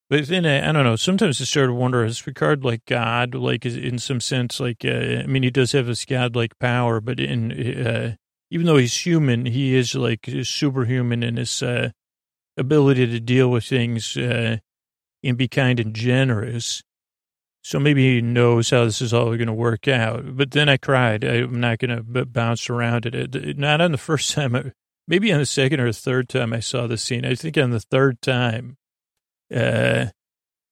But 0.10 0.28
then 0.28 0.46
I, 0.46 0.70
I 0.70 0.72
don't 0.72 0.84
know. 0.84 0.96
Sometimes 0.96 1.42
I 1.42 1.46
start 1.46 1.70
to 1.70 1.74
wonder: 1.74 2.06
Is 2.06 2.22
Picard 2.22 2.64
like 2.64 2.86
God? 2.86 3.34
Like 3.34 3.66
is, 3.66 3.76
in 3.76 3.98
some 3.98 4.22
sense, 4.22 4.60
like 4.60 4.86
uh, 4.86 5.24
I 5.24 5.26
mean, 5.26 5.44
he 5.44 5.50
does 5.50 5.72
have 5.72 5.88
this 5.88 6.06
godlike 6.06 6.58
power, 6.60 7.02
but 7.02 7.20
in 7.20 7.52
uh, 7.52 8.16
even 8.52 8.68
though 8.68 8.78
he's 8.78 9.06
human, 9.06 9.46
he 9.46 9.76
is 9.76 9.96
like 9.96 10.30
superhuman 10.44 11.24
in 11.24 11.38
his 11.38 11.64
uh, 11.64 11.90
ability 12.58 13.08
to 13.08 13.20
deal 13.20 13.50
with 13.50 13.66
things 13.66 14.16
uh, 14.16 14.58
and 15.24 15.38
be 15.38 15.48
kind 15.48 15.80
and 15.80 15.96
generous. 15.96 16.84
So 17.64 17.80
maybe 17.80 18.16
he 18.16 18.22
knows 18.22 18.70
how 18.70 18.86
this 18.86 19.02
is 19.02 19.12
all 19.12 19.26
going 19.36 19.48
to 19.48 19.54
work 19.54 19.88
out. 19.88 20.38
But 20.38 20.52
then 20.52 20.70
I 20.70 20.78
cried. 20.78 21.24
I'm 21.24 21.60
not 21.60 21.80
going 21.80 21.98
to 21.98 22.26
bounce 22.26 22.70
around 22.70 23.08
it. 23.08 23.58
Not 23.58 23.82
on 23.82 23.92
the 23.92 23.98
first 23.98 24.32
time. 24.32 24.72
Maybe 25.08 25.34
on 25.34 25.40
the 25.40 25.46
second 25.48 25.80
or 25.80 25.92
third 25.92 26.30
time 26.30 26.54
I 26.54 26.60
saw 26.60 26.86
the 26.86 26.98
scene. 26.98 27.26
I 27.26 27.34
think 27.34 27.58
on 27.58 27.72
the 27.72 27.80
third 27.80 28.22
time, 28.22 28.78
uh, 29.54 30.08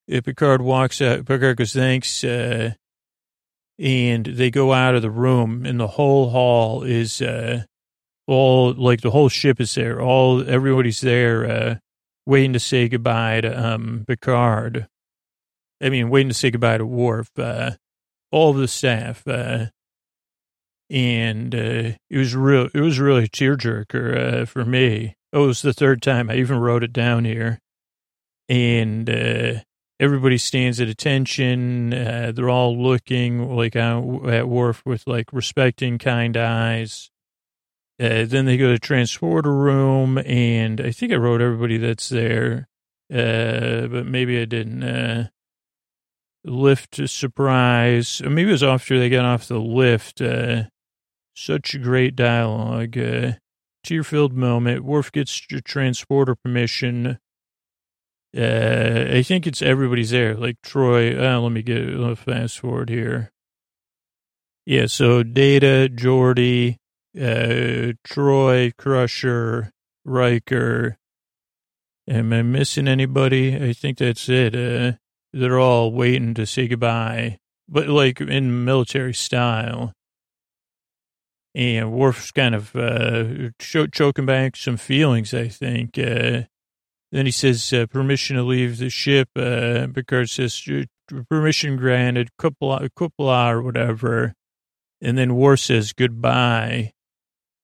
Picard 0.08 0.62
walks 0.62 1.00
out. 1.00 1.26
Picard 1.26 1.56
goes, 1.56 1.72
"Thanks." 1.72 2.24
Uh, 2.24 2.72
and 3.78 4.26
they 4.26 4.50
go 4.50 4.72
out 4.72 4.94
of 4.94 5.02
the 5.02 5.10
room 5.10 5.66
and 5.66 5.80
the 5.80 5.86
whole 5.86 6.30
hall 6.30 6.82
is 6.82 7.20
uh 7.20 7.62
all 8.26 8.72
like 8.72 9.00
the 9.00 9.10
whole 9.10 9.28
ship 9.28 9.60
is 9.60 9.74
there 9.74 10.00
all 10.00 10.48
everybody's 10.48 11.00
there 11.00 11.50
uh 11.50 11.74
waiting 12.26 12.52
to 12.52 12.60
say 12.60 12.88
goodbye 12.88 13.40
to 13.40 13.66
um 13.66 14.04
picard 14.06 14.86
i 15.82 15.88
mean 15.88 16.08
waiting 16.08 16.28
to 16.28 16.34
say 16.34 16.50
goodbye 16.50 16.78
to 16.78 16.86
Worf. 16.86 17.28
uh 17.38 17.72
all 18.30 18.50
of 18.50 18.56
the 18.58 18.68
staff 18.68 19.26
uh 19.26 19.66
and 20.88 21.54
uh 21.54 21.92
it 22.10 22.16
was 22.16 22.36
real 22.36 22.68
it 22.72 22.80
was 22.80 23.00
really 23.00 23.24
a 23.24 23.28
tearjerker 23.28 24.42
uh 24.42 24.46
for 24.46 24.64
me 24.64 25.16
oh 25.32 25.44
it 25.44 25.48
was 25.48 25.62
the 25.62 25.72
third 25.72 26.00
time 26.00 26.30
i 26.30 26.36
even 26.36 26.58
wrote 26.58 26.84
it 26.84 26.92
down 26.92 27.24
here 27.24 27.58
and 28.48 29.08
uh 29.08 29.54
everybody 30.00 30.38
stands 30.38 30.80
at 30.80 30.88
attention. 30.88 31.92
Uh, 31.92 32.32
they're 32.34 32.50
all 32.50 32.76
looking 32.76 33.54
like 33.54 33.76
uh, 33.76 34.02
at 34.26 34.48
Worf 34.48 34.82
with 34.84 35.06
like 35.06 35.32
respecting 35.32 35.98
kind 35.98 36.36
eyes. 36.36 37.10
Uh, 38.00 38.24
then 38.24 38.44
they 38.44 38.56
go 38.56 38.72
to 38.72 38.78
transporter 38.78 39.54
room, 39.54 40.18
and 40.18 40.80
I 40.80 40.90
think 40.90 41.12
I 41.12 41.16
wrote 41.16 41.40
everybody 41.40 41.78
that's 41.78 42.08
there, 42.08 42.68
uh, 43.12 43.86
but 43.86 44.06
maybe 44.06 44.40
I 44.40 44.44
didn't. 44.44 44.82
Uh, 44.82 45.28
lift 46.46 47.08
surprise, 47.08 48.20
maybe 48.22 48.50
it 48.50 48.52
was 48.52 48.62
after 48.62 48.98
they 48.98 49.08
got 49.08 49.24
off 49.24 49.48
the 49.48 49.58
lift. 49.58 50.20
Such 51.36 51.74
a 51.74 51.78
great 51.78 52.14
dialogue, 52.14 52.98
tear-filled 53.82 54.34
moment. 54.34 54.84
Worf 54.84 55.10
gets 55.10 55.34
transporter 55.36 56.34
permission 56.34 57.18
uh, 58.36 59.16
I 59.16 59.22
think 59.22 59.46
it's 59.46 59.62
everybody's 59.62 60.10
there. 60.10 60.34
Like 60.34 60.60
Troi, 60.62 61.18
Uh, 61.18 61.40
let 61.40 61.52
me 61.52 61.62
get 61.62 61.88
a 61.88 62.16
fast 62.16 62.58
forward 62.58 62.88
here. 62.88 63.30
Yeah, 64.66 64.86
so 64.86 65.22
Data, 65.22 65.90
Geordi, 65.94 66.76
uh, 67.16 67.92
Troi, 68.02 68.72
Crusher, 68.76 69.70
Riker. 70.04 70.96
Am 72.08 72.32
I 72.32 72.42
missing 72.42 72.88
anybody? 72.88 73.56
I 73.56 73.72
think 73.72 73.98
that's 73.98 74.28
it. 74.28 74.54
Uh, 74.54 74.96
they're 75.32 75.58
all 75.58 75.92
waiting 75.92 76.34
to 76.34 76.46
say 76.46 76.68
goodbye, 76.68 77.38
but 77.68 77.88
like 77.88 78.20
in 78.20 78.64
military 78.64 79.14
style. 79.14 79.92
And 81.54 81.92
Worf's 81.92 82.32
kind 82.32 82.54
of 82.54 82.74
uh, 82.74 83.50
choking 83.60 84.26
back 84.26 84.56
some 84.56 84.76
feelings, 84.76 85.32
I 85.32 85.48
think. 85.48 85.96
Uh, 85.98 86.42
then 87.14 87.26
he 87.26 87.32
says, 87.32 87.72
uh, 87.72 87.86
permission 87.86 88.34
to 88.34 88.42
leave 88.42 88.78
the 88.78 88.90
ship. 88.90 89.28
Uh, 89.36 89.86
Picard 89.94 90.28
says, 90.28 90.60
permission 91.30 91.76
granted, 91.76 92.30
cupola 92.36 92.88
or 93.54 93.62
whatever. 93.62 94.34
And 95.00 95.16
then 95.16 95.36
War 95.36 95.56
says, 95.56 95.92
goodbye. 95.92 96.92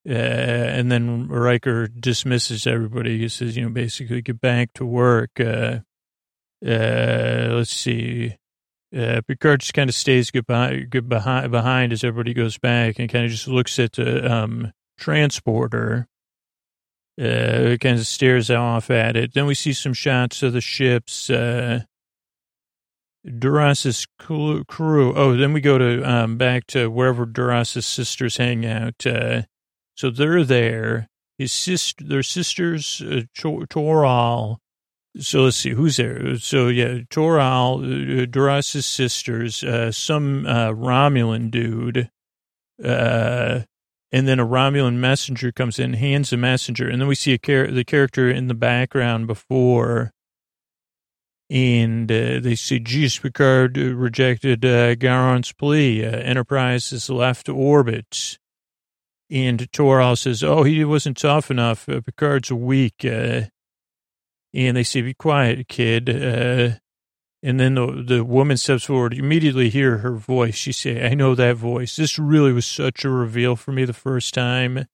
Uh, 0.09 0.13
and 0.13 0.93
then 0.93 1.27
Riker 1.27 1.89
dismisses 1.89 2.65
everybody. 2.65 3.19
He 3.19 3.29
says, 3.29 3.57
you 3.57 3.65
know, 3.65 3.71
basically 3.71 4.23
get 4.23 4.41
back 4.41 4.73
to 4.75 4.87
work. 4.87 5.41
Uh, 5.41 5.81
uh, 6.65 7.49
let's 7.51 7.73
see. 7.73 8.37
Uh, 8.97 9.21
Picard 9.27 9.63
just 9.63 9.75
kind 9.75 9.91
of 9.91 9.97
stays 9.97 10.31
good 10.31 10.47
behind, 10.47 10.91
behind 11.51 11.93
as 11.93 12.05
everybody 12.05 12.35
goes 12.35 12.57
back 12.57 13.01
and 13.01 13.11
kind 13.11 13.25
of 13.25 13.33
just 13.33 13.49
looks 13.49 13.81
at 13.81 13.95
the 13.95 14.33
um, 14.33 14.73
transporter 14.97 16.07
Uh, 17.21 17.77
kind 17.77 17.99
of 17.99 18.07
stares 18.07 18.51
off 18.51 18.91
at 18.91 19.15
it. 19.15 19.35
Then 19.35 19.45
we 19.45 19.55
see 19.55 19.75
some 19.75 19.93
shots 19.93 20.43
of 20.43 20.55
the 20.55 20.63
ships. 20.63 21.29
Uh, 21.29 21.83
Duras' 23.39 24.07
crew. 24.19 25.15
Oh, 25.15 25.37
then 25.37 25.53
we 25.53 25.61
go 25.61 25.77
to 25.77 26.03
um, 26.11 26.39
back 26.39 26.67
to 26.69 26.89
wherever 26.91 27.27
Duras' 27.27 27.85
sisters 27.85 28.39
hang 28.39 28.65
out. 28.65 29.07
Uh, 29.07 29.43
so 29.95 30.11
they're 30.11 30.45
there. 30.45 31.09
His 31.37 31.53
sister, 31.53 32.05
their 32.05 32.23
sisters, 32.23 33.03
uh, 33.03 33.23
Toral. 33.35 34.61
So 35.19 35.43
let's 35.43 35.57
see 35.57 35.71
who's 35.71 35.97
there. 35.97 36.39
So 36.39 36.69
yeah, 36.69 37.01
Toral, 37.11 37.81
uh, 37.81 38.27
Duras' 38.27 38.87
sisters, 38.87 39.63
uh, 39.63 39.93
some 39.93 40.47
uh, 40.47 40.71
Romulan 40.71 41.51
dude, 41.51 42.11
uh, 42.83 43.61
and 44.13 44.27
then 44.27 44.41
a 44.41 44.47
Romulan 44.47 44.97
messenger 44.97 45.53
comes 45.53 45.79
in, 45.79 45.95
hands 45.95 46.33
a 46.33 46.37
messenger, 46.37 46.89
and 46.89 47.01
then 47.01 47.09
we 47.09 47.15
see 47.15 47.33
a 47.33 47.39
char- 47.39 47.71
the 47.71 47.85
character 47.85 48.31
in 48.31 48.49
the 48.49 48.55
background 48.55 49.27
before 49.27 50.13
and 51.51 52.11
uh, 52.11 52.39
they 52.39 52.55
say, 52.55 52.79
geez, 52.79 53.19
Picard 53.19 53.77
rejected 53.77 54.65
uh, 54.65 54.95
Gowron's 54.95 55.51
plea. 55.51 56.05
Uh, 56.05 56.11
Enterprise 56.11 56.91
has 56.91 57.11
left 57.11 57.49
orbit. 57.49 58.39
And 59.29 59.71
Toral 59.73 60.15
says, 60.15 60.45
oh, 60.45 60.63
he 60.63 60.85
wasn't 60.85 61.17
tough 61.17 61.51
enough. 61.51 61.89
Uh, 61.89 62.01
Picard's 62.03 62.53
weak. 62.53 63.05
Uh, 63.05 63.43
and 64.55 64.77
they 64.77 64.85
say, 64.85 65.03
be 65.03 65.13
quiet, 65.13 65.67
kid. 65.67 66.81
And 67.43 67.59
then 67.59 67.75
the, 67.75 68.05
the 68.07 68.25
woman 68.25 68.57
steps 68.57 68.85
forward. 68.85 69.15
You 69.15 69.23
immediately 69.23 69.71
hear 69.71 69.99
her 69.99 70.13
voice. 70.17 70.55
She 70.55 70.73
say, 70.73 71.07
I 71.07 71.15
know 71.15 71.35
that 71.35 71.57
voice. 71.57 71.97
This 71.97 72.19
really 72.19 72.53
was 72.53 72.67
such 72.67 73.05
a 73.05 73.09
reveal 73.09 73.57
for 73.57 73.73
me 73.73 73.85
the 73.85 73.95
first 73.95 74.35
time. 74.35 74.87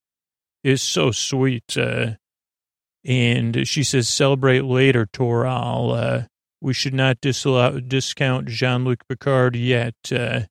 It's 0.62 0.82
so 0.82 1.10
sweet. 1.10 1.76
Uh, 1.76 2.12
and 3.04 3.66
she 3.66 3.82
says, 3.82 4.08
celebrate 4.08 4.64
later, 4.64 5.06
Toral. 5.06 5.92
Uh, 5.92 6.22
we 6.60 6.72
should 6.72 6.94
not 6.94 7.20
disallow, 7.20 7.80
discount 7.80 8.48
Jean-Luc 8.48 9.06
Picard 9.08 9.56
yet. 9.56 9.94
Uh, 10.10 10.42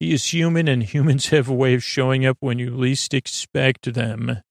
he 0.00 0.12
is 0.12 0.32
human, 0.32 0.68
and 0.68 0.82
humans 0.94 1.28
have 1.28 1.48
a 1.48 1.54
way 1.54 1.74
of 1.74 1.84
showing 1.84 2.24
up 2.24 2.38
when 2.40 2.58
you 2.58 2.74
least 2.74 3.14
expect 3.14 3.92
them. 3.92 4.42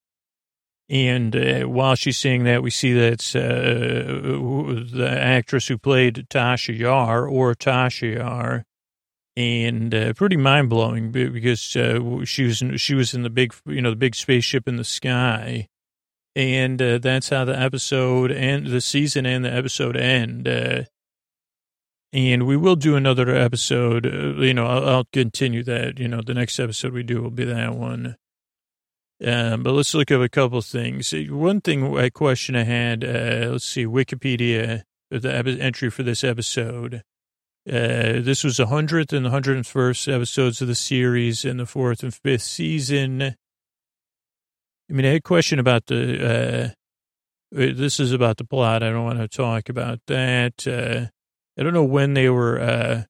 And 0.89 1.35
uh, 1.35 1.63
while 1.63 1.95
she's 1.95 2.17
saying 2.17 2.45
that, 2.45 2.63
we 2.63 2.69
see 2.69 2.93
that 2.93 3.21
uh, 3.35 4.95
the 4.95 5.09
actress 5.09 5.67
who 5.67 5.77
played 5.77 6.27
Tasha 6.29 6.77
Yar, 6.77 7.27
or 7.27 7.53
Tasha 7.55 8.15
Yar, 8.15 8.63
and 9.35 9.93
uh, 9.93 10.13
pretty 10.13 10.37
mind 10.37 10.69
blowing 10.69 11.11
because 11.11 11.75
uh, 11.75 12.23
she 12.23 12.45
was 12.45 12.61
in, 12.61 12.77
she 12.77 12.95
was 12.95 13.13
in 13.13 13.23
the 13.23 13.29
big 13.29 13.53
you 13.65 13.81
know 13.81 13.89
the 13.89 13.97
big 13.97 14.15
spaceship 14.15 14.65
in 14.65 14.77
the 14.77 14.85
sky, 14.85 15.67
and 16.37 16.81
uh, 16.81 16.99
that's 16.99 17.29
how 17.29 17.43
the 17.43 17.59
episode 17.59 18.31
and 18.31 18.67
the 18.67 18.79
season 18.81 19.25
and 19.25 19.43
the 19.43 19.53
episode 19.53 19.97
end. 19.97 20.47
Uh, 20.47 20.83
and 22.13 22.47
we 22.47 22.55
will 22.55 22.77
do 22.77 22.95
another 22.95 23.35
episode. 23.35 24.05
You 24.05 24.53
know, 24.53 24.65
I'll, 24.65 24.89
I'll, 24.89 25.07
continue 25.11 25.63
that. 25.63 25.99
You 25.99 26.07
know, 26.07 26.21
the 26.21 26.33
next 26.33 26.57
episode 26.57 26.93
we 26.93 27.03
do 27.03 27.21
will 27.21 27.29
be 27.29 27.43
that 27.43 27.75
one. 27.75 28.15
Um, 29.25 29.63
but 29.63 29.73
let's 29.73 29.93
look 29.95 30.11
at 30.11 30.21
a 30.21 30.29
couple 30.29 30.61
things. 30.61 31.13
One 31.29 31.61
thing, 31.61 31.97
a 31.97 32.11
question 32.11 32.55
I 32.55 32.63
had. 32.63 33.03
Uh, 33.03 33.49
let's 33.51 33.65
see, 33.65 33.85
Wikipedia, 33.85 34.83
the 35.09 35.57
entry 35.59 35.89
for 35.89 36.03
this 36.03 36.23
episode. 36.23 37.01
Uh, 37.67 38.21
this 38.21 38.43
was 38.43 38.57
the 38.57 38.67
100th 38.67 39.11
and 39.11 39.25
the 39.25 39.29
101st 39.29 40.13
episodes 40.13 40.61
of 40.61 40.67
the 40.67 40.75
series 40.75 41.43
in 41.43 41.57
the 41.57 41.65
fourth 41.65 42.03
and 42.03 42.13
fifth 42.13 42.43
season. 42.43 43.21
I 43.21 43.33
mean, 44.93 45.05
I 45.05 45.09
had 45.09 45.17
a 45.17 45.21
question 45.21 45.59
about 45.59 45.87
the, 45.87 46.25
uh, 46.25 46.69
this 47.51 47.99
is 47.99 48.13
about 48.13 48.37
the 48.37 48.45
plot. 48.45 48.83
I 48.83 48.89
don't 48.89 49.03
want 49.03 49.19
to 49.19 49.27
talk 49.27 49.67
about 49.67 49.99
that. 50.07 50.65
Uh, 50.65 51.07
I 51.59 51.63
don't 51.63 51.73
know 51.73 51.83
when 51.83 52.13
they 52.13 52.29
were, 52.29 52.59
uh, 52.59 53.03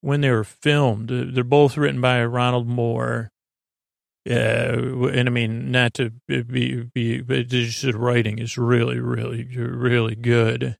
when 0.00 0.20
they 0.20 0.30
were 0.30 0.44
filmed. 0.44 1.08
They're 1.08 1.42
both 1.42 1.76
written 1.76 2.00
by 2.00 2.22
Ronald 2.24 2.68
Moore. 2.68 3.32
Uh, 4.28 5.06
and 5.08 5.28
I 5.28 5.30
mean, 5.30 5.70
not 5.70 5.94
to 5.94 6.10
be, 6.26 6.82
be, 6.82 7.20
but 7.22 7.48
just 7.48 7.82
the 7.82 7.96
writing 7.96 8.38
is 8.38 8.58
really, 8.58 9.00
really, 9.00 9.44
really 9.56 10.14
good. 10.16 10.76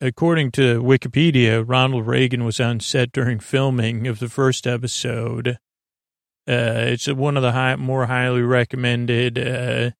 According 0.00 0.50
to 0.52 0.82
Wikipedia, 0.82 1.64
Ronald 1.66 2.06
Reagan 2.06 2.44
was 2.44 2.60
on 2.60 2.80
set 2.80 3.12
during 3.12 3.38
filming 3.38 4.06
of 4.08 4.18
the 4.18 4.28
first 4.28 4.66
episode. 4.66 5.58
Uh, 6.46 6.90
it's 6.90 7.06
one 7.06 7.36
of 7.36 7.42
the 7.42 7.52
high, 7.52 7.76
more 7.76 8.06
highly 8.06 8.42
recommended 8.42 9.38
uh, 9.38 9.92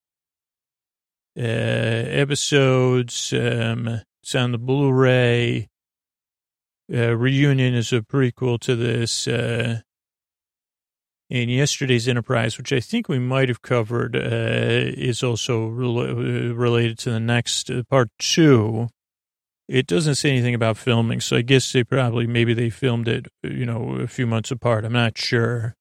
uh, 1.38 1.40
episodes. 1.40 3.32
Um, 3.32 4.02
it's 4.22 4.34
on 4.34 4.52
the 4.52 4.58
Blu-ray. 4.58 5.70
Uh, 6.92 7.16
Reunion 7.16 7.74
is 7.74 7.92
a 7.92 8.00
prequel 8.00 8.60
to 8.60 8.74
this. 8.76 9.28
Uh, 11.32 11.36
and 11.36 11.50
yesterday's 11.50 12.08
Enterprise, 12.08 12.58
which 12.58 12.72
I 12.72 12.80
think 12.80 13.08
we 13.08 13.18
might 13.18 13.48
have 13.48 13.62
covered, 13.62 14.16
uh, 14.16 14.20
is 14.20 15.22
also 15.22 15.66
re- 15.66 16.52
related 16.52 16.98
to 17.00 17.10
the 17.10 17.20
next 17.20 17.70
uh, 17.70 17.82
part 17.88 18.10
two. 18.18 18.88
It 19.68 19.86
doesn't 19.86 20.16
say 20.16 20.30
anything 20.30 20.54
about 20.54 20.76
filming, 20.76 21.20
so 21.20 21.36
I 21.36 21.42
guess 21.42 21.72
they 21.72 21.84
probably 21.84 22.26
maybe 22.26 22.52
they 22.52 22.68
filmed 22.68 23.08
it, 23.08 23.26
you 23.42 23.64
know, 23.64 23.96
a 24.00 24.06
few 24.06 24.26
months 24.26 24.50
apart. 24.50 24.84
I'm 24.84 24.92
not 24.92 25.16
sure. 25.16 25.74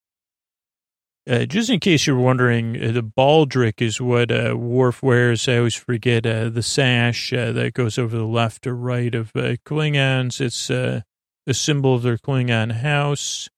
Uh, 1.30 1.46
just 1.46 1.70
in 1.70 1.80
case 1.80 2.08
you're 2.08 2.18
wondering, 2.18 2.82
uh, 2.82 2.92
the 2.92 3.04
baldric 3.04 3.82
is 3.82 4.02
what 4.02 4.32
uh, 4.32 4.58
Worf 4.58 5.04
wears. 5.04 5.48
I 5.48 5.58
always 5.58 5.76
forget 5.76 6.26
uh, 6.26 6.50
the 6.50 6.64
sash 6.64 7.32
uh, 7.34 7.52
that 7.52 7.74
goes 7.74 7.98
over 7.98 8.18
the 8.18 8.24
left 8.26 8.66
or 8.66 8.76
right 8.76 9.14
of 9.14 9.32
uh, 9.36 9.56
Klingons. 9.66 10.42
It's 10.42 10.70
a 10.70 11.04
symbol 11.52 11.96
of 11.96 12.02
their 12.04 12.18
Klingon 12.18 12.72
house. 12.72 13.50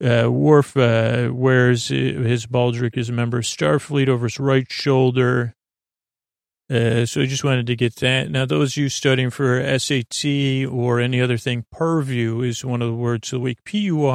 Worf 0.00 0.76
wears 0.76 1.88
his 1.88 2.46
baldric 2.46 2.98
as 2.98 3.08
a 3.08 3.12
member 3.12 3.38
of 3.38 3.44
Starfleet 3.44 4.08
over 4.08 4.26
his 4.26 4.38
right 4.38 4.70
shoulder. 4.70 5.56
Uh, 6.68 7.06
so 7.06 7.20
I 7.20 7.26
just 7.26 7.44
wanted 7.44 7.68
to 7.68 7.76
get 7.76 7.94
that. 7.96 8.28
Now, 8.28 8.44
those 8.44 8.72
of 8.72 8.78
you 8.78 8.88
studying 8.88 9.30
for 9.30 9.62
SAT 9.78 10.24
or 10.68 10.98
any 10.98 11.20
other 11.20 11.38
thing, 11.38 11.64
purview 11.70 12.40
is 12.40 12.64
one 12.64 12.82
of 12.82 12.88
the 12.88 12.94
words 12.94 13.28
of 13.28 13.38
the 13.38 13.40
week. 13.40 13.62
P-U-R-V-I-E-W 13.64 14.08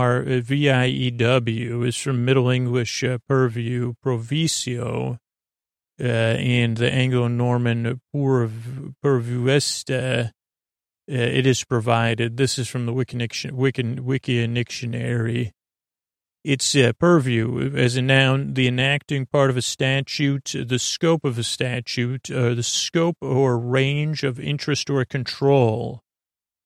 is 1.84 1.96
from 1.96 2.26
Middle 2.26 2.50
English 2.50 3.06
uh, 3.06 3.20
purview, 3.26 3.94
provisio, 4.06 5.18
uh, 5.98 6.04
and 6.04 6.76
the 6.76 6.92
Anglo-Norman 6.92 8.02
purvuesta. 8.14 10.28
Uh, 10.28 10.32
it 11.08 11.48
is 11.48 11.64
provided. 11.64 12.36
This 12.36 12.60
is 12.60 12.68
from 12.68 12.86
the 12.86 12.92
Wiki, 12.92 13.18
Wiki, 13.50 13.94
Wiki 13.94 14.46
Dictionary. 14.46 15.54
It's 16.44 16.76
uh, 16.76 16.94
purview 16.98 17.72
as 17.76 17.96
a 17.96 18.02
noun, 18.02 18.56
the 18.56 18.68
enacting 18.68 19.28
part 19.28 19.52
of 19.52 19.58
a 19.58 19.62
statute, 19.62 20.56
the 20.56 20.80
scope 20.80 21.24
of 21.24 21.38
a 21.38 21.44
statute, 21.44 22.32
uh, 22.32 22.56
the 22.56 22.64
scope 22.64 23.18
or 23.22 23.60
range 23.60 24.24
of 24.24 24.40
interest 24.40 24.90
or 24.90 25.06
control. 25.06 26.02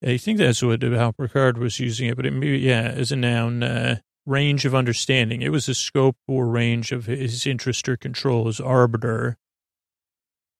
I 0.05 0.17
think 0.17 0.37
that's 0.37 0.63
what 0.63 0.81
how 0.81 1.11
Picard 1.11 1.57
was 1.57 1.79
using 1.79 2.07
it, 2.07 2.15
but 2.15 2.25
it 2.25 2.31
maybe 2.31 2.59
yeah, 2.59 2.83
as 2.83 3.11
a 3.11 3.17
noun, 3.17 3.63
uh, 3.63 3.97
range 4.25 4.65
of 4.65 4.73
understanding. 4.73 5.41
It 5.41 5.51
was 5.51 5.65
the 5.65 5.73
scope 5.73 6.17
or 6.27 6.47
range 6.47 6.91
of 6.91 7.05
his 7.05 7.45
interest 7.45 7.89
or 7.89 7.97
control 7.97 8.47
as 8.47 8.59
arbiter. 8.59 9.37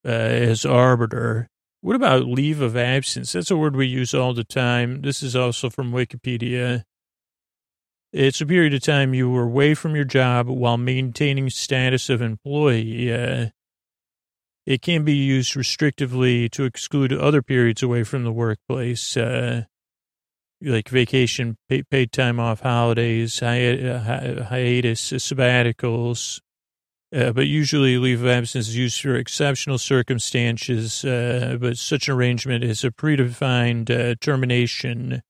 Uh, 0.06 0.10
as 0.10 0.66
arbiter. 0.66 1.48
What 1.82 1.96
about 1.96 2.26
leave 2.26 2.62
of 2.62 2.78
absence? 2.78 3.32
That's 3.32 3.50
a 3.50 3.58
word 3.58 3.76
we 3.76 3.88
use 3.88 4.14
all 4.14 4.34
the 4.34 4.44
time. 4.44 5.02
This 5.02 5.24
is 5.24 5.36
also 5.36 5.70
from 5.70 5.92
Wikipedia. 5.92 6.84
It's 8.16 8.40
a 8.40 8.46
period 8.46 8.74
of 8.74 8.82
time 8.82 9.14
you 9.14 9.30
were 9.30 9.44
away 9.44 9.74
from 9.74 9.94
your 9.94 10.06
job 10.06 10.48
while 10.48 10.78
maintaining 10.78 11.50
status 11.50 12.10
of 12.10 12.22
employee. 12.22 13.14
Uh, 13.14 13.48
it 14.66 14.82
can 14.82 15.04
be 15.04 15.16
used 15.16 15.54
restrictively 15.56 16.50
to 16.52 16.64
exclude 16.64 17.12
other 17.12 17.42
periods 17.42 17.84
away 17.84 18.06
from 18.06 18.24
the 18.24 18.32
workplace, 18.32 19.18
uh, 19.18 19.64
like 20.62 20.88
vacation, 20.88 21.58
pay, 21.68 21.84
paid 21.84 22.14
time 22.14 22.40
off, 22.40 22.62
holidays, 22.62 23.42
hi, 23.42 23.78
uh, 23.80 24.46
hiatus, 24.46 25.12
sabbaticals. 25.12 26.40
Uh, 27.14 27.34
but 27.34 27.48
usually 27.48 27.98
leave 27.98 28.22
of 28.22 28.30
absence 28.30 28.70
is 28.70 28.78
used 28.78 29.02
for 29.02 29.18
exceptional 29.18 29.78
circumstances, 29.78 31.04
uh, 31.04 31.58
but 31.60 31.78
such 31.78 32.08
an 32.08 32.16
arrangement 32.16 32.64
is 32.64 32.86
a 32.86 32.92
predefined 32.92 33.90
uh, 33.90 34.16
termination 34.22 35.22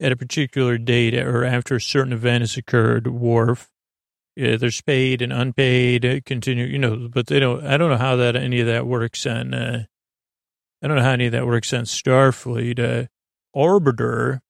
at 0.00 0.12
a 0.12 0.16
particular 0.16 0.78
date 0.78 1.14
or 1.14 1.44
after 1.44 1.76
a 1.76 1.80
certain 1.80 2.12
event 2.12 2.42
has 2.42 2.56
occurred, 2.56 3.06
wharf. 3.06 3.70
Yeah, 4.36 4.56
there's 4.56 4.80
paid 4.80 5.22
and 5.22 5.32
unpaid, 5.32 6.04
uh, 6.04 6.20
continue, 6.26 6.64
you 6.64 6.78
know, 6.78 7.08
but 7.08 7.28
they 7.28 7.38
don't, 7.38 7.64
I 7.64 7.76
don't 7.76 7.90
know 7.90 7.96
how 7.96 8.16
that, 8.16 8.34
any 8.34 8.60
of 8.60 8.66
that 8.66 8.84
works 8.84 9.26
on, 9.26 9.54
uh, 9.54 9.84
I 10.82 10.88
don't 10.88 10.96
know 10.96 11.04
how 11.04 11.12
any 11.12 11.26
of 11.26 11.32
that 11.32 11.46
works 11.46 11.72
on 11.72 11.84
Starfleet. 11.84 12.80
Uh, 12.80 13.06
Arbiter, 13.54 14.42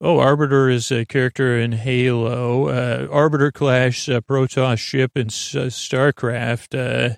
oh, 0.00 0.18
Arbiter 0.18 0.70
is 0.70 0.90
a 0.90 1.04
character 1.04 1.58
in 1.58 1.72
Halo. 1.72 2.68
Uh, 2.68 3.06
Arbiter 3.10 3.52
class 3.52 4.08
uh, 4.08 4.22
Protoss 4.22 4.78
ship 4.78 5.12
in 5.14 5.26
uh, 5.26 5.68
StarCraft. 5.68 6.74
Uh, 6.74 7.16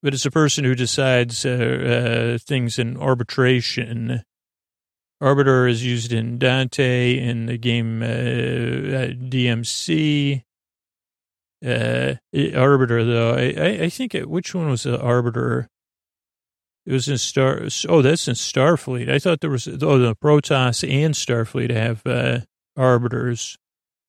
but 0.00 0.14
it's 0.14 0.24
a 0.24 0.30
person 0.30 0.62
who 0.62 0.76
decides 0.76 1.42
things 1.42 2.78
in 2.78 2.96
arbitration. 2.96 4.22
Arbiter 5.20 5.66
is 5.66 5.84
used 5.84 6.12
in 6.12 6.38
Dante 6.38 7.18
in 7.18 7.46
the 7.46 7.58
game 7.58 8.02
uh, 8.02 9.14
DMC. 9.28 10.44
Uh, 11.64 12.14
Arbiter, 12.54 13.04
though, 13.04 13.34
I, 13.34 13.84
I 13.84 13.88
think 13.88 14.14
it, 14.14 14.30
which 14.30 14.54
one 14.54 14.70
was 14.70 14.84
the 14.84 15.00
Arbiter? 15.00 15.68
It 16.86 16.92
was 16.92 17.08
in 17.08 17.18
Star. 17.18 17.66
Oh, 17.88 18.00
that's 18.00 18.28
in 18.28 18.34
Starfleet. 18.34 19.10
I 19.10 19.18
thought 19.18 19.40
there 19.40 19.50
was 19.50 19.68
oh 19.68 19.98
the 19.98 20.16
Protoss 20.16 20.88
and 20.88 21.14
Starfleet 21.14 21.70
have 21.70 22.06
uh, 22.06 22.40
arbiters. 22.78 23.58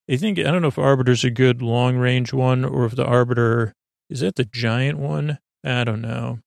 I 0.10 0.16
think 0.16 0.40
I 0.40 0.44
don't 0.44 0.62
know 0.62 0.70
if 0.70 0.80
Arbiter's 0.80 1.26
a 1.26 1.30
good 1.30 1.62
long 1.62 1.98
range 1.98 2.32
one 2.32 2.64
or 2.64 2.86
if 2.86 2.96
the 2.96 3.06
Arbiter 3.06 3.74
is 4.10 4.22
that 4.22 4.36
the 4.36 4.46
giant 4.46 4.98
one. 4.98 5.40
I 5.62 5.84
don't 5.84 6.02
know. 6.02 6.40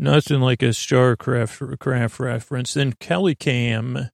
Nothing 0.00 0.40
like 0.40 0.62
a 0.62 0.66
StarCraft 0.66 1.80
craft 1.80 2.20
reference. 2.20 2.74
Then 2.74 2.92
Kellicam 2.92 4.10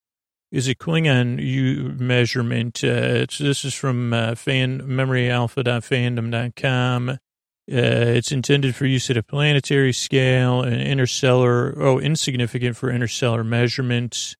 is 0.50 0.66
a 0.66 0.74
Klingon 0.74 1.38
U 1.44 1.94
measurement. 1.98 2.82
Uh, 2.82 3.26
this 3.38 3.66
is 3.66 3.74
from 3.74 4.14
uh, 4.14 4.34
fan 4.34 4.80
memoryalpha.fandom.com. 4.80 7.10
Uh, 7.10 7.18
it's 7.66 8.32
intended 8.32 8.74
for 8.74 8.86
use 8.86 9.10
at 9.10 9.18
a 9.18 9.22
planetary 9.22 9.92
scale 9.92 10.62
and 10.62 10.80
interstellar, 10.80 11.74
oh, 11.78 11.98
insignificant 11.98 12.78
for 12.78 12.90
interstellar 12.90 13.44
measurements. 13.44 14.36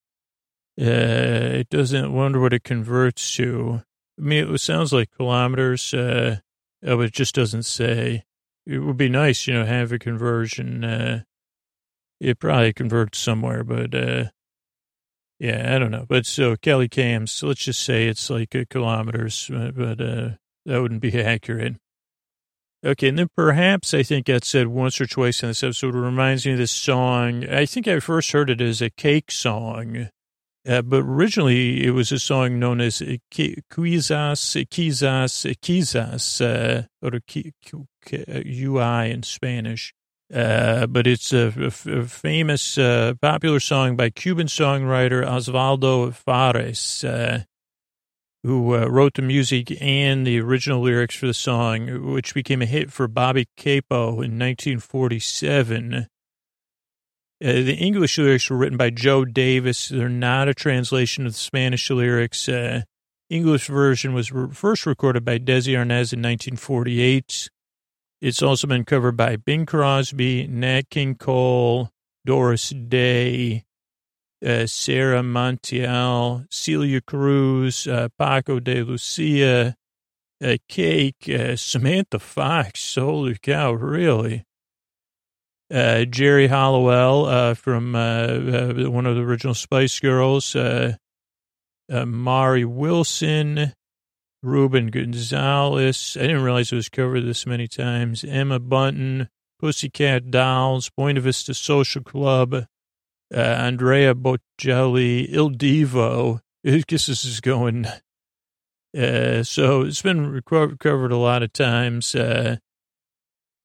Uh, 0.80 1.61
it 1.61 1.68
doesn't 1.68 2.11
wonder 2.12 2.40
what 2.40 2.55
it 2.55 2.64
converts 2.64 3.36
to. 3.36 3.82
I 4.18 4.22
mean, 4.22 4.55
it 4.55 4.61
sounds 4.61 4.95
like 4.95 5.11
kilometers, 5.11 5.92
uh, 5.92 6.38
oh, 6.86 6.97
but 6.97 7.07
it 7.07 7.12
just 7.12 7.34
doesn't 7.34 7.64
say. 7.64 8.24
It 8.66 8.78
would 8.78 8.97
be 8.97 9.11
nice, 9.11 9.47
you 9.47 9.53
know, 9.55 9.66
have 9.66 9.92
a 9.92 9.99
conversion. 9.99 10.84
Uh, 10.84 11.24
it 12.20 12.38
probably 12.38 12.72
converts 12.72 13.18
somewhere, 13.18 13.64
but 13.64 13.94
uh, 13.94 14.24
yeah, 15.38 15.74
I 15.74 15.78
don't 15.78 15.90
know. 15.90 16.06
But 16.08 16.26
so 16.26 16.56
Kellicams, 16.56 17.42
let's 17.42 17.64
just 17.64 17.82
say 17.82 18.06
it's 18.06 18.30
like 18.30 18.54
uh, 18.54 18.64
kilometers, 18.70 19.50
uh, 19.52 19.72
but 19.74 20.00
uh, 20.00 20.30
that 20.66 20.80
wouldn't 20.80 21.00
be 21.00 21.20
accurate. 21.22 21.76
Okay, 22.84 23.08
and 23.08 23.18
then 23.18 23.30
perhaps 23.34 23.94
I 23.94 24.02
think 24.02 24.26
that 24.26 24.44
said 24.44 24.68
once 24.68 25.00
or 25.00 25.06
twice 25.06 25.42
in 25.42 25.48
this 25.48 25.62
episode. 25.62 25.94
It 25.94 25.98
reminds 25.98 26.44
me 26.44 26.52
of 26.52 26.58
this 26.58 26.70
song. 26.70 27.48
I 27.48 27.64
think 27.64 27.88
I 27.88 27.98
first 27.98 28.32
heard 28.32 28.50
it 28.50 28.60
as 28.60 28.82
a 28.82 28.90
cake 28.90 29.30
song, 29.30 30.10
uh, 30.68 30.82
but 30.82 31.00
originally 31.00 31.82
it 31.84 31.92
was 31.92 32.12
a 32.12 32.18
song 32.18 32.58
known 32.58 32.82
as 32.82 33.00
Quizas, 33.30 34.66
Quizas, 34.68 35.56
Quizas, 35.62 36.40
uh, 36.42 36.82
or 37.02 37.20
UI 38.46 39.10
in 39.10 39.22
Spanish. 39.22 39.94
Uh, 40.33 40.87
but 40.87 41.07
it's 41.07 41.33
a, 41.33 41.70
famous, 41.70 42.79
uh, 42.79 43.14
popular 43.20 43.61
song 43.61 43.97
by 43.97 44.11
Cuban 44.11 44.47
songwriter 44.47 45.25
Osvaldo 45.25 46.14
Farres, 46.14 47.05
uh, 47.05 47.43
who 48.43 48.75
uh, 48.75 48.87
wrote 48.87 49.14
the 49.14 49.22
music 49.22 49.77
and 49.83 50.27
the 50.27 50.41
original 50.41 50.81
lyrics 50.81 51.14
for 51.14 51.27
the 51.27 51.35
song, 51.35 52.12
which 52.12 52.35
became 52.35 52.62
a 52.62 52.66
hit 52.66 52.91
for 52.91 53.07
Bobby 53.07 53.47
Capo 53.57 54.09
in 54.22 54.39
1947. 54.39 55.95
Uh, 55.95 57.53
the 57.53 57.75
English 57.75 58.16
lyrics 58.16 58.49
were 58.49 58.57
written 58.57 58.79
by 58.79 58.91
Joe 58.91 59.25
Davis. 59.25 59.89
They're 59.89 60.09
not 60.09 60.49
a 60.49 60.55
translation 60.55 61.27
of 61.27 61.33
the 61.33 61.39
Spanish 61.39 61.91
lyrics. 61.91 62.49
Uh, 62.49 62.83
English 63.29 63.66
version 63.66 64.14
was 64.14 64.33
re- 64.33 64.53
first 64.53 64.87
recorded 64.87 65.25
by 65.25 65.39
Desi 65.39 65.75
Arnaz 65.75 66.12
in 66.12 66.22
1948. 66.22 67.51
It's 68.25 68.41
also 68.41 68.66
been 68.66 68.87
covered 68.87 69.18
by 69.18 69.37
Bing 69.37 69.66
Crosby, 69.66 70.47
Nat 70.47 70.89
King 70.89 71.14
Cole, 71.14 71.91
Doris 72.25 72.70
Day, 72.70 73.66
uh, 74.43 74.64
Sara 74.64 75.20
Montiel, 75.20 76.47
Celia 76.51 77.03
Cruz, 77.03 77.87
uh, 77.87 78.09
Paco 78.18 78.61
de 78.61 78.83
Lucia, 78.83 79.77
uh, 80.43 80.57
Cake, 80.70 81.29
uh, 81.29 81.55
Samantha 81.57 82.18
Fox. 82.18 82.95
Holy 82.95 83.37
cow, 83.43 83.75
really? 83.75 84.47
Uh, 85.70 86.07
Geri 86.07 86.47
Halliwell 86.47 87.27
uh, 87.27 87.53
from 87.53 87.93
one 87.93 89.05
of 89.05 89.16
the 89.16 89.22
original 89.22 89.53
Spice 89.53 90.01
Girls, 90.01 90.57
Mari 91.91 92.64
Wilson, 92.64 93.75
Ruben 94.45 94.88
Gonzalez. 94.88 96.16
I 96.18 96.22
didn't 96.22 96.42
realize 96.42 96.72
it 96.72 96.76
was 96.76 96.88
covered 96.88 97.22
this 97.22 97.47
many 97.47 97.66
times. 97.66 98.24
Emma 98.24 98.59
Bunton, 98.59 99.28
Pussycat 99.59 100.30
Dolls, 100.30 100.90
Buena 100.90 101.20
Vista 101.20 101.55
Social 101.55 102.03
Club, 102.03 102.55
uh, 102.55 102.66
Andrea 103.38 104.14
Bocelli, 104.14 105.26
Il 105.32 105.51
Divo. 105.51 106.40
I 106.66 106.82
guess 106.86 107.07
this 107.07 107.24
is 107.24 107.40
going. 107.40 107.86
Uh, 108.97 109.42
so 109.42 109.82
it's 109.82 110.03
been 110.03 110.40
covered 110.42 111.12
a 111.12 111.16
lot 111.16 111.42
of 111.42 111.53
times. 111.53 112.14
Uh, 112.14 112.57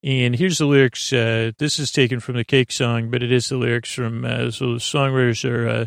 and 0.01 0.35
here's 0.35 0.59
the 0.59 0.65
lyrics. 0.65 1.11
Uh, 1.11 1.51
this 1.57 1.77
is 1.77 1.91
taken 1.91 2.19
from 2.19 2.35
the 2.35 2.45
Cake 2.45 2.71
song, 2.71 3.11
but 3.11 3.21
it 3.21 3.31
is 3.31 3.49
the 3.49 3.57
lyrics 3.57 3.93
from. 3.93 4.23
Uh, 4.23 4.49
so 4.51 4.73
the 4.73 4.79
songwriters 4.79 5.49
are 5.49 5.67
uh, 5.67 5.85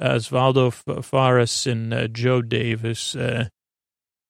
Osvaldo 0.00 0.72
Farres 1.04 1.66
and 1.66 1.92
uh, 1.92 2.06
Joe 2.08 2.42
Davis. 2.42 3.16
Uh, 3.16 3.48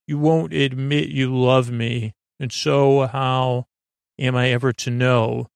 you 0.06 0.18
won't 0.18 0.52
admit 0.52 1.08
you 1.08 1.36
love 1.36 1.70
me, 1.70 2.14
and 2.38 2.52
so 2.52 3.06
how 3.06 3.66
am 4.18 4.36
I 4.36 4.50
ever 4.50 4.72
to 4.72 4.90
know? 4.90 5.48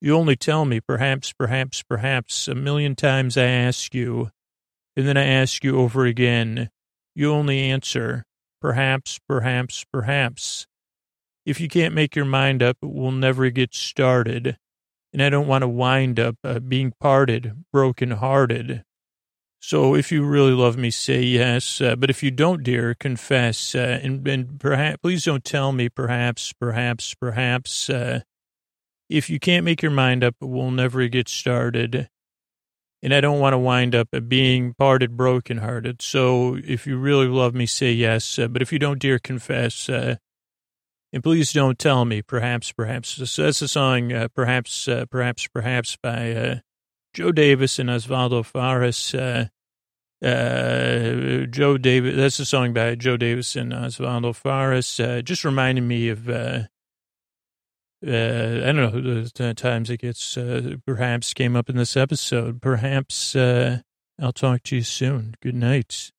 You 0.00 0.16
only 0.16 0.34
tell 0.34 0.64
me, 0.64 0.80
perhaps, 0.80 1.32
perhaps, 1.32 1.82
perhaps, 1.82 2.48
a 2.48 2.54
million 2.54 2.96
times 2.96 3.36
I 3.36 3.44
ask 3.44 3.94
you, 3.94 4.30
and 4.96 5.06
then 5.06 5.16
I 5.16 5.24
ask 5.24 5.62
you 5.62 5.78
over 5.78 6.04
again. 6.06 6.70
You 7.14 7.30
only 7.32 7.60
answer, 7.60 8.24
perhaps, 8.60 9.20
perhaps, 9.28 9.84
perhaps. 9.92 10.66
If 11.46 11.60
you 11.60 11.68
can't 11.68 11.94
make 11.94 12.16
your 12.16 12.24
mind 12.24 12.62
up, 12.62 12.78
we'll 12.82 13.12
never 13.12 13.50
get 13.50 13.74
started. 13.74 14.56
And 15.12 15.22
I 15.22 15.28
don't 15.28 15.46
want 15.46 15.62
to 15.62 15.68
wind 15.68 16.18
up 16.18 16.36
uh, 16.42 16.58
being 16.58 16.94
parted, 16.98 17.64
broken 17.72 18.12
hearted. 18.12 18.82
So 19.64 19.94
if 19.94 20.10
you 20.10 20.24
really 20.24 20.50
love 20.50 20.76
me, 20.76 20.90
say 20.90 21.22
yes. 21.22 21.80
Uh, 21.80 21.94
but 21.94 22.10
if 22.10 22.20
you 22.20 22.32
don't, 22.32 22.64
dear, 22.64 22.94
confess. 22.94 23.76
Uh, 23.76 24.00
and, 24.02 24.26
and 24.26 24.58
perhaps, 24.58 24.98
please 25.00 25.24
don't 25.24 25.44
tell 25.44 25.70
me, 25.70 25.88
perhaps, 25.88 26.52
perhaps, 26.52 27.14
perhaps. 27.14 27.88
Uh, 27.88 28.22
if 29.08 29.30
you 29.30 29.38
can't 29.38 29.64
make 29.64 29.80
your 29.80 29.92
mind 29.92 30.24
up, 30.24 30.34
we'll 30.40 30.72
never 30.72 31.06
get 31.06 31.28
started. 31.28 32.08
And 33.04 33.14
I 33.14 33.20
don't 33.20 33.38
want 33.38 33.54
to 33.54 33.58
wind 33.58 33.94
up 33.94 34.08
being 34.26 34.74
parted 34.74 35.16
brokenhearted. 35.16 36.02
So 36.02 36.58
if 36.64 36.84
you 36.84 36.98
really 36.98 37.28
love 37.28 37.54
me, 37.54 37.66
say 37.66 37.92
yes. 37.92 38.40
Uh, 38.40 38.48
but 38.48 38.62
if 38.62 38.72
you 38.72 38.80
don't, 38.80 38.98
dear, 38.98 39.20
confess. 39.20 39.88
Uh, 39.88 40.16
and 41.12 41.22
please 41.22 41.52
don't 41.52 41.78
tell 41.78 42.04
me, 42.04 42.20
perhaps, 42.20 42.72
perhaps. 42.72 43.10
So 43.30 43.44
that's 43.44 43.60
the 43.60 43.68
song, 43.68 44.12
uh, 44.12 44.26
Perhaps, 44.34 44.88
Perhaps, 45.08 45.46
Perhaps 45.46 45.96
by 46.02 46.62
Joe 47.14 47.32
Davis 47.32 47.78
and 47.78 47.90
Osvaldo 47.90 48.44
Farres. 48.44 49.14
Uh, 49.14 49.46
uh, 50.24 51.46
Joe 51.46 51.78
Davis, 51.78 52.16
that's 52.16 52.38
a 52.38 52.46
song 52.46 52.72
by 52.72 52.94
Joe 52.94 53.16
Davis 53.16 53.56
and 53.56 53.72
Osvaldo 53.72 54.34
Farres. 54.34 55.00
Uh, 55.00 55.20
just 55.22 55.44
reminding 55.44 55.88
me 55.88 56.08
of, 56.08 56.28
uh, 56.28 56.62
uh, 58.06 58.60
I 58.62 58.72
don't 58.72 58.76
know, 58.76 59.24
the 59.24 59.54
times 59.54 59.90
it 59.90 60.00
gets, 60.00 60.36
uh, 60.36 60.76
perhaps 60.86 61.34
came 61.34 61.56
up 61.56 61.68
in 61.68 61.76
this 61.76 61.96
episode. 61.96 62.62
Perhaps 62.62 63.34
I'll 63.36 64.32
talk 64.32 64.62
to 64.64 64.76
you 64.76 64.82
soon. 64.82 65.34
Good 65.40 65.56
night. 65.56 66.12